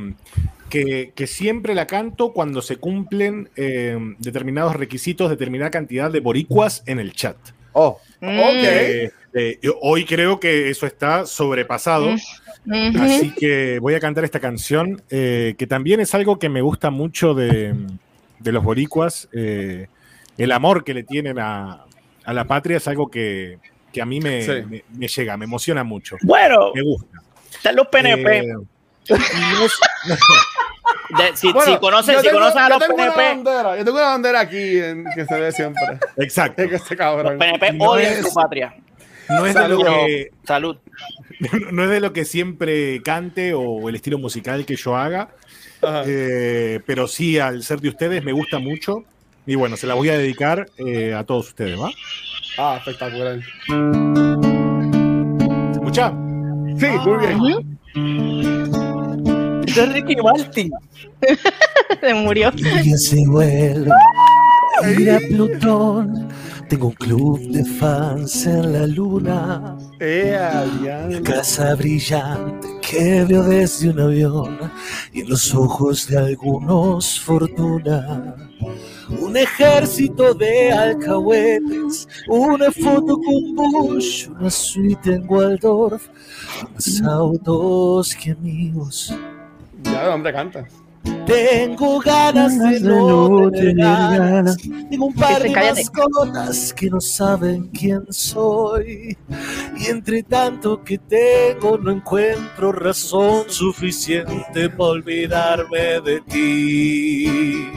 [0.70, 6.82] que, que, siempre la canto cuando se cumplen eh, determinados requisitos, determinada cantidad de boricuas
[6.88, 7.38] en el chat.
[7.74, 9.12] Oh, ok.
[9.34, 12.16] Eh, hoy creo que eso está sobrepasado.
[12.70, 16.92] Así que voy a cantar esta canción, eh, que también es algo que me gusta
[16.92, 17.74] mucho de,
[18.44, 19.28] los boricuas.
[19.34, 19.88] Eh,
[20.38, 21.86] el amor que le tienen a,
[22.26, 23.58] la patria es algo que,
[24.00, 26.18] a mí me, llega, me emociona mucho.
[26.22, 27.24] Bueno, me gusta.
[27.52, 28.40] Están los PNP.
[28.40, 28.54] Eh,
[31.34, 32.18] si, conoces,
[32.56, 33.44] a los PNP.
[33.80, 34.80] yo tengo una bandera aquí
[35.16, 35.98] que se ve siempre.
[36.18, 36.62] Exacto.
[36.62, 37.40] Este cabrón.
[37.40, 38.76] Los PNP odian su patria.
[39.28, 40.30] No es de lo que.
[40.46, 40.78] Salud.
[41.72, 45.30] no es de lo que siempre cante o el estilo musical que yo haga,
[46.06, 49.04] eh, pero sí, al ser de ustedes, me gusta mucho.
[49.46, 51.90] Y bueno, se la voy a dedicar eh, a todos ustedes, ¿va?
[52.58, 53.40] Ah, espectacular.
[55.68, 56.14] ¿Se escucha?
[56.78, 57.80] Sí, muy bien.
[59.66, 60.72] Es Ricky Martin.
[62.02, 62.52] se murió.
[62.84, 63.90] Y se vuelve.
[64.98, 66.30] Mira Plutón
[66.70, 69.76] tengo un club de fans en la luna.
[70.00, 74.72] Eh, casa brillante que veo desde un avión
[75.12, 78.36] y en los ojos de algunos fortuna.
[79.20, 86.08] Un ejército de alcahuetes, una foto con Bush, una suite en Waldorf,
[86.72, 89.12] más autos que amigos.
[89.82, 90.68] Ya, hombre, canta.
[91.26, 94.58] Tengo ganas de no tener ganas.
[94.58, 99.18] Tengo un par de mascotas que no saben quién soy.
[99.78, 107.70] Y entre tanto que tengo, no encuentro razón suficiente para olvidarme de ti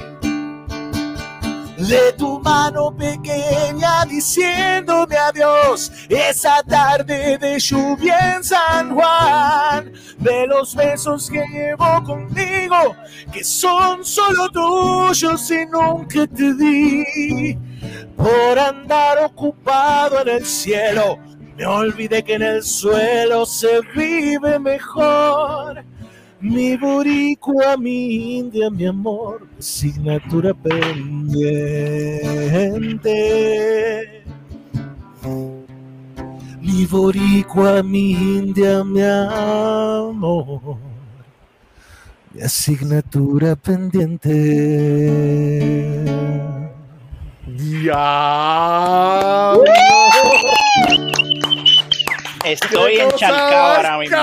[1.88, 5.90] de tu mano pequeña diciéndome adiós.
[6.08, 12.94] Esa tarde de lluvia en San Juan, de los besos que llevo contigo,
[13.32, 17.58] que son solo tuyos y nunca te di,
[18.16, 21.18] por andar ocupado en el cielo.
[21.56, 25.84] Me olvidé que en el suelo se vive mejor
[26.42, 31.44] mi boricua, mi india, mi amor, asignatura pendiente.
[36.60, 40.78] Mi boricua, mi india, mi amor,
[42.32, 44.34] mi asignatura pendiente.
[47.84, 49.54] Ya.
[52.44, 54.16] Estoy encharcado ahora mismo.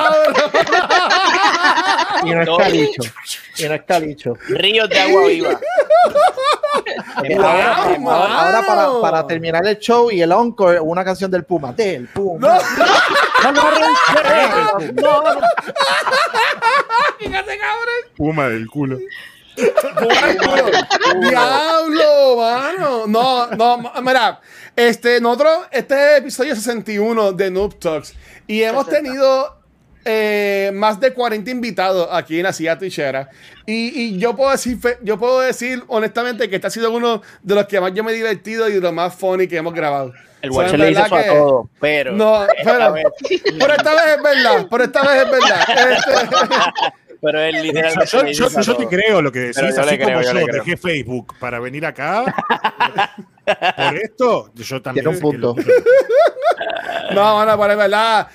[2.24, 3.02] y no está dicho.
[3.58, 4.34] Y no está dicho.
[4.48, 5.60] Ríos de agua viva.
[7.98, 11.74] ahora, para, para, terminar el show y el encore, una canción del Puma.
[11.74, 12.40] Del Puma.
[12.40, 12.58] No.
[13.44, 13.62] No, no,
[17.20, 18.02] Fíjate, cabrón.
[18.16, 18.98] Puma del culo.
[21.22, 23.08] Diablo, mano.
[23.08, 24.40] No, no, mira,
[24.76, 28.14] este, nosotros, este episodio 61 de Noob Talks
[28.48, 29.59] y hemos tenido
[30.06, 33.30] eh, más de 40 invitados aquí en la silla Tichera.
[33.66, 37.56] Y, y, yo puedo decir, yo puedo decir honestamente que este ha sido uno de
[37.56, 40.14] los que más yo me he divertido y de los más funny que hemos grabado.
[40.42, 42.14] El Watcher le hizo a todo, pero.
[42.14, 42.94] No, pero.
[43.60, 44.68] Por esta vez es verdad.
[44.68, 45.66] Por esta vez es verdad.
[47.20, 48.34] Este, pero él literalmente.
[48.34, 52.24] Yo, yo, te creo lo que decís, así como yo, dejé Facebook para venir acá.
[53.46, 55.04] Por esto, yo también.
[55.04, 55.56] Tiene un punto.
[57.14, 58.28] No, bueno, por verdad,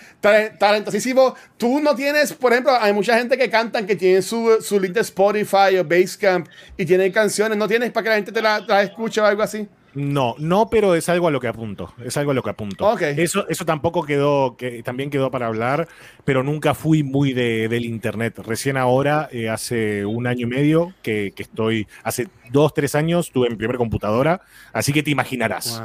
[0.58, 1.34] talentosísimo.
[1.56, 4.92] Tú no tienes, por ejemplo, hay mucha gente que cantan que tienen su, su link
[4.92, 7.56] de Spotify o Basecamp y tienen canciones.
[7.58, 9.68] ¿No tienes para que la gente te la, te la escuche o algo así?
[9.94, 11.94] No, no, pero es algo a lo que apunto.
[12.04, 12.98] Es algo a lo que apunto.
[12.98, 15.88] Eso, eso tampoco quedó, que también quedó para hablar,
[16.24, 18.38] pero nunca fui muy de, del internet.
[18.38, 23.30] Recién ahora, eh, hace un año y medio, que, que, estoy, hace dos, tres años,
[23.30, 24.40] tuve mi primera computadora,
[24.72, 25.80] así que te imaginarás.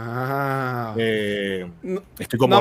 [0.97, 1.67] Eh,
[2.17, 2.59] estoy como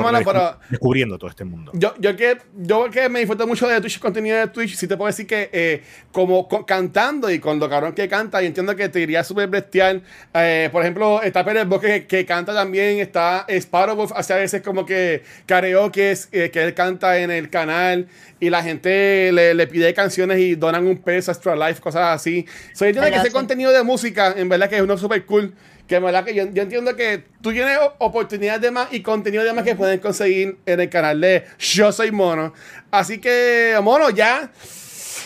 [0.69, 1.71] descubriendo todo este mundo.
[1.73, 4.95] Yo, yo, que, yo que me disfruto mucho de Twitch, contenido de Twitch, sí te
[4.97, 8.89] puedo decir que eh, como cantando y con lo cabrón que canta, y entiendo que
[8.89, 10.03] te iría súper bestial.
[10.31, 15.23] por ejemplo, está Pérez Bosque que, canta también, está Sparrow, hace a veces como que
[15.45, 18.07] karaoke eh, que él canta en el canal
[18.39, 22.45] y la gente le, pide canciones y donan un peso extra life, cosas así.
[22.73, 25.53] So, yo entiendo que ese contenido de música, en verdad que es uno súper cool.
[25.87, 29.53] Que en verdad que yo, entiendo que tú tienes oportunidades de más y contenido de
[29.53, 32.53] más que pueden conseguir en el canal de Yo Soy Mono.
[32.91, 34.51] Así que, Mono, ya.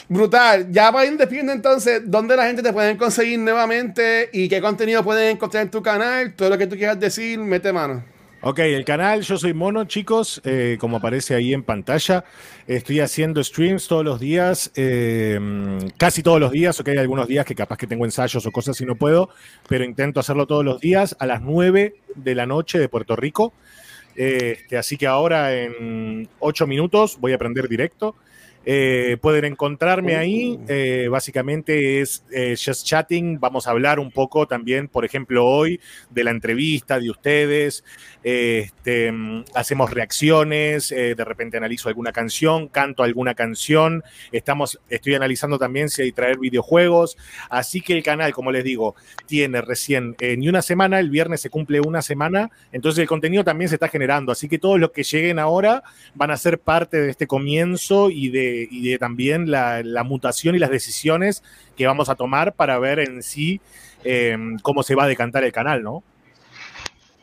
[0.10, 0.72] Brutal.
[0.72, 5.36] Ya para despidiendo entonces, ¿dónde la gente te puede conseguir nuevamente y qué contenido pueden
[5.36, 6.34] encontrar en tu canal?
[6.34, 8.04] Todo lo que tú quieras decir, mete mano.
[8.46, 12.26] Ok, el canal Yo Soy Mono, chicos, eh, como aparece ahí en pantalla,
[12.68, 15.40] estoy haciendo streams todos los días, eh,
[15.96, 18.82] casi todos los días, ok, hay algunos días que capaz que tengo ensayos o cosas
[18.82, 19.30] y no puedo,
[19.70, 23.54] pero intento hacerlo todos los días a las 9 de la noche de Puerto Rico.
[24.14, 28.14] Este, así que ahora en 8 minutos voy a aprender directo.
[28.66, 34.48] Eh, pueden encontrarme ahí, eh, básicamente es eh, Just Chatting, vamos a hablar un poco
[34.48, 37.84] también, por ejemplo, hoy de la entrevista de ustedes,
[38.24, 39.14] este,
[39.54, 46.04] hacemos reacciones, de repente analizo alguna canción, canto alguna canción, estamos, estoy analizando también si
[46.04, 47.18] hay traer videojuegos,
[47.50, 48.96] así que el canal, como les digo,
[49.26, 53.70] tiene recién ni una semana, el viernes se cumple una semana, entonces el contenido también
[53.70, 55.84] se está generando, así que todos los que lleguen ahora
[56.16, 60.60] van a ser parte de este comienzo y de y de también la, mutación y
[60.60, 61.44] las decisiones
[61.78, 63.62] que vamos a tomar para ver en sí
[64.04, 66.04] eh, cómo se va a decantar el canal, ¿no?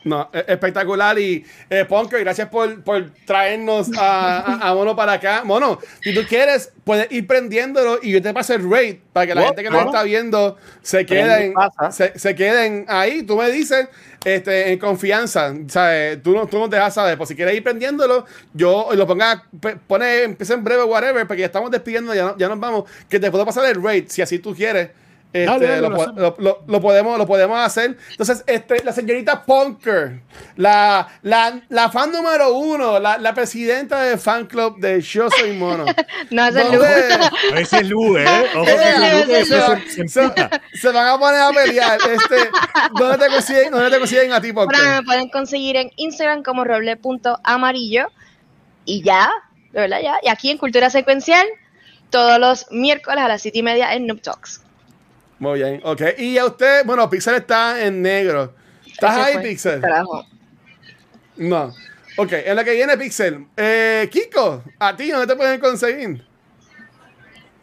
[0.03, 1.17] No, e, espectacular.
[1.19, 2.83] Y eh, gracias por,
[3.25, 5.43] traernos a, Mono para acá.
[5.43, 9.35] Mono, si tú quieres, puedes ir prendiéndolo y yo te paso el raid para que
[9.35, 11.53] la gente que nos está viendo se queden,
[11.91, 13.23] se, queden ahí.
[13.23, 13.87] Tú me dices
[14.25, 15.53] este, en confianza.
[15.67, 16.21] ¿sabes?
[16.23, 17.17] Tú, no, tú nos dejas saber.
[17.17, 19.43] Pues si quieres ir prendiéndolo, yo lo ponga,
[19.87, 22.85] pone, empieza en breve, whatever, porque ya estamos despidiendo, ya, ya nos vamos.
[23.07, 24.89] Que te puedo pasar el raid si así tú quieres.
[25.33, 27.97] Este, lo, podemos, lo podemos hacer.
[28.09, 30.19] Entonces, este, la señorita Punker,
[30.57, 35.53] la, la, la fan número uno, la, la, presidenta del fan club de Yo Soy
[35.53, 35.85] Mono.
[36.31, 36.83] no, es el Lu.
[37.55, 38.25] Ese es Lu, ¿eh?
[40.73, 41.97] se, van a poner a pelear.
[41.97, 42.49] Este,
[42.97, 44.77] ¿dónde, te consiguen, ¿Dónde te consiguen a ti, Punker?
[44.81, 48.07] me pueden conseguir en Instagram como roble.amarillo
[48.83, 49.31] y ya,
[49.71, 50.15] de verdad, ya.
[50.23, 51.47] Y aquí en Cultura Secuencial,
[52.09, 54.61] todos los miércoles a las 7 y media en Noob Talks.
[55.41, 56.01] Muy bien, ok.
[56.19, 58.53] Y a usted, bueno, Pixel está en negro.
[58.85, 59.81] ¿Estás ahí, Pixel?
[61.35, 61.73] No.
[62.15, 63.47] Ok, en la que viene Pixel.
[63.57, 66.23] Eh, Kiko, ¿a ti dónde te pueden conseguir?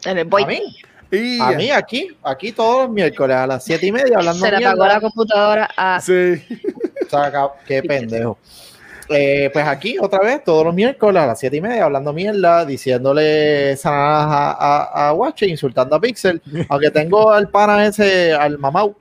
[0.05, 0.43] En el boy.
[0.43, 1.39] ¿A mí?
[1.41, 4.67] A mí aquí, aquí todos los miércoles a las 7 y media hablando Se le
[4.67, 6.01] apagó la computadora a...
[6.01, 6.45] Sí.
[7.65, 8.39] qué pendejo.
[9.11, 12.65] Eh, pues aquí, otra vez, todos los miércoles a las 7 y media, hablando mierda,
[12.65, 16.43] diciéndole sanadas a, a, Watch, insultando a Pixel.
[16.69, 18.95] Aunque tengo al pana ese, al Mamau,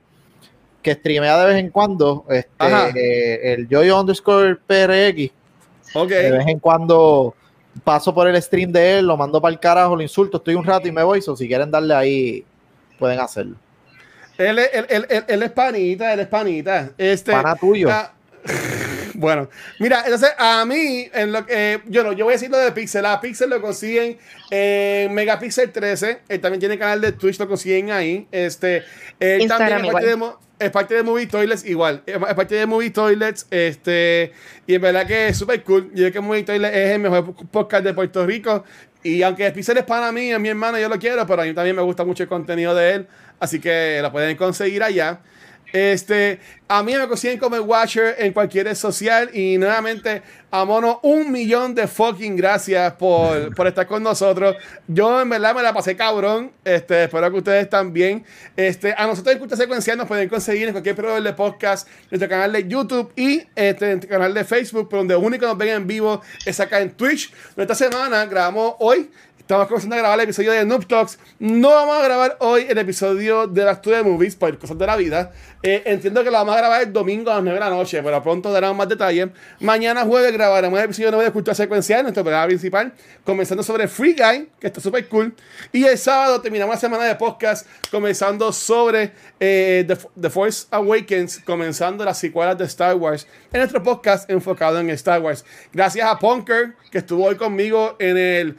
[0.82, 2.66] que streamea de vez en cuando, este,
[2.96, 5.32] eh, el Joyo underscore PRX.
[6.08, 7.34] De vez en cuando
[7.84, 10.64] paso por el stream de él, lo mando para el carajo, lo insulto, estoy un
[10.64, 11.20] rato y me voy.
[11.22, 12.44] So, si quieren darle ahí,
[12.98, 13.56] pueden hacerlo.
[14.38, 16.90] Él, es panita, él es panita.
[16.96, 17.88] Este, Pana tuyo.
[19.18, 19.50] bueno,
[19.80, 22.70] mira, entonces a mí, en lo que yo no, yo voy a decir lo de
[22.70, 23.04] Pixel.
[23.04, 24.16] A Pixel lo consiguen
[24.48, 26.20] en Megapixel 13.
[26.28, 28.28] Él también tiene canal de Twitch, lo consiguen ahí.
[28.30, 28.84] Este,
[29.18, 32.04] él también es parte, de, es parte, de, Movie Toilets, igual.
[32.06, 33.48] Es parte de Movie Toilets.
[33.50, 34.32] Este,
[34.68, 35.88] y en verdad que es súper cool.
[35.88, 38.62] Yo creo que Movie Toilets es el mejor podcast de Puerto Rico.
[39.02, 41.54] Y aunque Pixel es para mí, es mi hermano, yo lo quiero, pero a mí
[41.54, 43.08] también me gusta mucho el contenido de él.
[43.40, 45.22] Así que lo pueden conseguir allá.
[45.72, 49.30] Este, a mí me consiguen como el Watcher en cualquier red social.
[49.34, 54.56] Y nuevamente, a Mono, un millón de fucking gracias por, por, estar con nosotros.
[54.86, 56.52] Yo en verdad me la pasé cabrón.
[56.64, 58.24] Este, espero que ustedes también.
[58.56, 62.28] Este, a nosotros en Cultura Secuencial nos pueden conseguir en cualquier proveedor de podcast, nuestro
[62.28, 65.86] canal de YouTube y este, nuestro canal de Facebook, pero donde único nos ven en
[65.86, 67.32] vivo es acá en Twitch.
[67.56, 69.10] Esta semana grabamos hoy
[69.48, 71.18] Estamos comenzando a grabar el episodio de Noob Talks.
[71.38, 74.94] No vamos a grabar hoy el episodio de la de movies por cosas de la
[74.94, 75.32] vida.
[75.62, 78.02] Eh, entiendo que lo vamos a grabar el domingo a las 9 de la noche,
[78.02, 79.30] pero pronto daremos más detalles.
[79.60, 82.92] Mañana jueves grabaremos el episodio nuevo de Cultura Secuencial, nuestro programa principal,
[83.24, 85.34] comenzando sobre Free Guy, que está súper cool.
[85.72, 91.38] Y el sábado terminamos la semana de podcast comenzando sobre eh, The, The, Force Awakens,
[91.38, 95.42] comenzando las secuelas de Star Wars en nuestro podcast enfocado en Star Wars.
[95.72, 98.58] Gracias a Punker, que estuvo hoy conmigo en el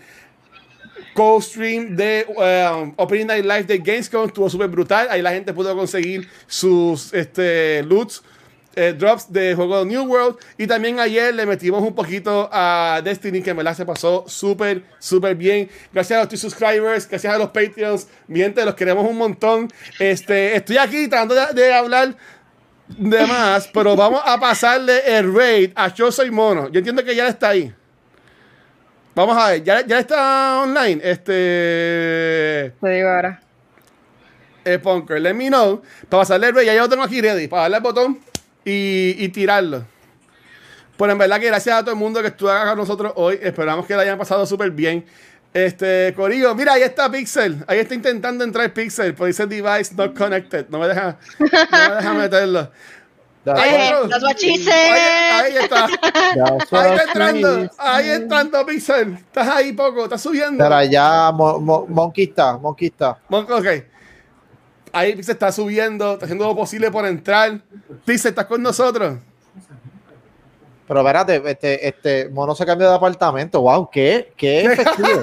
[1.14, 5.08] co-stream de um, Opening Night Live de Gamescom estuvo súper brutal.
[5.10, 8.24] Ahí la gente pudo conseguir sus este, loots,
[8.76, 10.38] eh, drops de juego de New World.
[10.58, 14.84] Y también ayer le metimos un poquito a Destiny, que me la se pasó súper,
[15.00, 15.70] súper bien.
[15.92, 18.08] Gracias a los subscribers, gracias a los Patreons.
[18.28, 19.70] Mi gente, los queremos un montón.
[20.00, 22.16] Este, estoy aquí tratando de, hablar
[22.88, 26.70] de más, pero vamos a pasarle el raid a Yo Soy Mono.
[26.70, 27.74] Yo entiendo que ya está ahí.
[29.16, 31.02] Vamos a ver, ya, ya está online.
[31.04, 32.74] Este.
[32.82, 33.42] Te digo ahora.
[34.64, 35.82] El Punker, let me know.
[36.10, 37.48] Para pasarle el ya yo lo tengo aquí ready.
[37.48, 38.20] Para darle al botón
[38.64, 39.86] y, y tirarlo.
[40.98, 43.40] Pues en verdad que gracias a todo el mundo que estuvo acá con nosotros hoy.
[43.42, 45.06] Esperamos que la hayan pasado súper bien.
[45.54, 47.64] Este, Corillo, mira, ahí está Pixel.
[47.68, 50.68] Ahí está intentando entrar Pixel, pero dice device not connected.
[50.70, 52.72] No me deja, no me deja meterlo.
[53.46, 55.86] Ahí, that's what she Ahí, está.
[56.72, 57.70] ahí está entrando.
[57.78, 59.14] Ahí entrando, Pixel.
[59.14, 60.64] Estás ahí poco, estás subiendo.
[60.64, 63.18] Pero ya Monkey está, Monkey está.
[63.30, 63.68] ok.
[64.92, 67.62] Ahí Pixel está subiendo, está haciendo lo posible por entrar.
[68.06, 69.18] Pixel, ¿estás con nosotros?
[70.88, 73.62] Pero espérate, este, este mono se cambió de apartamento.
[73.62, 75.22] Wow, qué, qué efectivo.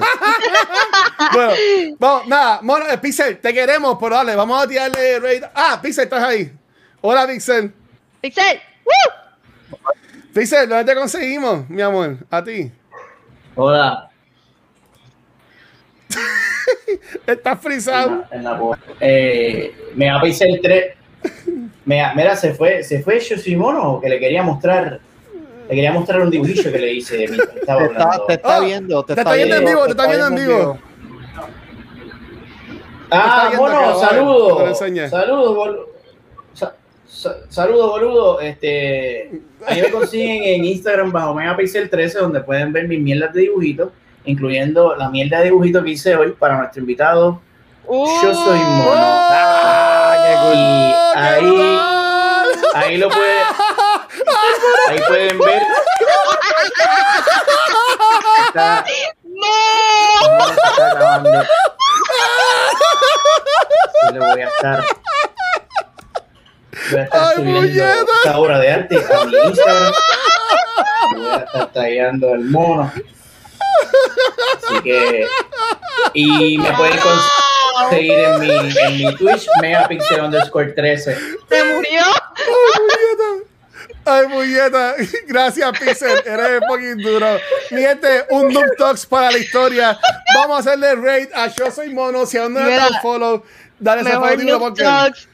[1.33, 1.53] bueno,
[1.99, 5.43] vamos, nada, mono, eh, Pixel, te queremos, pero dale, vamos a tirarle raid.
[5.53, 6.51] Ah, Pixel, estás ahí.
[7.01, 7.73] Hola, Pixel.
[8.27, 9.79] Pixel, ¡Woo!
[10.33, 12.17] Pixel, ¿dónde te conseguimos, mi amor?
[12.29, 12.69] A ti.
[13.55, 14.09] Hola.
[17.25, 18.25] Estás frisado.
[18.29, 18.59] En la,
[18.99, 20.93] eh, me a Pixel 3.
[21.85, 24.99] Me, mira, se fue, se fue Yoshimono que le quería mostrar.
[25.69, 27.23] Le quería mostrar un dibujillo que le hice.
[27.23, 30.35] Estaba te, está, te está, viendo, te, está, viendo en vivo, te está viendo en
[30.35, 30.79] vivo.
[33.09, 34.77] Ah, mono, saludos.
[34.77, 35.96] Saludos, boludo
[37.07, 38.39] saludos, boludo.
[38.39, 43.41] Este, ahí me consiguen en Instagram bajo Megapixel 13, donde pueden ver mis mierdas de
[43.41, 43.91] dibujitos,
[44.25, 47.41] incluyendo la mierda de dibujitos que hice hoy para nuestro invitado.
[47.89, 49.01] Yo soy mono.
[49.01, 50.15] Ah,
[50.53, 51.79] y ahí,
[52.73, 53.43] ahí lo pueden,
[54.89, 55.61] ahí pueden ver.
[58.47, 58.85] Está,
[59.23, 60.47] no.
[60.49, 61.31] Está grabando.
[64.13, 64.83] le voy a estar
[66.91, 69.93] Voy a estar Ay, subiendo esta obra de arte a mi Instagram.
[71.15, 72.91] Voy a estar tallando el mono.
[74.57, 75.27] Así que.
[76.13, 76.97] Y me pueden
[77.79, 81.17] conseguir en mi, en mi Twitch, megapixel underscore 13.
[81.49, 82.03] ¿Se murió?
[84.05, 84.95] Ay, muñeta.
[85.27, 86.21] Gracias, Pixel.
[86.25, 87.37] Eres un poquito duro.
[87.71, 89.99] Mi gente, un Noob Talks para la historia.
[90.35, 92.25] Vamos a hacerle raid a Yo Soy Mono.
[92.25, 93.43] Si aún no le dan follow,
[93.79, 94.83] Dale mejor ese porque...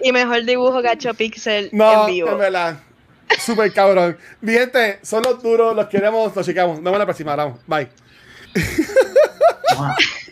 [0.02, 2.32] y mejor dibujo Gacho Pixel no, en vivo.
[2.32, 2.78] No, verdad.
[3.40, 4.18] Súper cabrón.
[4.41, 6.76] Mi gente, son los duros, los queremos, los checamos.
[6.76, 7.36] Nos vemos la próxima.
[7.36, 7.60] Vamos.
[7.68, 7.90] Bye.